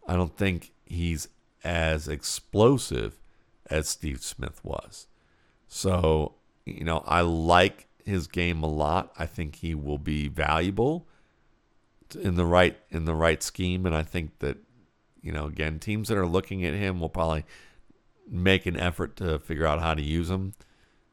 I 0.09 0.14
don't 0.14 0.38
think 0.38 0.73
he's 0.87 1.29
as 1.62 2.09
explosive 2.09 3.21
as 3.69 3.90
Steve 3.90 4.23
Smith 4.23 4.64
was. 4.64 5.07
So, 5.69 6.37
you 6.64 6.85
know, 6.85 7.03
I 7.07 7.23
like 7.23 7.88
his 8.05 8.27
game 8.27 8.62
a 8.62 8.68
lot. 8.68 9.12
I 9.18 9.27
think 9.27 9.57
he 9.57 9.75
will 9.75 9.99
be 9.99 10.29
valuable 10.29 11.07
in 12.20 12.35
the 12.35 12.44
right 12.44 12.77
in 12.90 13.05
the 13.05 13.14
right 13.14 13.42
scheme, 13.42 13.87
and 13.87 13.94
I 13.94 14.03
think 14.03 14.38
that 14.40 14.59
you 15.23 15.33
know 15.33 15.46
again 15.46 15.79
teams 15.79 16.09
that 16.09 16.18
are 16.18 16.27
looking 16.27 16.64
at 16.64 16.75
him 16.75 17.01
will 17.01 17.09
probably 17.09 17.44
make 18.29 18.66
an 18.66 18.79
effort 18.79 19.16
to 19.16 19.38
figure 19.38 19.66
out 19.66 19.81
how 19.81 19.94
to 19.94 20.03
use 20.03 20.31
him 20.31 20.55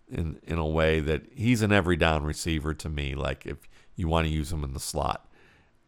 in 0.10 0.40
in 0.44 0.58
a 0.58 0.68
way 0.68 1.00
that 1.00 1.24
he's 1.36 1.62
an 1.62 1.72
every 1.72 1.96
down 1.96 2.24
receiver 2.24 2.74
to 2.74 2.90
me. 2.90 3.16
Like 3.16 3.46
if 3.46 3.58
you 3.96 4.08
want 4.08 4.28
to 4.28 4.34
use 4.34 4.52
him 4.52 4.64
in 4.64 4.74
the 4.74 4.80
slot, 4.80 5.30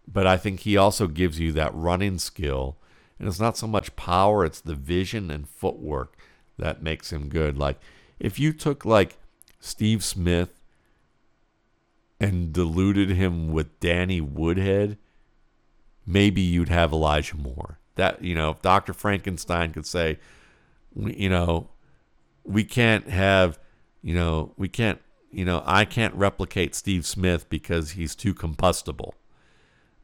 but 0.07 0.27
I 0.27 0.37
think 0.37 0.61
he 0.61 0.77
also 0.77 1.07
gives 1.07 1.39
you 1.39 1.51
that 1.53 1.73
running 1.73 2.17
skill, 2.17 2.77
and 3.17 3.27
it's 3.27 3.39
not 3.39 3.57
so 3.57 3.67
much 3.67 3.95
power; 3.95 4.45
it's 4.45 4.61
the 4.61 4.75
vision 4.75 5.31
and 5.31 5.47
footwork 5.47 6.17
that 6.57 6.83
makes 6.83 7.11
him 7.11 7.29
good. 7.29 7.57
Like 7.57 7.79
if 8.19 8.39
you 8.39 8.53
took 8.53 8.85
like 8.85 9.17
Steve 9.59 10.03
Smith 10.03 10.59
and 12.19 12.51
diluted 12.51 13.09
him 13.09 13.51
with 13.51 13.79
Danny 13.79 14.21
Woodhead, 14.21 14.97
maybe 16.05 16.41
you'd 16.41 16.69
have 16.69 16.91
Elijah 16.91 17.37
Moore. 17.37 17.79
That 17.95 18.23
you 18.23 18.35
know, 18.35 18.51
if 18.51 18.61
Dr. 18.61 18.93
Frankenstein 18.93 19.71
could 19.71 19.85
say, 19.85 20.19
you 20.95 21.29
know, 21.29 21.69
we 22.43 22.63
can't 22.63 23.09
have, 23.09 23.59
you 24.01 24.15
know, 24.15 24.53
we 24.57 24.67
can't, 24.69 24.99
you 25.31 25.45
know, 25.45 25.61
I 25.65 25.85
can't 25.85 26.15
replicate 26.15 26.75
Steve 26.75 27.05
Smith 27.05 27.49
because 27.49 27.91
he's 27.91 28.15
too 28.15 28.33
combustible. 28.33 29.15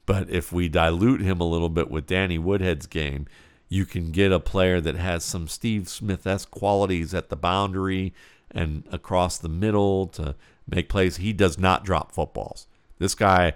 But 0.05 0.29
if 0.29 0.51
we 0.51 0.69
dilute 0.69 1.21
him 1.21 1.41
a 1.41 1.47
little 1.47 1.69
bit 1.69 1.89
with 1.89 2.05
Danny 2.05 2.37
Woodhead's 2.37 2.85
game, 2.85 3.25
you 3.67 3.85
can 3.85 4.11
get 4.11 4.31
a 4.31 4.39
player 4.39 4.79
that 4.79 4.95
has 4.95 5.23
some 5.23 5.47
Steve 5.47 5.89
Smith 5.89 6.27
esque 6.27 6.51
qualities 6.51 7.13
at 7.13 7.29
the 7.29 7.35
boundary 7.35 8.13
and 8.55 8.83
across 8.91 9.37
the 9.37 9.49
middle 9.49 10.07
to 10.07 10.35
make 10.67 10.89
plays. 10.89 11.17
He 11.17 11.33
does 11.33 11.59
not 11.59 11.85
drop 11.85 12.11
footballs. 12.11 12.67
This 12.97 13.13
guy, 13.13 13.53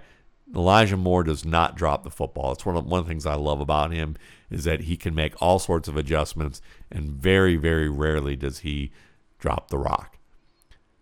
Elijah 0.54 0.96
Moore, 0.96 1.24
does 1.24 1.44
not 1.44 1.76
drop 1.76 2.04
the 2.04 2.10
football. 2.10 2.52
It's 2.52 2.66
one 2.66 2.76
of 2.76 2.84
one 2.84 3.00
of 3.00 3.06
the 3.06 3.10
things 3.10 3.26
I 3.26 3.34
love 3.34 3.60
about 3.60 3.92
him 3.92 4.16
is 4.50 4.64
that 4.64 4.82
he 4.82 4.96
can 4.96 5.14
make 5.14 5.40
all 5.40 5.58
sorts 5.58 5.88
of 5.88 5.96
adjustments, 5.96 6.60
and 6.92 7.10
very, 7.10 7.56
very 7.56 7.88
rarely 7.88 8.36
does 8.36 8.60
he 8.60 8.92
drop 9.38 9.70
the 9.70 9.78
rock. 9.78 10.18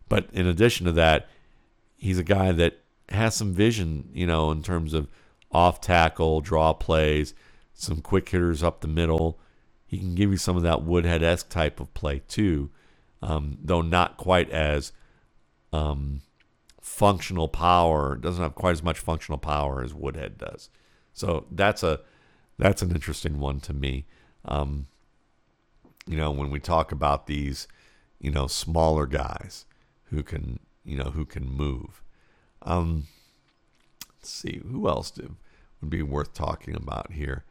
But 0.09 0.29
in 0.33 0.47
addition 0.47 0.87
to 0.87 0.93
that, 0.93 1.29
he's 1.97 2.19
a 2.19 2.25
guy 2.25 2.53
that 2.53 2.81
has 3.09 3.35
some 3.35 3.53
vision, 3.53 4.11
you 4.13 4.27
know, 4.27 4.51
in 4.51 4.63
terms 4.63 4.95
of 4.95 5.09
off 5.51 5.81
tackle, 5.81 6.41
draw 6.41 6.73
plays, 6.73 7.35
some 7.75 8.01
quick 8.01 8.29
hitters 8.29 8.63
up 8.63 8.81
the 8.81 8.89
middle. 8.89 9.39
He 9.87 9.99
can 9.99 10.15
give 10.15 10.31
you 10.31 10.37
some 10.37 10.57
of 10.57 10.63
that 10.63 10.83
Woodhead 10.83 11.23
esque 11.23 11.49
type 11.49 11.81
of 11.81 11.93
play 11.95 12.23
too, 12.29 12.71
um, 13.23 13.59
though 13.63 13.83
not 13.83 14.17
quite 14.17 14.51
as 14.51 14.93
um, 15.73 16.23
functional 16.81 17.49
power. 17.49 18.17
Doesn't 18.17 18.43
have 18.43 18.55
quite 18.55 18.73
as 18.73 18.83
much 18.83 18.99
functional 18.99 19.39
power 19.39 19.83
as 19.83 19.95
Woodhead 19.95 20.39
does. 20.39 20.71
So 21.13 21.47
that's 21.51 21.83
a 21.83 22.01
that's 22.59 22.83
an 22.83 22.91
interesting 22.91 23.39
one 23.39 23.61
to 23.61 23.73
me. 23.73 24.07
Um, 24.45 24.87
you 26.07 26.17
know, 26.17 26.31
when 26.31 26.51
we 26.51 26.59
talk 26.59 26.91
about 26.91 27.27
these, 27.27 27.69
you 28.19 28.31
know, 28.31 28.47
smaller 28.47 29.07
guys 29.07 29.67
who 30.05 30.23
can, 30.23 30.59
you 30.85 30.97
know, 30.97 31.11
who 31.11 31.25
can 31.25 31.47
move. 31.47 32.03
Um, 32.63 33.07
let's 34.17 34.31
see, 34.31 34.61
who 34.69 34.89
else 34.89 35.11
do, 35.11 35.37
would 35.81 35.91
be 35.91 36.03
worth 36.03 36.33
talking 36.35 36.75
about 36.75 37.13
here? 37.13 37.45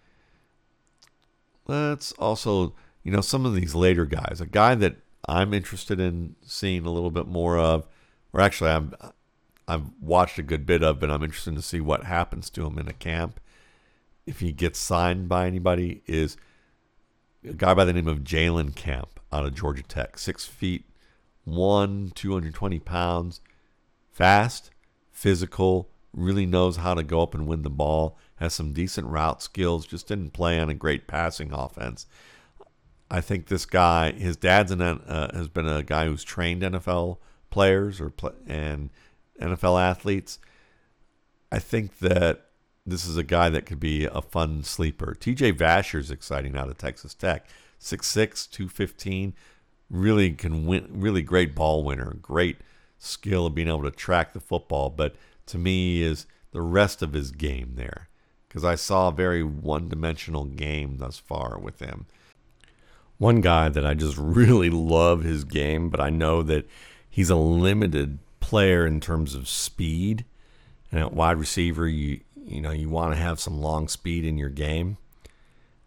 Let's 1.68 2.13
also, 2.13 2.74
you 3.03 3.11
know, 3.11 3.22
some 3.22 3.45
of 3.45 3.53
these 3.53 3.76
later 3.76 4.05
guys. 4.05 4.41
A 4.41 4.45
guy 4.45 4.76
that 4.76 4.97
I'm 5.28 5.53
interested 5.53 5.99
in 5.99 6.36
seeing 6.41 6.86
a 6.86 6.91
little 6.91 7.11
bit 7.11 7.28
more 7.28 7.57
of, 7.57 7.88
or 8.34 8.41
actually, 8.41 8.72
I'm 8.72 8.93
I've 9.68 9.89
watched 9.99 10.39
a 10.39 10.43
good 10.43 10.65
bit 10.65 10.82
of, 10.82 10.99
but 10.99 11.11
I'm 11.11 11.24
interested 11.24 11.55
to 11.55 11.61
see 11.61 11.82
what 11.82 12.05
happens 12.05 12.49
to 12.51 12.65
him 12.65 12.80
in 12.80 12.88
a 12.88 12.93
camp. 12.93 13.39
If 14.26 14.39
he 14.39 14.51
gets 14.51 14.80
signed 14.80 15.28
by 15.28 15.47
anybody, 15.47 16.03
is 16.05 16.38
a 17.47 17.53
guy 17.53 17.74
by 17.74 17.86
the 17.86 17.93
name 17.93 18.07
of 18.07 18.20
Jalen 18.20 18.76
Camp 18.76 19.20
out 19.32 19.45
of 19.45 19.55
Georgia 19.55 19.84
Tech, 19.84 20.18
six 20.18 20.45
feet 20.45 20.86
one, 21.43 22.11
220 22.13 22.80
pounds, 22.80 23.41
fast, 24.11 24.70
physical, 25.11 25.89
really 26.13 26.45
knows 26.45 26.78
how 26.78 26.93
to 26.93 27.03
go 27.03 27.22
up 27.22 27.34
and 27.34 27.47
win 27.47 27.61
the 27.61 27.70
ball, 27.70 28.18
has 28.36 28.53
some 28.53 28.74
decent 28.74 29.07
route 29.07 29.41
skills, 29.41 29.88
just 29.88 30.07
didn't 30.07 30.32
play 30.32 30.59
on 30.59 30.70
a 30.70 30.74
great 30.74 31.07
passing 31.07 31.53
offense. 31.53 32.05
I 33.10 33.22
think 33.22 33.47
this 33.47 33.66
guy, 33.66 34.12
his 34.12 34.36
dad's 34.36 34.72
an, 34.72 34.82
uh, 34.82 35.36
has 35.36 35.47
been 35.47 35.68
a 35.68 35.84
guy 35.84 36.05
who's 36.05 36.24
trained 36.24 36.62
NFL 36.62 37.18
players 37.49 38.01
or 38.01 38.12
and 38.47 38.89
NFL 39.39 39.82
athletes. 39.82 40.39
I 41.51 41.60
think 41.60 41.99
that 41.99 42.47
this 42.86 43.05
is 43.05 43.18
a 43.18 43.24
guy 43.24 43.49
that 43.49 43.66
could 43.66 43.80
be 43.80 44.05
a 44.05 44.22
fun 44.22 44.64
sleeper. 44.64 45.16
TJ 45.20 45.53
Vasher 45.53 45.99
is 45.99 46.12
exciting 46.12 46.55
out 46.55 46.70
of 46.70 46.78
Texas 46.78 47.14
Tech. 47.14 47.47
6'6, 47.80 48.49
215. 48.49 49.34
Really 49.89 50.32
can 50.32 50.66
win, 50.66 50.88
really 50.89 51.22
great 51.22 51.55
ball 51.55 51.84
winner. 51.84 52.18
Great 52.22 52.58
skill 52.97 53.45
of 53.45 53.55
being 53.55 53.68
able 53.68 53.84
to 53.84 53.91
track 53.91 54.34
the 54.34 54.39
football. 54.39 54.89
But 54.89 55.16
to 55.47 55.58
me, 55.58 56.01
is 56.01 56.26
the 56.51 56.62
rest 56.62 57.01
of 57.01 57.14
his 57.14 57.32
game 57.32 57.74
there. 57.76 58.10
Because 58.47 58.64
I 58.64 58.76
saw 58.76 59.10
a 59.10 59.14
very 59.14 59.43
one 59.43 59.89
dimensional 59.89 60.45
game 60.45 60.97
thus 60.97 61.18
far 61.18 61.60
with 61.60 61.80
him. 61.80 62.05
One 63.18 63.41
guy 63.41 63.70
that 63.70 63.86
I 63.86 63.93
just 63.93 64.18
really 64.18 64.70
love 64.70 65.24
his 65.24 65.43
game, 65.43 65.89
but 65.89 65.99
I 65.99 66.09
know 66.09 66.43
that 66.43 66.68
he's 67.09 67.30
a 67.30 67.36
limited 67.36 68.20
player 68.39 68.86
in 68.86 68.99
terms 68.99 69.34
of 69.34 69.47
speed. 69.47 70.24
And 70.91 71.01
at 71.01 71.13
wide 71.13 71.38
receiver, 71.38 71.88
you 71.88 72.22
you 72.45 72.61
know 72.61 72.72
you 72.72 72.89
want 72.89 73.13
to 73.13 73.20
have 73.20 73.39
some 73.39 73.59
long 73.59 73.88
speed 73.88 74.24
in 74.24 74.38
your 74.38 74.49
game. 74.49 74.97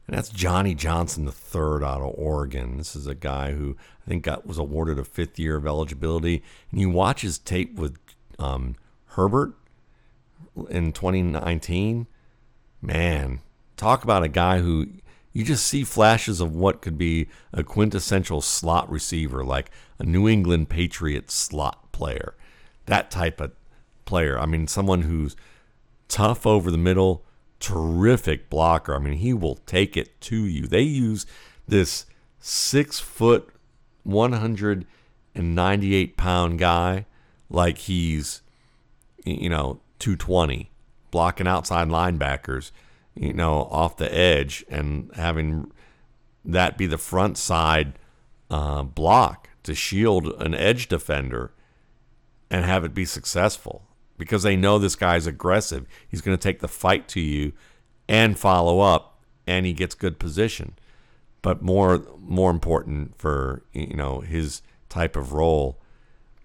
And 0.07 0.17
that's 0.17 0.29
Johnny 0.29 0.75
Johnson 0.75 1.25
the 1.25 1.33
third 1.33 1.85
out 1.85 2.03
of 2.03 2.15
Oregon. 2.17 2.79
This 2.79 2.97
is 2.97 3.07
a 3.07 3.15
guy 3.15 3.53
who 3.53 3.77
I 4.05 4.09
think 4.09 4.25
got 4.25 4.45
was 4.45 4.59
awarded 4.59 4.99
a 4.99 5.05
fifth 5.05 5.39
year 5.39 5.55
of 5.55 5.67
eligibility. 5.67 6.43
And 6.73 6.81
you 6.81 6.91
watch 6.91 7.23
his 7.23 7.39
tape 7.39 7.77
with 7.77 7.97
um, 8.39 8.75
Herbert 9.07 9.55
in 10.69 10.93
2019. 10.93 12.09
Man, 12.83 13.41
talk 13.77 14.03
about 14.03 14.25
a 14.25 14.29
guy 14.29 14.59
who 14.59 14.89
you 15.33 15.45
just 15.45 15.67
see 15.67 15.85
flashes 15.85 16.41
of 16.41 16.55
what 16.55 16.83
could 16.83 16.99
be 16.99 17.29
a 17.53 17.63
quintessential 17.63 18.41
slot 18.41 18.91
receiver, 18.91 19.45
like 19.45 19.71
a 19.99 20.05
New 20.05 20.29
England 20.29 20.69
Patriots 20.69 21.35
slot 21.35 21.93
player 21.93 22.35
that 22.91 23.11
type 23.11 23.41
of 23.41 23.53
player. 24.05 24.39
I 24.39 24.45
mean, 24.45 24.67
someone 24.67 25.01
who's 25.03 25.35
tough 26.09 26.47
over 26.47 26.71
the 26.71 26.79
middle, 26.79 27.25
terrific 27.59 28.51
blocker. 28.51 28.95
I 28.95 28.99
mean, 28.99 29.15
he 29.15 29.33
will 29.33 29.57
take 29.67 29.97
it 29.97 30.21
to 30.23 30.45
you. 30.45 30.67
They 30.67 30.83
use 30.83 31.25
this 31.67 32.05
six 32.39 33.01
foot, 33.01 33.49
198 34.03 36.17
pound 36.17 36.59
guy 36.59 37.07
like 37.49 37.79
he's, 37.79 38.43
you 39.25 39.49
know, 39.49 39.81
220, 40.01 40.71
blocking 41.11 41.47
outside 41.47 41.89
linebackers, 41.89 42.73
you 43.21 43.35
know, 43.35 43.69
off 43.71 43.99
the 43.99 44.13
edge 44.13 44.65
and 44.71 45.11
having 45.15 45.71
that 46.43 46.79
be 46.79 46.87
the 46.87 46.97
front 46.97 47.37
side 47.37 47.99
uh, 48.51 48.83
block 48.83 49.51
to 49.63 49.75
shield 49.75 50.29
an 50.41 50.55
edge 50.55 50.89
defender 50.89 51.53
and 52.51 52.65
have 52.65 52.83
it 52.83 52.95
be 52.95 53.05
successful 53.05 53.83
because 54.17 54.43
they 54.43 54.57
know 54.57 54.79
this 54.79 54.97
guy's 54.97 55.27
aggressive. 55.27 55.87
He's 56.09 56.23
going 56.23 56.37
to 56.37 56.43
take 56.43 56.61
the 56.61 56.69
fight 56.69 57.09
to 57.09 57.21
you 57.21 57.53
and 58.09 58.39
follow 58.39 58.81
up, 58.81 59.23
and 59.47 59.67
he 59.67 59.75
gets 59.75 59.95
good 59.95 60.19
position. 60.19 60.79
But 61.43 61.61
more 61.61 62.03
more 62.19 62.51
important 62.51 63.19
for 63.19 63.65
you 63.75 63.95
know 63.95 64.21
his 64.21 64.63
type 64.89 65.15
of 65.15 65.35
role 65.35 65.79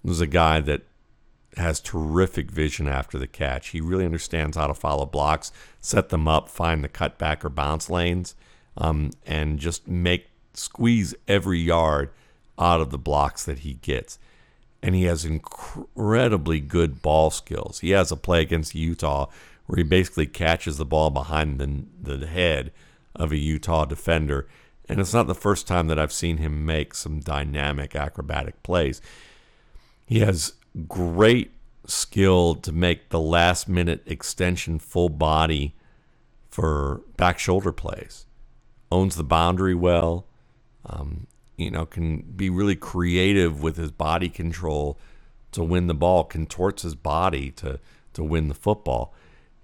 was 0.04 0.20
a 0.20 0.28
guy 0.28 0.60
that 0.60 0.82
has 1.58 1.80
terrific 1.80 2.52
vision 2.52 2.88
after 2.88 3.18
the 3.18 3.28
catch. 3.28 3.70
He 3.70 3.82
really 3.82 4.06
understands 4.06 4.58
how 4.58 4.68
to 4.68 4.74
follow 4.74 5.06
blocks, 5.06 5.52
set 5.80 6.10
them 6.10 6.28
up, 6.28 6.50
find 6.50 6.84
the 6.84 6.90
cutback 6.90 7.44
or 7.44 7.50
bounce 7.50 7.90
lanes, 7.90 8.36
um, 8.78 9.12
and 9.26 9.60
just 9.60 9.88
make 9.88 10.28
squeeze 10.54 11.16
every 11.28 11.60
yard 11.60 12.10
out 12.58 12.82
of 12.82 12.90
the 12.90 12.98
blocks 12.98 13.44
that 13.46 13.60
he 13.60 13.76
gets 13.76 14.18
and 14.86 14.94
he 14.94 15.06
has 15.06 15.26
incredibly 15.26 16.60
good 16.60 17.02
ball 17.02 17.32
skills. 17.32 17.80
He 17.80 17.90
has 17.90 18.12
a 18.12 18.16
play 18.16 18.44
against 18.44 18.76
Utah 18.76 19.26
where 19.66 19.78
he 19.78 19.84
basically 19.84 20.28
catches 20.28 20.78
the 20.78 20.86
ball 20.86 21.10
behind 21.10 21.60
the, 21.60 22.18
the 22.18 22.28
head 22.28 22.72
of 23.16 23.32
a 23.32 23.38
Utah 23.38 23.86
defender. 23.86 24.48
And 24.88 25.00
it's 25.00 25.12
not 25.12 25.26
the 25.26 25.34
first 25.34 25.66
time 25.66 25.88
that 25.88 25.98
I've 25.98 26.12
seen 26.14 26.38
him 26.38 26.68
make 26.68 26.94
some 26.94 27.20
dynamic 27.20 27.96
acrobatic 27.96 28.62
plays. 28.62 29.02
He 30.06 30.20
has 30.20 30.54
great 30.88 31.52
skill 31.86 32.56
to 32.56 32.72
make 32.72 33.10
the 33.10 33.20
last 33.20 33.68
minute 33.68 34.04
extension 34.06 34.80
full 34.80 35.10
body 35.10 35.76
for 36.50 37.02
back 37.18 37.40
shoulder 37.40 37.72
plays. 37.72 38.26
Owns 38.92 39.16
the 39.16 39.24
boundary 39.24 39.76
well. 39.76 40.28
Um, 40.86 41.28
you 41.58 41.72
know, 41.72 41.86
can 41.86 42.22
be 42.22 42.50
really 42.50 42.76
creative 42.76 43.62
with 43.62 43.78
his 43.78 43.92
body 43.92 44.30
control 44.30 45.00
to 45.52 45.64
win 45.64 45.88
the 45.88 45.94
ball, 45.94 46.24
contorts 46.24 46.84
his 46.84 46.96
body 46.96 47.52
to 47.52 47.80
to 48.14 48.24
win 48.24 48.48
the 48.48 48.54
football. 48.54 49.14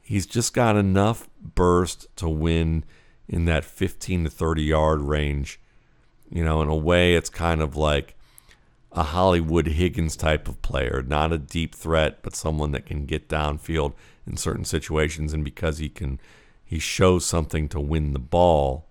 He's 0.02 0.26
just 0.26 0.54
got 0.54 0.76
enough 0.76 1.30
burst 1.42 2.08
to 2.18 2.28
win 2.28 2.84
in 3.28 3.46
that 3.46 3.64
15 3.64 4.26
to 4.26 4.30
30 4.30 4.64
yard 4.64 5.02
range. 5.02 5.60
You 6.30 6.44
know, 6.44 6.62
in 6.62 6.68
a 6.68 6.76
way, 6.76 7.16
it's 7.16 7.30
kind 7.30 7.62
of 7.62 7.76
like 7.76 8.16
a 8.92 9.04
Hollywood 9.04 9.68
Higgins 9.68 10.16
type 10.16 10.48
of 10.48 10.62
player, 10.62 11.04
not 11.06 11.32
a 11.32 11.38
deep 11.38 11.74
threat, 11.76 12.22
but 12.22 12.36
someone 12.36 12.72
that 12.72 12.86
can 12.86 13.06
get 13.06 13.30
downfield 13.30 13.94
in 14.28 14.38
certain 14.38 14.66
situations. 14.66 15.34
And 15.34 15.46
because 15.46 15.78
he 15.78 15.90
can, 15.90 16.20
he 16.64 16.80
shows 16.80 17.26
something 17.26 17.70
to 17.70 17.80
win 17.80 18.14
the 18.14 18.20
ball 18.20 18.88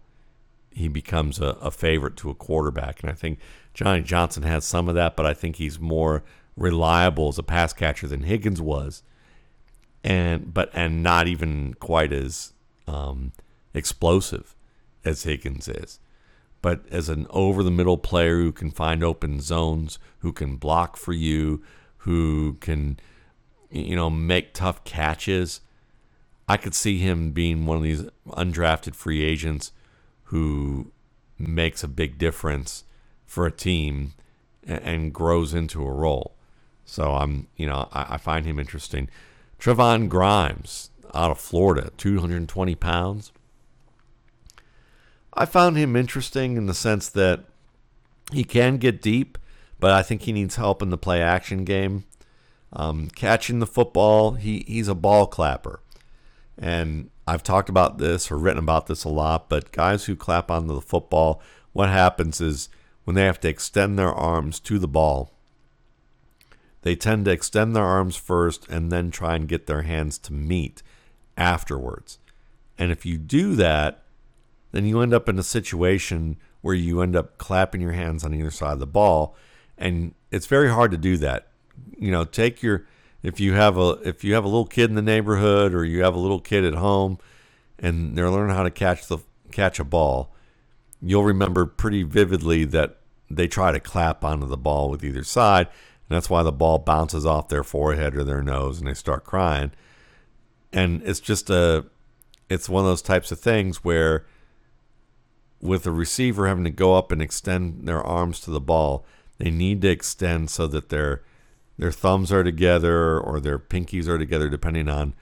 he 0.72 0.88
becomes 0.88 1.40
a, 1.40 1.56
a 1.60 1.70
favorite 1.70 2.16
to 2.16 2.30
a 2.30 2.34
quarterback. 2.34 3.02
And 3.02 3.10
I 3.10 3.14
think 3.14 3.38
Johnny 3.74 4.02
Johnson 4.02 4.42
has 4.44 4.64
some 4.64 4.88
of 4.88 4.94
that, 4.94 5.16
but 5.16 5.26
I 5.26 5.34
think 5.34 5.56
he's 5.56 5.80
more 5.80 6.22
reliable 6.56 7.28
as 7.28 7.38
a 7.38 7.42
pass 7.42 7.72
catcher 7.72 8.06
than 8.06 8.22
Higgins 8.22 8.60
was, 8.60 9.02
and 10.02 10.52
but 10.52 10.70
and 10.72 11.02
not 11.02 11.28
even 11.28 11.74
quite 11.74 12.12
as 12.12 12.52
um, 12.86 13.32
explosive 13.74 14.54
as 15.04 15.24
Higgins 15.24 15.68
is. 15.68 15.98
But 16.62 16.82
as 16.90 17.08
an 17.08 17.26
over 17.30 17.62
the 17.62 17.70
middle 17.70 17.98
player 17.98 18.36
who 18.36 18.52
can 18.52 18.70
find 18.70 19.02
open 19.02 19.40
zones, 19.40 19.98
who 20.18 20.32
can 20.32 20.56
block 20.56 20.96
for 20.96 21.12
you, 21.12 21.62
who 21.98 22.54
can 22.60 22.98
you 23.70 23.96
know 23.96 24.10
make 24.10 24.52
tough 24.52 24.84
catches, 24.84 25.60
I 26.48 26.56
could 26.56 26.74
see 26.74 26.98
him 26.98 27.30
being 27.30 27.64
one 27.64 27.76
of 27.76 27.82
these 27.82 28.04
undrafted 28.28 28.94
free 28.94 29.22
agents 29.22 29.72
who 30.24 30.92
makes 31.38 31.82
a 31.82 31.88
big 31.88 32.18
difference 32.18 32.84
for 33.24 33.46
a 33.46 33.52
team 33.52 34.12
and, 34.66 35.12
grows 35.14 35.54
into 35.54 35.86
a 35.86 35.92
role. 35.92 36.34
So 36.84 37.14
I'm, 37.14 37.46
you 37.56 37.66
know, 37.66 37.88
I, 37.92 38.14
I 38.14 38.16
find 38.16 38.44
him 38.44 38.58
interesting. 38.58 39.08
Trevon 39.58 40.08
Grimes 40.08 40.90
out 41.14 41.30
of 41.30 41.38
Florida, 41.38 41.92
220 41.96 42.74
pounds. 42.74 43.32
I 45.34 45.44
found 45.44 45.76
him 45.76 45.96
interesting 45.96 46.56
in 46.56 46.66
the 46.66 46.74
sense 46.74 47.08
that 47.10 47.44
he 48.32 48.44
can 48.44 48.76
get 48.76 49.02
deep, 49.02 49.38
but 49.78 49.90
I 49.90 50.02
think 50.02 50.22
he 50.22 50.32
needs 50.32 50.56
help 50.56 50.82
in 50.82 50.90
the 50.90 50.98
play 50.98 51.22
action 51.22 51.64
game. 51.64 52.04
Um, 52.72 53.08
catching 53.08 53.58
the 53.58 53.66
football, 53.66 54.32
he, 54.32 54.64
he's 54.66 54.88
a 54.88 54.94
ball 54.94 55.26
clapper. 55.26 55.80
And 56.58 57.10
I've 57.26 57.42
talked 57.42 57.68
about 57.68 57.98
this 57.98 58.30
or 58.30 58.38
written 58.38 58.62
about 58.62 58.86
this 58.86 59.04
a 59.04 59.08
lot, 59.08 59.48
but 59.48 59.72
guys 59.72 60.04
who 60.04 60.16
clap 60.16 60.50
onto 60.50 60.74
the 60.74 60.80
football, 60.80 61.40
what 61.72 61.88
happens 61.88 62.40
is 62.40 62.68
when 63.04 63.16
they 63.16 63.24
have 63.24 63.40
to 63.40 63.48
extend 63.48 63.98
their 63.98 64.12
arms 64.12 64.60
to 64.60 64.78
the 64.78 64.88
ball, 64.88 65.32
they 66.82 66.96
tend 66.96 67.24
to 67.24 67.30
extend 67.30 67.74
their 67.74 67.84
arms 67.84 68.16
first 68.16 68.68
and 68.68 68.90
then 68.90 69.10
try 69.10 69.36
and 69.36 69.48
get 69.48 69.66
their 69.66 69.82
hands 69.82 70.18
to 70.18 70.32
meet 70.32 70.82
afterwards. 71.36 72.18
And 72.78 72.90
if 72.90 73.04
you 73.04 73.18
do 73.18 73.54
that, 73.56 73.99
then 74.72 74.86
you 74.86 75.00
end 75.00 75.14
up 75.14 75.28
in 75.28 75.38
a 75.38 75.42
situation 75.42 76.36
where 76.60 76.74
you 76.74 77.00
end 77.00 77.16
up 77.16 77.38
clapping 77.38 77.80
your 77.80 77.92
hands 77.92 78.24
on 78.24 78.34
either 78.34 78.50
side 78.50 78.74
of 78.74 78.78
the 78.78 78.86
ball. 78.86 79.34
And 79.78 80.14
it's 80.30 80.46
very 80.46 80.70
hard 80.70 80.90
to 80.90 80.96
do 80.96 81.16
that. 81.18 81.48
You 81.98 82.10
know, 82.10 82.24
take 82.24 82.62
your 82.62 82.86
if 83.22 83.40
you 83.40 83.54
have 83.54 83.76
a 83.76 83.98
if 84.04 84.24
you 84.24 84.34
have 84.34 84.44
a 84.44 84.48
little 84.48 84.66
kid 84.66 84.90
in 84.90 84.96
the 84.96 85.02
neighborhood 85.02 85.74
or 85.74 85.84
you 85.84 86.02
have 86.02 86.14
a 86.14 86.18
little 86.18 86.40
kid 86.40 86.64
at 86.64 86.74
home 86.74 87.18
and 87.78 88.16
they're 88.16 88.30
learning 88.30 88.54
how 88.54 88.62
to 88.62 88.70
catch 88.70 89.06
the 89.06 89.18
catch 89.50 89.78
a 89.78 89.84
ball, 89.84 90.34
you'll 91.02 91.24
remember 91.24 91.66
pretty 91.66 92.02
vividly 92.02 92.64
that 92.64 92.98
they 93.30 93.46
try 93.46 93.72
to 93.72 93.80
clap 93.80 94.24
onto 94.24 94.46
the 94.46 94.56
ball 94.56 94.90
with 94.90 95.04
either 95.04 95.22
side, 95.24 95.66
and 95.66 96.16
that's 96.16 96.28
why 96.28 96.42
the 96.42 96.52
ball 96.52 96.78
bounces 96.78 97.24
off 97.24 97.48
their 97.48 97.64
forehead 97.64 98.16
or 98.16 98.24
their 98.24 98.42
nose 98.42 98.78
and 98.78 98.88
they 98.88 98.94
start 98.94 99.24
crying. 99.24 99.72
And 100.72 101.02
it's 101.04 101.20
just 101.20 101.50
a 101.50 101.86
it's 102.48 102.68
one 102.68 102.84
of 102.84 102.90
those 102.90 103.02
types 103.02 103.30
of 103.30 103.40
things 103.40 103.84
where 103.84 104.26
with 105.60 105.86
a 105.86 105.90
receiver 105.90 106.46
having 106.46 106.64
to 106.64 106.70
go 106.70 106.94
up 106.94 107.12
and 107.12 107.20
extend 107.20 107.86
their 107.86 108.02
arms 108.02 108.40
to 108.40 108.50
the 108.50 108.60
ball, 108.60 109.04
they 109.38 109.50
need 109.50 109.82
to 109.82 109.88
extend 109.88 110.50
so 110.50 110.66
that 110.66 110.88
their 110.88 111.22
their 111.78 111.92
thumbs 111.92 112.30
are 112.30 112.44
together 112.44 113.18
or 113.18 113.40
their 113.40 113.58
pinkies 113.58 114.06
are 114.06 114.18
together 114.18 114.50
depending 114.50 114.88
on 114.88 115.14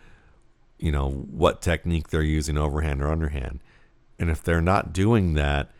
you 0.78 0.90
know 0.90 1.10
what 1.10 1.62
technique 1.62 2.08
they're 2.08 2.22
using 2.22 2.58
overhand 2.58 3.02
or 3.02 3.10
underhand. 3.10 3.60
And 4.18 4.30
if 4.30 4.42
they're 4.42 4.60
not 4.60 4.92
doing 4.92 5.34
that, 5.34 5.70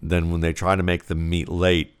then 0.00 0.30
when 0.30 0.40
they 0.40 0.52
try 0.52 0.76
to 0.76 0.82
make 0.82 1.06
them 1.06 1.28
meet 1.28 1.48
late, 1.48 1.94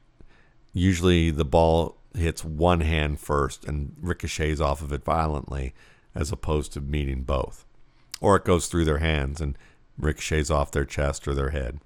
usually 0.72 1.30
the 1.30 1.44
ball 1.44 1.96
hits 2.14 2.44
one 2.44 2.80
hand 2.80 3.18
first 3.18 3.64
and 3.64 3.96
ricochets 4.00 4.60
off 4.60 4.82
of 4.82 4.92
it 4.92 5.04
violently 5.04 5.74
as 6.14 6.30
opposed 6.30 6.72
to 6.74 6.80
meeting 6.80 7.22
both 7.22 7.64
or 8.22 8.36
it 8.36 8.44
goes 8.44 8.68
through 8.68 8.86
their 8.86 8.98
hands 8.98 9.40
and 9.40 9.58
ricochets 9.98 10.48
off 10.48 10.70
their 10.70 10.86
chest 10.86 11.28
or 11.28 11.34
their 11.34 11.50
head. 11.50 11.80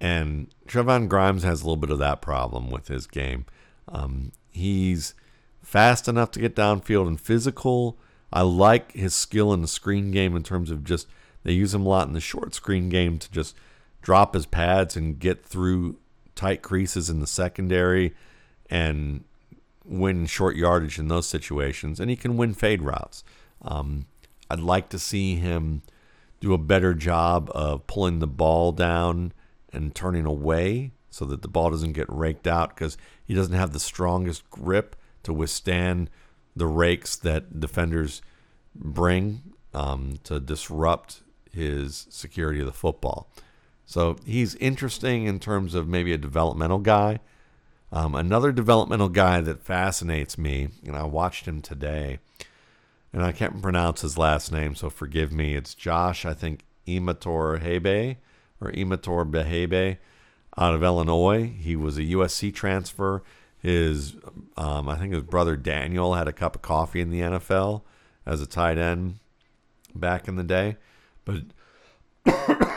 And 0.00 0.48
Trevon 0.68 1.08
Grimes 1.08 1.42
has 1.42 1.62
a 1.62 1.64
little 1.64 1.76
bit 1.76 1.90
of 1.90 1.98
that 1.98 2.20
problem 2.20 2.70
with 2.70 2.88
his 2.88 3.06
game. 3.06 3.46
Um, 3.88 4.32
he's 4.52 5.14
fast 5.62 6.08
enough 6.08 6.30
to 6.32 6.40
get 6.40 6.54
downfield 6.54 7.06
and 7.06 7.20
physical. 7.20 7.98
I 8.32 8.42
like 8.42 8.92
his 8.92 9.14
skill 9.14 9.52
in 9.52 9.62
the 9.62 9.68
screen 9.68 10.10
game 10.10 10.36
in 10.36 10.42
terms 10.42 10.70
of 10.70 10.84
just 10.84 11.08
they 11.44 11.52
use 11.52 11.74
him 11.74 11.86
a 11.86 11.88
lot 11.88 12.08
in 12.08 12.12
the 12.12 12.20
short 12.20 12.54
screen 12.54 12.88
game 12.88 13.18
to 13.18 13.30
just 13.30 13.56
drop 14.02 14.34
his 14.34 14.46
pads 14.46 14.96
and 14.96 15.18
get 15.18 15.44
through 15.44 15.96
tight 16.34 16.60
creases 16.60 17.08
in 17.08 17.20
the 17.20 17.26
secondary 17.26 18.14
and 18.68 19.24
win 19.84 20.26
short 20.26 20.56
yardage 20.56 20.98
in 20.98 21.08
those 21.08 21.26
situations. 21.26 22.00
And 22.00 22.10
he 22.10 22.16
can 22.16 22.36
win 22.36 22.52
fade 22.52 22.82
routes. 22.82 23.24
Um, 23.62 24.06
I'd 24.50 24.60
like 24.60 24.88
to 24.90 24.98
see 24.98 25.36
him 25.36 25.82
do 26.40 26.52
a 26.52 26.58
better 26.58 26.94
job 26.94 27.50
of 27.54 27.86
pulling 27.86 28.18
the 28.18 28.26
ball 28.26 28.72
down 28.72 29.32
and 29.76 29.94
turning 29.94 30.26
away 30.26 30.92
so 31.10 31.24
that 31.24 31.42
the 31.42 31.48
ball 31.48 31.70
doesn't 31.70 31.92
get 31.92 32.10
raked 32.10 32.46
out 32.46 32.74
because 32.74 32.98
he 33.24 33.34
doesn't 33.34 33.54
have 33.54 33.72
the 33.72 33.80
strongest 33.80 34.48
grip 34.50 34.96
to 35.22 35.32
withstand 35.32 36.10
the 36.54 36.66
rakes 36.66 37.16
that 37.16 37.60
defenders 37.60 38.22
bring 38.74 39.42
um, 39.74 40.18
to 40.24 40.40
disrupt 40.40 41.22
his 41.52 42.06
security 42.10 42.60
of 42.60 42.66
the 42.66 42.72
football. 42.72 43.30
So 43.84 44.16
he's 44.26 44.56
interesting 44.56 45.26
in 45.26 45.38
terms 45.38 45.74
of 45.74 45.88
maybe 45.88 46.12
a 46.12 46.18
developmental 46.18 46.78
guy. 46.78 47.20
Um, 47.92 48.14
another 48.14 48.52
developmental 48.52 49.08
guy 49.08 49.40
that 49.40 49.62
fascinates 49.62 50.36
me, 50.36 50.68
and 50.84 50.96
I 50.96 51.04
watched 51.04 51.46
him 51.46 51.62
today, 51.62 52.18
and 53.12 53.22
I 53.22 53.32
can't 53.32 53.62
pronounce 53.62 54.00
his 54.00 54.18
last 54.18 54.50
name, 54.50 54.74
so 54.74 54.90
forgive 54.90 55.32
me. 55.32 55.54
It's 55.54 55.74
Josh, 55.74 56.26
I 56.26 56.34
think, 56.34 56.64
Imator 56.86 57.62
Hebe 57.62 58.16
or 58.60 58.70
Imator 58.72 59.28
Behebe 59.30 59.98
out 60.56 60.74
of 60.74 60.82
Illinois. 60.82 61.52
He 61.58 61.76
was 61.76 61.98
a 61.98 62.02
USC 62.02 62.54
transfer. 62.54 63.22
His, 63.58 64.16
um, 64.56 64.88
I 64.88 64.96
think 64.96 65.12
his 65.12 65.22
brother 65.22 65.56
Daniel 65.56 66.14
had 66.14 66.28
a 66.28 66.32
cup 66.32 66.56
of 66.56 66.62
coffee 66.62 67.00
in 67.00 67.10
the 67.10 67.20
NFL 67.20 67.82
as 68.24 68.40
a 68.40 68.46
tight 68.46 68.78
end 68.78 69.18
back 69.94 70.28
in 70.28 70.36
the 70.36 70.44
day, 70.44 70.76
but 71.24 71.42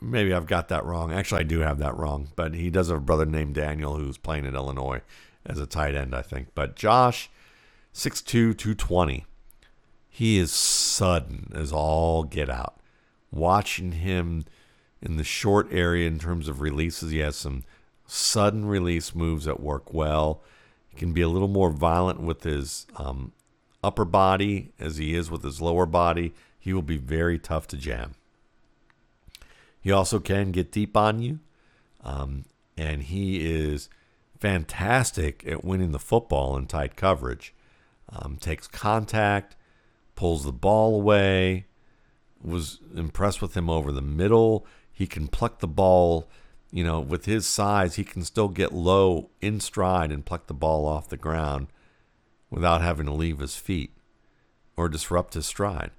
maybe 0.00 0.32
I've 0.34 0.46
got 0.46 0.68
that 0.68 0.84
wrong. 0.84 1.12
Actually, 1.12 1.40
I 1.40 1.44
do 1.44 1.60
have 1.60 1.78
that 1.78 1.96
wrong, 1.96 2.28
but 2.36 2.54
he 2.54 2.68
does 2.68 2.88
have 2.88 2.98
a 2.98 3.00
brother 3.00 3.26
named 3.26 3.54
Daniel 3.54 3.96
who's 3.96 4.18
playing 4.18 4.46
at 4.46 4.54
Illinois 4.54 5.02
as 5.46 5.58
a 5.58 5.66
tight 5.66 5.94
end, 5.94 6.14
I 6.14 6.22
think. 6.22 6.48
But 6.54 6.76
Josh, 6.76 7.30
6'2", 7.94 8.24
220 8.24 9.26
he 10.14 10.36
is 10.36 10.52
sudden 10.52 11.50
as 11.54 11.72
all 11.72 12.22
get 12.22 12.50
out. 12.50 12.78
Watching 13.30 13.92
him 13.92 14.44
in 15.02 15.16
the 15.16 15.24
short 15.24 15.68
area 15.72 16.06
in 16.06 16.18
terms 16.18 16.48
of 16.48 16.60
releases, 16.60 17.10
he 17.10 17.18
has 17.18 17.36
some 17.36 17.64
sudden 18.06 18.64
release 18.66 19.14
moves 19.14 19.44
that 19.44 19.60
work 19.60 19.92
well. 19.92 20.40
He 20.88 20.96
can 20.96 21.12
be 21.12 21.22
a 21.22 21.28
little 21.28 21.48
more 21.48 21.70
violent 21.70 22.20
with 22.20 22.42
his 22.44 22.86
um, 22.96 23.32
upper 23.82 24.04
body 24.04 24.72
as 24.78 24.98
he 24.98 25.14
is 25.14 25.30
with 25.30 25.42
his 25.42 25.60
lower 25.60 25.86
body. 25.86 26.32
He 26.58 26.72
will 26.72 26.82
be 26.82 26.98
very 26.98 27.38
tough 27.38 27.66
to 27.68 27.76
jam. 27.76 28.14
He 29.80 29.90
also 29.90 30.20
can 30.20 30.52
get 30.52 30.70
deep 30.70 30.96
on 30.96 31.20
you, 31.20 31.40
um, 32.04 32.44
and 32.76 33.02
he 33.02 33.44
is 33.44 33.88
fantastic 34.38 35.44
at 35.46 35.64
winning 35.64 35.90
the 35.90 35.98
football 35.98 36.56
in 36.56 36.66
tight 36.66 36.94
coverage. 36.94 37.52
Um, 38.08 38.36
takes 38.36 38.68
contact, 38.68 39.56
pulls 40.14 40.44
the 40.44 40.52
ball 40.52 40.94
away. 40.94 41.66
Was 42.44 42.80
impressed 42.94 43.40
with 43.40 43.56
him 43.56 43.70
over 43.70 43.92
the 43.92 44.02
middle. 44.02 44.66
He 44.92 45.06
can 45.06 45.28
pluck 45.28 45.60
the 45.60 45.68
ball, 45.68 46.28
you 46.70 46.84
know, 46.84 47.00
with 47.00 47.24
his 47.24 47.46
size, 47.46 47.96
he 47.96 48.04
can 48.04 48.22
still 48.22 48.48
get 48.48 48.72
low 48.72 49.30
in 49.40 49.60
stride 49.60 50.12
and 50.12 50.24
pluck 50.24 50.46
the 50.46 50.54
ball 50.54 50.86
off 50.86 51.08
the 51.08 51.16
ground 51.16 51.68
without 52.50 52.82
having 52.82 53.06
to 53.06 53.12
leave 53.12 53.38
his 53.38 53.56
feet 53.56 53.92
or 54.76 54.88
disrupt 54.88 55.34
his 55.34 55.46
stride. 55.46 55.90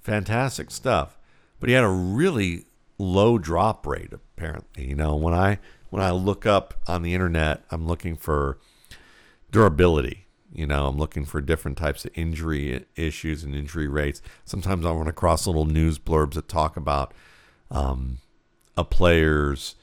Fantastic 0.00 0.70
stuff. 0.70 1.18
But 1.58 1.68
he 1.68 1.74
had 1.74 1.84
a 1.84 1.88
really 1.88 2.64
low 2.98 3.38
drop 3.38 3.86
rate 3.86 4.12
apparently. 4.12 4.88
You 4.88 4.94
know, 4.94 5.16
when 5.16 5.34
I 5.34 5.58
when 5.90 6.02
I 6.02 6.10
look 6.10 6.46
up 6.46 6.74
on 6.86 7.02
the 7.02 7.14
internet, 7.14 7.64
I'm 7.70 7.86
looking 7.86 8.16
for 8.16 8.58
durability. 9.50 10.26
You 10.52 10.66
know, 10.66 10.86
I'm 10.86 10.96
looking 10.96 11.24
for 11.24 11.40
different 11.40 11.78
types 11.78 12.04
of 12.04 12.10
injury 12.14 12.84
issues 12.96 13.44
and 13.44 13.54
injury 13.54 13.86
rates. 13.86 14.20
Sometimes 14.44 14.84
I 14.84 14.92
run 14.92 15.06
across 15.06 15.46
little 15.46 15.64
news 15.64 15.98
blurbs 15.98 16.34
that 16.34 16.48
talk 16.48 16.76
about 16.76 17.12
um, 17.70 18.18
a 18.76 18.84
player's 18.84 19.76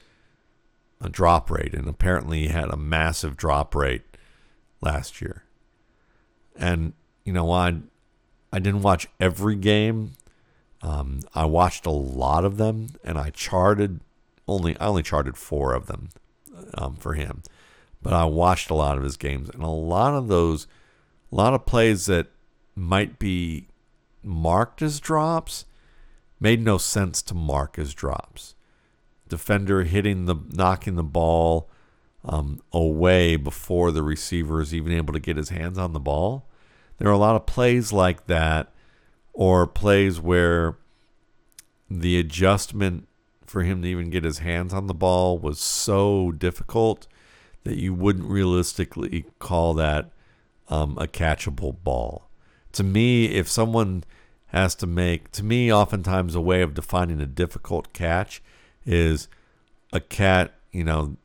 a 1.00 1.10
drop 1.10 1.52
rate, 1.52 1.74
and 1.74 1.88
apparently 1.88 2.42
he 2.42 2.48
had 2.48 2.70
a 2.70 2.78
massive 2.78 3.38
drop 3.38 3.76
rate 3.76 4.04
last 4.82 5.22
year. 5.22 5.44
And 6.56 6.94
you 7.24 7.34
know, 7.34 7.52
I 7.52 7.80
I 8.52 8.60
didn't 8.60 8.82
watch 8.82 9.08
every 9.20 9.56
game. 9.56 10.14
Um, 10.82 11.22
I 11.34 11.46
watched 11.46 11.86
a 11.86 11.92
lot 11.92 12.46
of 12.46 12.58
them, 12.58 12.90
and 13.04 13.18
I 13.18 13.30
charted 13.30 14.00
only 14.48 14.78
I 14.80 14.88
only 14.88 15.04
charted 15.04 15.38
four 15.38 15.74
of 15.74 15.88
them 15.88 16.10
um, 16.76 16.96
for 16.96 17.14
him 17.14 17.44
but 18.02 18.14
I 18.14 18.26
watched 18.26 18.70
a 18.70 18.76
lot 18.76 18.98
of 18.98 19.04
his 19.04 19.18
games, 19.18 19.50
and 19.50 19.64
a 19.64 19.68
lot 19.68 20.14
of 20.14 20.28
those, 20.28 20.68
a 21.32 21.36
lot 21.36 21.54
of 21.54 21.66
plays 21.66 22.06
that 22.06 22.28
might 22.76 23.20
be 23.20 23.68
marked 24.24 24.82
as 24.82 25.00
drops 25.00 25.66
made 26.40 26.62
no 26.62 26.78
sense 26.78 27.22
to 27.24 27.34
mark 27.34 27.80
as 27.80 27.94
drops. 27.94 28.56
Defender 29.28 29.84
hitting 29.84 30.26
the, 30.26 30.36
knocking 30.50 30.96
the 30.96 31.04
ball 31.04 31.70
um, 32.24 32.62
away 32.72 33.36
before 33.36 33.92
the 33.92 34.04
receiver 34.04 34.62
is 34.62 34.74
even 34.74 34.92
able 34.92 35.14
to 35.14 35.20
get 35.20 35.38
his 35.38 35.50
hands 35.50 35.78
on 35.78 35.94
the 35.94 36.00
ball. 36.00 36.48
There 36.98 37.08
are 37.08 37.14
a 37.14 37.18
lot 37.18 37.36
of 37.36 37.46
plays 37.46 37.94
like 37.94 38.28
that, 38.28 38.74
or 39.34 39.68
plays 39.68 40.20
where 40.20 40.78
the 41.90 42.20
adjustment 42.20 43.08
for 43.46 43.64
him 43.64 43.82
to 43.82 43.88
even 43.88 44.10
get 44.10 44.24
his 44.24 44.40
hands 44.40 44.74
on 44.74 44.88
the 44.88 44.94
ball 44.94 45.38
was 45.38 45.60
so 45.60 46.32
difficult 46.32 47.08
that 47.64 47.78
you 47.78 47.94
wouldn't 47.94 48.30
realistically 48.30 49.26
call 49.40 49.74
that 49.76 50.12
um, 50.70 50.98
a 50.98 51.08
catchable 51.08 51.76
ball. 51.84 52.30
To 52.74 52.84
me, 52.84 53.28
if 53.28 53.48
someone 53.48 54.04
has 54.48 54.76
to 54.76 54.88
make, 54.88 55.32
to 55.34 55.44
me, 55.44 55.72
oftentimes 55.72 56.36
a 56.36 56.42
way 56.42 56.62
of 56.62 56.74
defining 56.74 57.20
a 57.20 57.26
difficult 57.26 57.94
catch 57.94 58.42
is 58.86 59.28
a 59.92 60.00
cat, 60.00 60.54
you 60.72 60.84
know, 60.84 61.18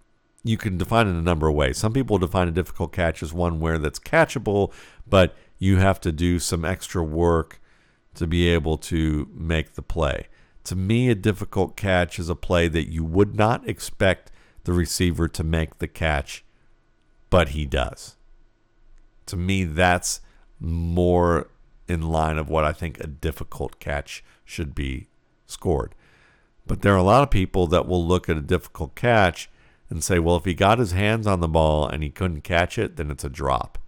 you 0.45 0.57
can 0.57 0.77
define 0.77 1.07
it 1.07 1.15
a 1.15 1.23
number 1.23 1.49
of 1.49 1.55
ways. 1.55 1.79
Some 1.79 1.93
people 1.93 2.19
define 2.19 2.49
a 2.49 2.53
difficult 2.53 2.93
catch 2.93 3.23
as 3.23 3.33
one 3.33 3.61
where 3.61 3.79
that's 3.79 4.01
catchable, 4.01 4.73
but 5.07 5.37
you 5.59 5.77
have 5.77 6.01
to 6.01 6.11
do 6.11 6.41
some 6.41 6.65
extra 6.65 7.03
work 7.03 7.61
to 8.15 8.27
be 8.27 8.49
able 8.49 8.77
to 8.77 9.29
make 9.33 9.75
the 9.75 9.83
play. 9.83 10.27
To 10.65 10.77
me, 10.77 11.09
a 11.09 11.15
difficult 11.15 11.77
catch 11.77 12.19
is 12.19 12.29
a 12.29 12.35
play 12.35 12.69
that 12.69 12.91
you 12.91 13.05
would 13.05 13.37
not 13.37 13.69
expect 13.69 14.33
the 14.65 14.73
receiver 14.73 15.29
to 15.29 15.45
make 15.45 15.79
the 15.79 15.89
catch, 15.89 16.45
but 17.31 17.51
he 17.51 17.65
does. 17.67 18.17
To 19.27 19.37
me, 19.37 19.65
that's 19.65 20.21
more 20.59 21.49
in 21.89 22.03
line 22.03 22.39
of 22.39 22.49
what 22.49 22.65
I 22.65 22.73
think 22.73 22.99
a 23.01 23.07
difficult 23.07 23.79
catch 23.81 24.25
should 24.45 24.75
be 24.75 25.09
scored. 25.47 25.95
But 26.67 26.83
there 26.83 26.95
are 26.95 26.99
a 26.99 27.03
lot 27.03 27.23
of 27.23 27.31
people 27.31 27.67
that 27.69 27.87
will 27.87 28.05
look 28.05 28.29
at 28.29 28.37
a 28.37 28.43
difficult 28.43 28.95
catch 28.95 29.51
and 29.91 30.03
say, 30.03 30.19
well, 30.19 30.37
if 30.37 30.45
he 30.45 30.55
got 30.55 30.79
his 30.79 30.93
hands 30.93 31.27
on 31.27 31.41
the 31.41 31.49
ball 31.49 31.87
and 31.87 32.03
he 32.03 32.11
couldn't 32.11 32.43
catch 32.43 32.79
it, 32.79 32.97
then 32.97 33.11
it's 33.11 33.25
a 33.25 33.29
drop. 33.29 33.79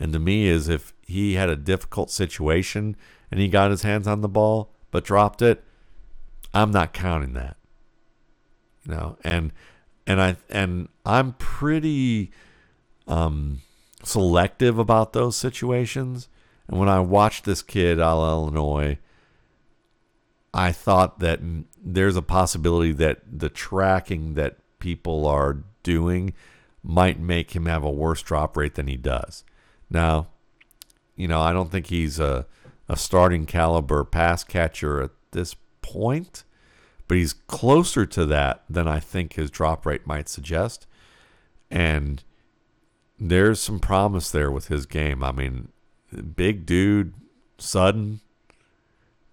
And 0.00 0.12
to 0.12 0.18
me, 0.18 0.46
is 0.46 0.68
if 0.68 0.92
he 1.06 1.34
had 1.34 1.48
a 1.48 1.56
difficult 1.56 2.10
situation 2.10 2.96
and 3.30 3.38
he 3.38 3.48
got 3.48 3.70
his 3.70 3.82
hands 3.82 4.08
on 4.08 4.20
the 4.20 4.28
ball 4.28 4.72
but 4.90 5.04
dropped 5.04 5.42
it, 5.42 5.62
I'm 6.52 6.70
not 6.70 6.92
counting 6.92 7.34
that. 7.34 7.56
You 8.84 8.94
know, 8.94 9.16
and 9.22 9.52
and 10.06 10.20
I 10.20 10.36
and 10.50 10.88
I'm 11.06 11.32
pretty 11.34 12.30
um, 13.06 13.60
selective 14.02 14.78
about 14.78 15.12
those 15.12 15.36
situations. 15.36 16.28
And 16.68 16.78
when 16.78 16.88
I 16.88 17.00
watched 17.00 17.44
this 17.44 17.62
kid 17.62 18.00
out 18.00 18.18
of 18.18 18.30
Illinois, 18.30 18.98
I 20.52 20.72
thought 20.72 21.18
that 21.20 21.40
there's 21.82 22.16
a 22.16 22.22
possibility 22.22 22.92
that 22.92 23.20
the 23.30 23.48
tracking 23.48 24.34
that 24.34 24.58
people 24.78 25.26
are 25.26 25.64
doing 25.82 26.32
might 26.82 27.18
make 27.18 27.56
him 27.56 27.66
have 27.66 27.82
a 27.82 27.90
worse 27.90 28.22
drop 28.22 28.56
rate 28.56 28.74
than 28.74 28.86
he 28.86 28.96
does. 28.96 29.44
Now, 29.90 30.28
you 31.16 31.26
know, 31.26 31.40
I 31.40 31.52
don't 31.52 31.70
think 31.70 31.86
he's 31.86 32.20
a, 32.20 32.46
a 32.88 32.96
starting 32.96 33.46
caliber 33.46 34.04
pass 34.04 34.44
catcher 34.44 35.02
at 35.02 35.10
this 35.32 35.56
point, 35.82 36.44
but 37.08 37.16
he's 37.16 37.32
closer 37.32 38.06
to 38.06 38.24
that 38.26 38.64
than 38.68 38.86
I 38.88 39.00
think 39.00 39.34
his 39.34 39.50
drop 39.50 39.84
rate 39.86 40.06
might 40.06 40.28
suggest. 40.28 40.86
And 41.70 42.22
there's 43.18 43.60
some 43.60 43.80
promise 43.80 44.30
there 44.30 44.50
with 44.50 44.68
his 44.68 44.86
game. 44.86 45.22
I 45.22 45.32
mean, 45.32 45.68
big 46.22 46.66
dude, 46.66 47.14
sudden, 47.58 48.20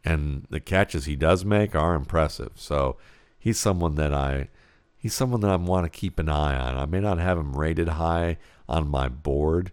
and 0.03 0.45
the 0.49 0.59
catches 0.59 1.05
he 1.05 1.15
does 1.15 1.45
make 1.45 1.75
are 1.75 1.95
impressive. 1.95 2.51
So 2.55 2.97
he's 3.38 3.59
someone 3.59 3.95
that 3.95 4.13
I 4.13 4.49
he's 4.97 5.13
someone 5.13 5.41
that 5.41 5.51
I 5.51 5.55
want 5.55 5.86
to 5.86 5.99
keep 5.99 6.19
an 6.19 6.29
eye 6.29 6.55
on. 6.55 6.77
I 6.77 6.86
may 6.86 6.99
not 6.99 7.17
have 7.17 7.38
him 7.38 7.55
rated 7.55 7.89
high 7.89 8.38
on 8.69 8.88
my 8.88 9.07
board, 9.09 9.71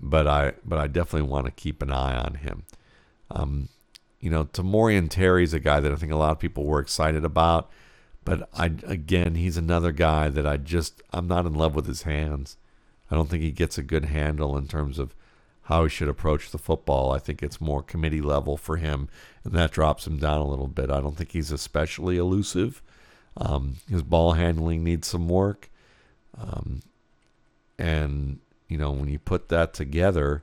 but 0.00 0.26
I 0.26 0.52
but 0.64 0.78
I 0.78 0.86
definitely 0.86 1.28
want 1.28 1.46
to 1.46 1.52
keep 1.52 1.82
an 1.82 1.92
eye 1.92 2.16
on 2.16 2.34
him. 2.34 2.64
Um, 3.30 3.68
you 4.20 4.30
know, 4.30 4.44
Tamorrion 4.44 5.08
Terry's 5.08 5.54
a 5.54 5.60
guy 5.60 5.80
that 5.80 5.92
I 5.92 5.96
think 5.96 6.12
a 6.12 6.16
lot 6.16 6.32
of 6.32 6.38
people 6.38 6.64
were 6.64 6.80
excited 6.80 7.24
about, 7.24 7.70
but 8.24 8.48
I 8.54 8.66
again 8.86 9.34
he's 9.34 9.56
another 9.56 9.92
guy 9.92 10.28
that 10.28 10.46
I 10.46 10.56
just 10.56 11.02
I'm 11.12 11.26
not 11.26 11.46
in 11.46 11.54
love 11.54 11.74
with 11.74 11.86
his 11.86 12.02
hands. 12.02 12.56
I 13.10 13.14
don't 13.14 13.28
think 13.28 13.42
he 13.42 13.52
gets 13.52 13.78
a 13.78 13.82
good 13.82 14.06
handle 14.06 14.56
in 14.56 14.68
terms 14.68 14.98
of 14.98 15.14
how 15.68 15.82
he 15.82 15.90
should 15.90 16.08
approach 16.08 16.50
the 16.50 16.56
football. 16.56 17.12
I 17.12 17.18
think 17.18 17.42
it's 17.42 17.60
more 17.60 17.82
committee 17.82 18.22
level 18.22 18.56
for 18.56 18.78
him, 18.78 19.06
and 19.44 19.52
that 19.52 19.70
drops 19.70 20.06
him 20.06 20.16
down 20.16 20.40
a 20.40 20.46
little 20.48 20.66
bit. 20.66 20.90
I 20.90 21.02
don't 21.02 21.14
think 21.14 21.32
he's 21.32 21.52
especially 21.52 22.16
elusive. 22.16 22.82
Um, 23.36 23.76
his 23.86 24.02
ball 24.02 24.32
handling 24.32 24.82
needs 24.82 25.06
some 25.06 25.28
work, 25.28 25.68
um, 26.38 26.80
and 27.78 28.38
you 28.66 28.78
know 28.78 28.90
when 28.90 29.10
you 29.10 29.18
put 29.18 29.50
that 29.50 29.74
together, 29.74 30.42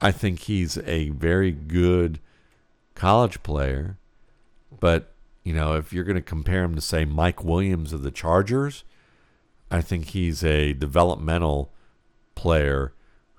I 0.00 0.12
think 0.12 0.42
he's 0.42 0.78
a 0.78 1.08
very 1.08 1.50
good 1.50 2.20
college 2.94 3.42
player. 3.42 3.98
But 4.78 5.12
you 5.42 5.52
know 5.52 5.74
if 5.74 5.92
you're 5.92 6.04
going 6.04 6.14
to 6.14 6.22
compare 6.22 6.62
him 6.62 6.76
to 6.76 6.80
say 6.80 7.04
Mike 7.04 7.42
Williams 7.42 7.92
of 7.92 8.02
the 8.02 8.12
Chargers, 8.12 8.84
I 9.72 9.80
think 9.80 10.10
he's 10.10 10.44
a 10.44 10.72
developmental 10.72 11.72
player 12.36 12.92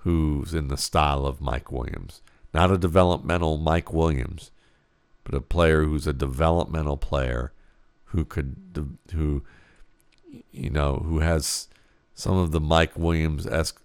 who's 0.03 0.53
in 0.53 0.67
the 0.67 0.77
style 0.77 1.25
of 1.25 1.41
Mike 1.41 1.71
Williams. 1.71 2.21
Not 2.53 2.71
a 2.71 2.77
developmental 2.77 3.57
Mike 3.57 3.93
Williams, 3.93 4.51
but 5.23 5.35
a 5.35 5.41
player 5.41 5.83
who's 5.83 6.07
a 6.07 6.13
developmental 6.13 6.97
player 6.97 7.51
who 8.05 8.25
could 8.25 8.55
who 9.13 9.43
you 10.51 10.69
know 10.69 11.03
who 11.05 11.19
has 11.19 11.67
some 12.13 12.37
of 12.37 12.51
the 12.51 12.59
Mike 12.59 12.97
Williams 12.97 13.47
esque 13.47 13.81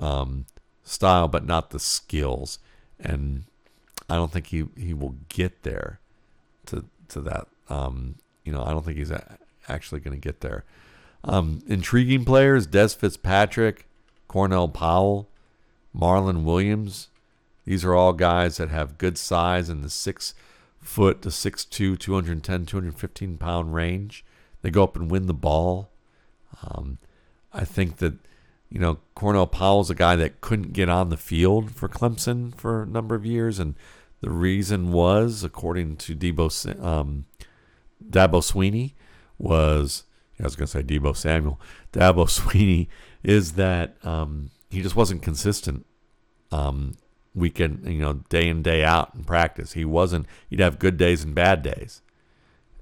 um, 0.00 0.46
style, 0.82 1.28
but 1.28 1.46
not 1.46 1.70
the 1.70 1.78
skills. 1.78 2.58
And 2.98 3.44
I 4.08 4.16
don't 4.16 4.32
think 4.32 4.48
he, 4.48 4.64
he 4.76 4.92
will 4.92 5.16
get 5.28 5.62
there 5.62 6.00
to 6.66 6.84
to 7.08 7.20
that. 7.22 7.46
Um, 7.68 8.16
you 8.44 8.52
know, 8.52 8.64
I 8.64 8.70
don't 8.70 8.84
think 8.84 8.98
he's 8.98 9.10
a, 9.10 9.38
actually 9.68 10.00
going 10.00 10.18
to 10.18 10.20
get 10.20 10.40
there. 10.40 10.64
Um, 11.22 11.62
intriguing 11.66 12.24
players: 12.24 12.66
Dez 12.66 12.96
Fitzpatrick, 12.96 13.86
Cornell 14.26 14.68
Powell, 14.68 15.28
Marlon 15.96 16.44
Williams. 16.44 17.08
These 17.64 17.84
are 17.84 17.94
all 17.94 18.12
guys 18.12 18.56
that 18.56 18.70
have 18.70 18.98
good 18.98 19.18
size 19.18 19.68
in 19.68 19.82
the 19.82 19.90
six 19.90 20.34
foot 20.80 21.22
to 21.22 21.28
6'2", 21.28 21.98
210, 21.98 22.66
215 22.66 23.38
pound 23.38 23.74
range. 23.74 24.24
They 24.62 24.70
go 24.70 24.84
up 24.84 24.96
and 24.96 25.10
win 25.10 25.26
the 25.26 25.34
ball. 25.34 25.90
Um, 26.62 26.98
I 27.52 27.64
think 27.64 27.96
that, 27.98 28.14
you 28.68 28.78
know, 28.78 28.98
Cornell 29.14 29.46
Powell's 29.46 29.90
a 29.90 29.94
guy 29.94 30.16
that 30.16 30.40
couldn't 30.40 30.72
get 30.72 30.88
on 30.88 31.08
the 31.08 31.16
field 31.16 31.72
for 31.72 31.88
Clemson 31.88 32.54
for 32.54 32.82
a 32.82 32.86
number 32.86 33.14
of 33.14 33.26
years. 33.26 33.58
And 33.58 33.74
the 34.20 34.30
reason 34.30 34.92
was, 34.92 35.44
according 35.44 35.96
to 35.98 36.14
Debo, 36.14 36.84
um, 36.84 37.24
Dabo 38.04 38.40
Swinney, 38.40 38.92
was 39.38 40.04
I 40.38 40.44
was 40.44 40.56
going 40.56 40.66
to 40.66 40.72
say 40.72 40.82
Deebo 40.82 41.16
Samuel, 41.16 41.60
Dabo 41.92 42.26
Swinney, 42.28 42.88
is 43.22 43.52
that 43.52 43.96
um, 44.04 44.50
he 44.70 44.82
just 44.82 44.96
wasn't 44.96 45.22
consistent 45.22 45.84
um, 46.52 46.94
weekend, 47.34 47.86
you 47.86 48.00
know, 48.00 48.14
day 48.28 48.48
in 48.48 48.62
day 48.62 48.84
out 48.84 49.12
in 49.14 49.24
practice. 49.24 49.72
He 49.72 49.84
wasn't. 49.84 50.26
He'd 50.48 50.60
have 50.60 50.78
good 50.78 50.96
days 50.96 51.24
and 51.24 51.34
bad 51.34 51.62
days, 51.62 52.02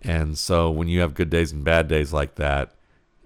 and 0.02 0.38
so 0.38 0.70
when 0.70 0.88
you 0.88 1.00
have 1.00 1.14
good 1.14 1.30
days 1.30 1.52
and 1.52 1.64
bad 1.64 1.88
days 1.88 2.12
like 2.12 2.36
that, 2.36 2.74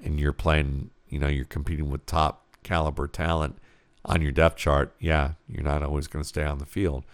and 0.02 0.18
you're 0.18 0.32
playing, 0.32 0.90
you 1.08 1.18
know, 1.18 1.28
you're 1.28 1.44
competing 1.44 1.90
with 1.90 2.06
top 2.06 2.46
caliber 2.62 3.06
talent 3.06 3.58
on 4.04 4.22
your 4.22 4.32
depth 4.32 4.56
chart. 4.56 4.94
Yeah, 4.98 5.32
you're 5.48 5.62
not 5.62 5.82
always 5.82 6.06
going 6.06 6.22
to 6.22 6.28
stay 6.28 6.44
on 6.44 6.58
the 6.58 6.66
field. 6.66 7.04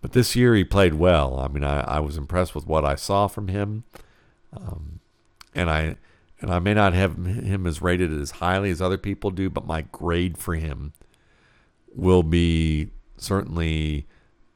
But 0.00 0.12
this 0.12 0.36
year 0.36 0.54
he 0.54 0.64
played 0.64 0.94
well. 0.94 1.40
I 1.40 1.48
mean, 1.48 1.64
I, 1.64 1.80
I 1.80 2.00
was 2.00 2.16
impressed 2.16 2.54
with 2.54 2.66
what 2.66 2.84
I 2.84 2.94
saw 2.94 3.26
from 3.26 3.48
him, 3.48 3.84
um, 4.56 5.00
and 5.54 5.68
I 5.68 5.96
and 6.40 6.50
I 6.50 6.58
may 6.58 6.74
not 6.74 6.94
have 6.94 7.16
him 7.16 7.66
as 7.66 7.82
rated 7.82 8.12
as 8.12 8.32
highly 8.32 8.70
as 8.70 8.80
other 8.80 8.98
people 8.98 9.30
do, 9.30 9.50
but 9.50 9.66
my 9.66 9.82
grade 9.82 10.38
for 10.38 10.54
him 10.54 10.92
will 11.94 12.22
be 12.22 12.90
certainly 13.16 14.06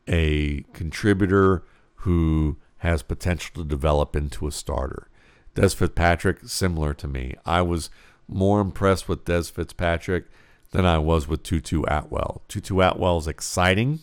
a 0.08 0.64
contributor 0.72 1.64
who 1.96 2.56
has 2.78 3.02
potential 3.02 3.62
to 3.62 3.68
develop 3.68 4.14
into 4.14 4.46
a 4.46 4.52
starter. 4.52 5.08
Dez 5.54 5.74
Fitzpatrick, 5.74 6.38
similar 6.46 6.94
to 6.94 7.08
me. 7.08 7.34
I 7.44 7.62
was 7.62 7.90
more 8.28 8.60
impressed 8.60 9.08
with 9.08 9.24
Dez 9.24 9.50
Fitzpatrick 9.50 10.26
than 10.70 10.86
I 10.86 10.98
was 10.98 11.28
with 11.28 11.42
Tutu 11.42 11.82
Atwell. 11.86 12.42
Tutu 12.48 12.80
Atwell 12.80 13.18
is 13.18 13.28
exciting, 13.28 14.00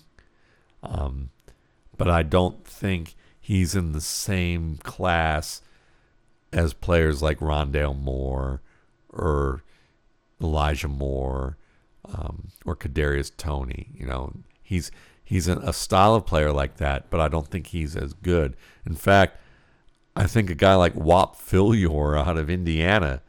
um, 0.84 1.30
but 1.98 2.10
I 2.10 2.24
don't 2.24 2.66
think 2.66 3.16
he's 3.40 3.76
in 3.76 3.94
the 3.94 4.02
same 4.02 4.78
class 4.78 5.62
as 6.52 6.74
players 6.74 7.22
like 7.22 7.40
Rondale 7.40 7.98
Moore 7.98 8.62
or 9.10 9.64
Elijah 10.42 10.88
Moore 10.88 11.58
um, 12.06 12.50
or 12.66 12.76
Kadarius 12.76 13.32
Toney. 13.36 13.90
You 13.94 14.06
know, 14.06 14.34
he's 14.62 14.92
he's 15.24 15.48
a 15.48 15.74
style 15.74 16.16
of 16.16 16.26
player 16.26 16.52
like 16.52 16.78
that, 16.78 17.10
but 17.10 17.20
I 17.20 17.28
don't 17.28 17.48
think 17.48 17.68
he's 17.68 17.96
as 17.96 18.14
good. 18.14 18.56
In 18.86 18.96
fact, 18.96 19.38
I 20.16 20.26
think 20.26 20.50
a 20.50 20.56
guy 20.56 20.76
like 20.76 20.94
Whop 20.94 21.40
Philyor 21.40 22.20
out 22.20 22.38
of 22.38 22.50
Indiana 22.50 23.22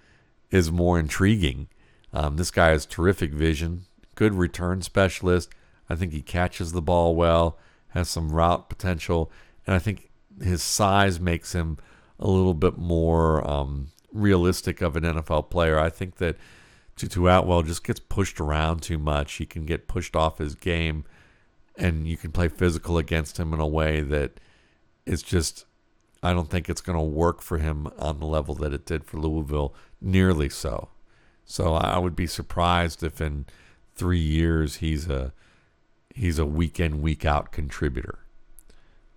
is 0.50 0.72
more 0.72 0.98
intriguing. 0.98 1.68
Um, 2.12 2.36
this 2.36 2.50
guy 2.50 2.70
has 2.70 2.86
terrific 2.86 3.32
vision, 3.32 3.82
good 4.14 4.34
return 4.34 4.82
specialist. 4.82 5.50
I 5.88 5.94
think 5.94 6.12
he 6.12 6.22
catches 6.22 6.72
the 6.72 6.82
ball 6.82 7.14
well, 7.14 7.58
has 7.88 8.08
some 8.08 8.30
route 8.30 8.68
potential, 8.68 9.30
and 9.66 9.74
I 9.74 9.78
think 9.78 10.10
his 10.42 10.62
size 10.62 11.20
makes 11.20 11.52
him 11.52 11.78
a 12.20 12.28
little 12.28 12.54
bit 12.54 12.78
more 12.78 13.48
um, 13.48 13.88
realistic 14.12 14.80
of 14.80 14.94
an 14.94 15.02
NFL 15.02 15.50
player. 15.50 15.78
I 15.78 15.88
think 15.88 16.16
that 16.16 16.36
Tutu 16.96 17.26
Atwell 17.26 17.62
just 17.62 17.82
gets 17.82 17.98
pushed 17.98 18.38
around 18.40 18.82
too 18.82 18.98
much. 18.98 19.34
He 19.34 19.46
can 19.46 19.64
get 19.64 19.88
pushed 19.88 20.14
off 20.14 20.38
his 20.38 20.54
game, 20.54 21.04
and 21.76 22.06
you 22.06 22.16
can 22.16 22.30
play 22.30 22.48
physical 22.48 22.98
against 22.98 23.38
him 23.38 23.54
in 23.54 23.60
a 23.60 23.66
way 23.66 24.00
that 24.02 24.38
is 25.06 25.22
just. 25.22 25.64
I 26.22 26.34
don't 26.34 26.50
think 26.50 26.68
it's 26.68 26.82
going 26.82 26.98
to 26.98 27.02
work 27.02 27.40
for 27.40 27.56
him 27.56 27.88
on 27.98 28.20
the 28.20 28.26
level 28.26 28.54
that 28.56 28.74
it 28.74 28.84
did 28.84 29.04
for 29.04 29.16
Louisville, 29.16 29.74
nearly 30.02 30.50
so. 30.50 30.90
So 31.46 31.72
I 31.72 31.98
would 31.98 32.14
be 32.14 32.26
surprised 32.26 33.02
if 33.02 33.22
in 33.22 33.46
three 33.94 34.20
years 34.20 34.76
he's 34.76 35.08
a 35.08 35.32
he's 36.14 36.38
a 36.38 36.44
week 36.44 36.78
in 36.78 37.00
week 37.00 37.24
out 37.24 37.52
contributor. 37.52 38.18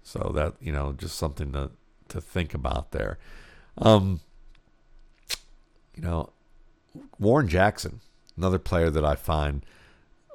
So 0.01 0.31
that 0.33 0.53
you 0.61 0.71
know, 0.71 0.93
just 0.93 1.17
something 1.17 1.51
to 1.51 1.71
to 2.13 2.21
think 2.21 2.53
about 2.53 2.91
there. 2.91 3.17
Um, 3.77 4.21
you 5.95 6.03
know, 6.03 6.29
Warren 7.19 7.47
Jackson, 7.47 7.99
another 8.37 8.59
player 8.59 8.89
that 8.89 9.05
I 9.05 9.15
find 9.15 9.65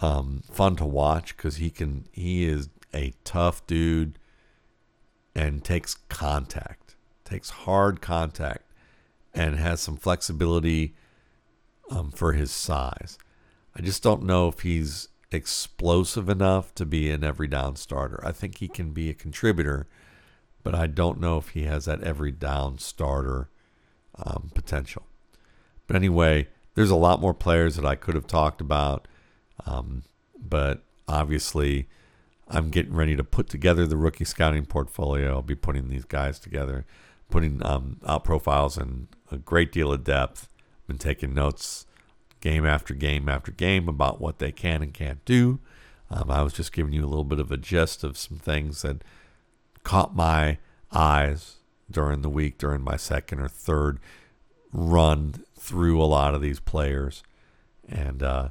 um, 0.02 0.42
fun 0.50 0.76
to 0.76 0.84
watch 0.84 1.36
because 1.36 1.56
he 1.56 1.70
can 1.70 2.04
he 2.12 2.46
is 2.46 2.68
a 2.94 3.12
tough 3.24 3.66
dude 3.66 4.18
and 5.34 5.64
takes 5.64 5.94
contact, 6.08 6.96
takes 7.24 7.50
hard 7.50 8.00
contact, 8.00 8.64
and 9.34 9.56
has 9.56 9.80
some 9.80 9.96
flexibility 9.96 10.94
um, 11.90 12.10
for 12.10 12.32
his 12.32 12.50
size. 12.50 13.18
I 13.76 13.82
just 13.82 14.02
don't 14.02 14.24
know 14.24 14.48
if 14.48 14.60
he's 14.60 15.08
explosive 15.30 16.28
enough 16.28 16.74
to 16.74 16.86
be 16.86 17.10
an 17.10 17.22
every 17.22 17.46
down 17.46 17.76
starter. 17.76 18.20
I 18.24 18.32
think 18.32 18.58
he 18.58 18.68
can 18.68 18.90
be 18.90 19.10
a 19.10 19.14
contributor, 19.14 19.86
but 20.68 20.78
I 20.78 20.86
don't 20.86 21.18
know 21.18 21.38
if 21.38 21.48
he 21.48 21.62
has 21.62 21.86
that 21.86 22.02
every 22.02 22.30
down 22.30 22.76
starter 22.76 23.48
um, 24.22 24.50
potential. 24.54 25.06
But 25.86 25.96
anyway, 25.96 26.48
there's 26.74 26.90
a 26.90 26.94
lot 26.94 27.22
more 27.22 27.32
players 27.32 27.76
that 27.76 27.86
I 27.86 27.94
could 27.94 28.14
have 28.14 28.26
talked 28.26 28.60
about, 28.60 29.08
um, 29.64 30.02
but 30.38 30.82
obviously, 31.08 31.88
I'm 32.48 32.68
getting 32.68 32.92
ready 32.92 33.16
to 33.16 33.24
put 33.24 33.48
together 33.48 33.86
the 33.86 33.96
rookie 33.96 34.26
scouting 34.26 34.66
portfolio. 34.66 35.36
I'll 35.36 35.40
be 35.42 35.54
putting 35.54 35.88
these 35.88 36.04
guys 36.04 36.38
together, 36.38 36.84
putting 37.30 37.64
um, 37.64 37.96
out 38.06 38.24
profiles 38.24 38.76
in 38.76 39.08
a 39.32 39.38
great 39.38 39.72
deal 39.72 39.90
of 39.90 40.04
depth. 40.04 40.50
I've 40.82 40.86
Been 40.88 40.98
taking 40.98 41.32
notes 41.32 41.86
game 42.42 42.66
after 42.66 42.92
game 42.92 43.26
after 43.26 43.52
game 43.52 43.88
about 43.88 44.20
what 44.20 44.38
they 44.38 44.52
can 44.52 44.82
and 44.82 44.92
can't 44.92 45.24
do. 45.24 45.60
Um, 46.10 46.30
I 46.30 46.42
was 46.42 46.52
just 46.52 46.74
giving 46.74 46.92
you 46.92 47.06
a 47.06 47.08
little 47.08 47.24
bit 47.24 47.40
of 47.40 47.50
a 47.50 47.56
gist 47.56 48.04
of 48.04 48.18
some 48.18 48.36
things 48.36 48.82
that 48.82 49.02
caught 49.88 50.14
my 50.14 50.58
eyes 50.92 51.56
during 51.90 52.20
the 52.20 52.28
week, 52.28 52.58
during 52.58 52.82
my 52.82 52.96
second 52.96 53.40
or 53.40 53.48
third 53.48 53.98
run 54.70 55.42
through 55.58 56.02
a 56.02 56.04
lot 56.04 56.34
of 56.34 56.42
these 56.42 56.60
players. 56.60 57.22
And, 57.88 58.22
uh, 58.22 58.50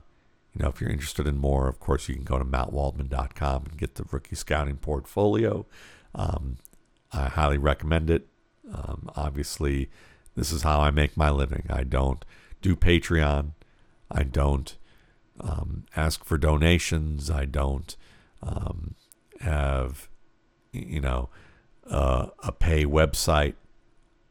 you 0.55 0.63
know, 0.63 0.69
if 0.69 0.81
you're 0.81 0.89
interested 0.89 1.27
in 1.27 1.38
more, 1.38 1.67
of 1.67 1.79
course, 1.79 2.09
you 2.09 2.15
can 2.15 2.23
go 2.23 2.39
to 2.39 2.43
mattwaldman.com 2.43 3.65
and 3.65 3.77
get 3.77 3.93
the 3.93 4.05
rookie 4.11 4.35
scouting 4.35 4.77
portfolio. 4.77 5.67
Um, 6.15 6.57
I 7.13 7.27
highly 7.27 7.59
recommend 7.59 8.09
it. 8.09 8.27
Um, 8.73 9.11
obviously, 9.15 9.91
this 10.35 10.51
is 10.51 10.63
how 10.63 10.79
I 10.79 10.89
make 10.89 11.15
my 11.15 11.29
living. 11.29 11.67
I 11.69 11.83
don't 11.83 12.25
do 12.63 12.75
Patreon. 12.75 13.51
I 14.09 14.23
don't 14.23 14.75
um, 15.39 15.85
ask 15.95 16.25
for 16.25 16.39
donations. 16.39 17.29
I 17.29 17.45
don't 17.45 17.95
um, 18.41 18.95
have, 19.41 20.09
you 20.72 21.01
know, 21.01 21.30
uh, 21.89 22.28
a 22.39 22.51
pay 22.51 22.86
website. 22.86 23.55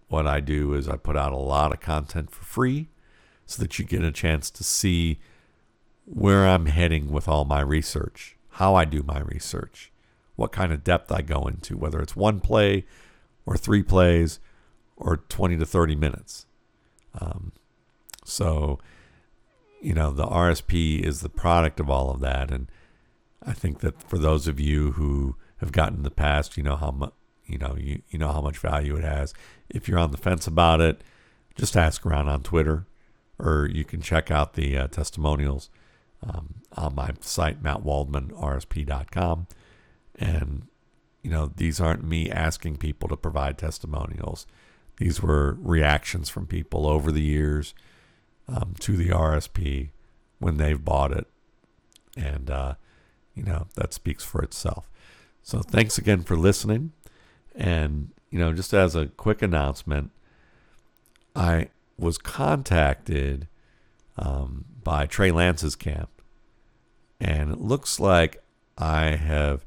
What 0.09 0.26
I 0.26 0.41
do 0.41 0.74
is 0.74 0.89
I 0.89 0.97
put 0.97 1.16
out 1.16 1.32
a 1.32 1.37
lot 1.37 1.72
of 1.72 1.80
content 1.80 2.30
for 2.30 2.45
free 2.45 2.89
so 3.45 3.62
that 3.62 3.78
you 3.78 3.84
get 3.84 4.05
a 4.05 4.12
chance 4.12 4.51
to 4.51 4.64
see 4.64 5.18
where 6.05 6.47
I'm 6.47 6.66
heading 6.66 7.11
with 7.11 7.26
all 7.26 7.45
my 7.45 7.61
research, 7.61 8.37
how 8.51 8.74
I 8.74 8.84
do 8.84 9.03
my 9.03 9.20
research, 9.20 9.93
what 10.37 10.53
kind 10.53 10.72
of 10.72 10.84
depth 10.84 11.11
I 11.11 11.22
go 11.22 11.47
into, 11.47 11.76
whether 11.76 12.01
it's 12.01 12.14
one 12.14 12.41
play 12.41 12.84
or 13.45 13.57
three 13.57 13.82
plays 13.82 14.39
or 14.97 15.16
20 15.16 15.59
to 15.59 15.66
30 15.66 15.97
minutes. 15.97 16.47
Um, 17.20 17.53
so, 18.24 18.78
you 19.80 19.95
know, 19.95 20.11
the 20.11 20.26
RSP 20.26 21.01
is 21.01 21.20
the 21.20 21.28
product 21.28 21.80
of 21.80 21.91
all 21.91 22.11
of 22.11 22.20
that. 22.20 22.51
And 22.51 22.70
I 23.45 23.53
think 23.53 23.80
that 23.80 24.03
for 24.03 24.18
those 24.18 24.49
of 24.49 24.61
you 24.61 24.93
who 24.93 25.37
have 25.59 25.72
gotten 25.72 25.98
in 25.98 26.02
the 26.02 26.11
past, 26.11 26.57
you 26.57 26.62
know 26.62 26.76
how 26.76 26.90
much, 26.90 27.12
you 27.46 27.59
know, 27.59 27.76
you, 27.78 28.02
you 28.09 28.18
know 28.18 28.32
how 28.32 28.40
much 28.40 28.59
value 28.59 28.96
it 28.96 29.04
has. 29.04 29.32
If 29.70 29.88
you're 29.88 29.98
on 29.98 30.11
the 30.11 30.16
fence 30.16 30.46
about 30.46 30.80
it, 30.80 31.02
just 31.54 31.76
ask 31.76 32.04
around 32.04 32.28
on 32.28 32.42
Twitter 32.42 32.86
or 33.38 33.68
you 33.70 33.84
can 33.84 34.00
check 34.00 34.30
out 34.30 34.54
the 34.54 34.76
uh, 34.76 34.86
testimonials 34.88 35.70
um, 36.22 36.54
on 36.76 36.94
my 36.94 37.11
site, 37.20 37.62
mattwaldmanrsp.com. 37.62 39.46
And, 40.18 40.66
you 41.22 41.30
know, 41.30 41.52
these 41.54 41.80
aren't 41.80 42.04
me 42.04 42.30
asking 42.30 42.78
people 42.78 43.09
to 43.09 43.16
provide 43.16 43.59
testimonials. 43.59 44.46
These 44.96 45.20
were 45.20 45.59
reactions 45.61 46.28
from 46.30 46.46
people 46.46 46.86
over 46.86 47.12
the 47.12 47.22
years 47.22 47.74
um, 48.48 48.74
to 48.80 48.96
the 48.96 49.11
RSP 49.11 49.90
when 50.38 50.57
they've 50.57 50.82
bought 50.82 51.12
it. 51.12 51.26
And, 52.16 52.50
uh, 52.50 52.74
you 53.34 53.42
know, 53.42 53.66
that 53.74 53.92
speaks 53.92 54.24
for 54.24 54.42
itself. 54.42 54.88
So 55.47 55.61
thanks 55.61 55.97
again 55.97 56.24
for 56.24 56.36
listening. 56.36 56.90
And, 57.55 58.11
you 58.30 58.38
know, 58.40 58.53
just 58.53 58.74
as 58.74 58.97
a 58.97 59.07
quick 59.07 59.42
announcement, 59.42 60.11
I 61.36 61.68
was 61.97 62.18
contacted 62.18 63.47
um, 64.18 64.64
by 64.82 65.07
Trey 65.07 65.30
Lance's 65.30 65.76
camp. 65.76 66.11
And 67.20 67.53
it 67.53 67.61
looks 67.61 68.01
like 68.01 68.42
I 68.76 69.11
have 69.11 69.64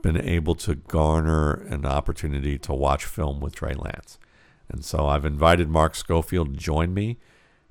been 0.00 0.16
able 0.16 0.54
to 0.54 0.76
garner 0.76 1.54
an 1.54 1.84
opportunity 1.84 2.56
to 2.60 2.72
watch 2.72 3.04
film 3.04 3.40
with 3.40 3.56
Trey 3.56 3.74
Lance. 3.74 4.16
And 4.68 4.84
so 4.84 5.08
I've 5.08 5.24
invited 5.24 5.68
Mark 5.68 5.96
Schofield 5.96 6.54
to 6.54 6.60
join 6.60 6.94
me 6.94 7.18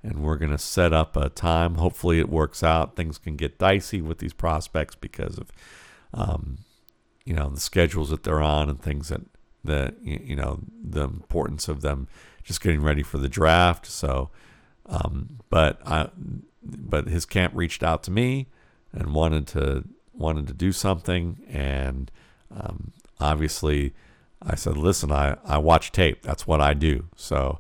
and 0.03 0.23
we're 0.23 0.35
going 0.35 0.51
to 0.51 0.57
set 0.57 0.91
up 0.91 1.15
a 1.15 1.29
time. 1.29 1.75
Hopefully, 1.75 2.19
it 2.19 2.27
works 2.27 2.63
out. 2.63 2.97
Things 2.97 3.17
can 3.17 3.37
get 3.37 3.57
dicey 3.57 4.01
with 4.01 4.17
these 4.17 4.33
prospects 4.33 4.95
because 4.95 5.37
of, 5.37 5.51
um, 6.13 6.57
you 7.25 7.33
know, 7.33 7.49
the 7.49 7.59
schedules 7.59 8.09
that 8.09 8.23
they're 8.23 8.41
on 8.41 8.69
and 8.69 8.81
things 8.81 9.09
that 9.09 9.21
the 9.63 9.93
you 10.01 10.35
know 10.35 10.61
the 10.81 11.03
importance 11.03 11.67
of 11.67 11.81
them 11.81 12.07
just 12.43 12.61
getting 12.61 12.81
ready 12.81 13.03
for 13.03 13.17
the 13.17 13.29
draft. 13.29 13.85
So, 13.85 14.29
um, 14.85 15.39
but 15.49 15.79
I, 15.85 16.09
but 16.63 17.07
his 17.07 17.25
camp 17.25 17.53
reached 17.55 17.83
out 17.83 18.03
to 18.03 18.11
me 18.11 18.47
and 18.91 19.13
wanted 19.13 19.47
to 19.47 19.83
wanted 20.13 20.47
to 20.47 20.53
do 20.53 20.71
something, 20.71 21.45
and 21.47 22.11
um, 22.51 22.91
obviously, 23.19 23.93
I 24.41 24.55
said, 24.55 24.77
listen, 24.77 25.11
I 25.11 25.37
I 25.45 25.57
watch 25.57 25.91
tape. 25.91 26.23
That's 26.23 26.47
what 26.47 26.61
I 26.61 26.73
do. 26.73 27.05
So 27.15 27.59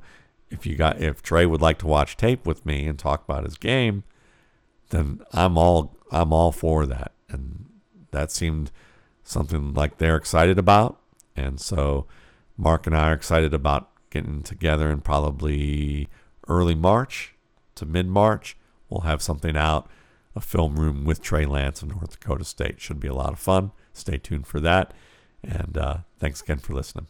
if 0.49 0.65
you 0.65 0.75
got 0.75 1.01
if 1.01 1.21
Trey 1.21 1.45
would 1.45 1.61
like 1.61 1.79
to 1.79 1.87
watch 1.87 2.17
tape 2.17 2.45
with 2.45 2.65
me 2.65 2.87
and 2.87 2.97
talk 2.97 3.23
about 3.23 3.43
his 3.43 3.57
game, 3.57 4.03
then 4.89 5.21
I'm 5.33 5.57
all 5.57 5.97
I'm 6.11 6.33
all 6.33 6.51
for 6.51 6.85
that. 6.85 7.11
And 7.29 7.65
that 8.11 8.31
seemed 8.31 8.71
something 9.29 9.75
like 9.75 9.99
they're 9.99 10.15
excited 10.15 10.57
about. 10.57 10.99
And 11.35 11.61
so 11.61 12.07
Mark 12.57 12.87
and 12.87 12.95
I 12.95 13.11
are 13.11 13.13
excited 13.13 13.53
about 13.53 13.89
getting 14.09 14.41
together 14.41 14.89
in 14.89 15.01
probably 15.01 16.09
early 16.47 16.73
March 16.73 17.35
to 17.75 17.85
mid 17.85 18.07
March. 18.07 18.57
We'll 18.89 19.01
have 19.01 19.21
something 19.21 19.55
out, 19.55 19.87
a 20.35 20.41
film 20.41 20.77
room 20.77 21.05
with 21.05 21.21
Trey 21.21 21.45
Lance 21.45 21.83
of 21.83 21.89
North 21.89 22.19
Dakota 22.19 22.43
State. 22.43 22.81
Should 22.81 22.99
be 22.99 23.07
a 23.07 23.13
lot 23.13 23.31
of 23.31 23.39
fun. 23.39 23.71
Stay 23.93 24.17
tuned 24.17 24.47
for 24.47 24.59
that. 24.61 24.93
And 25.43 25.77
uh, 25.77 25.97
thanks 26.17 26.41
again 26.41 26.57
for 26.57 26.73
listening. 26.73 27.05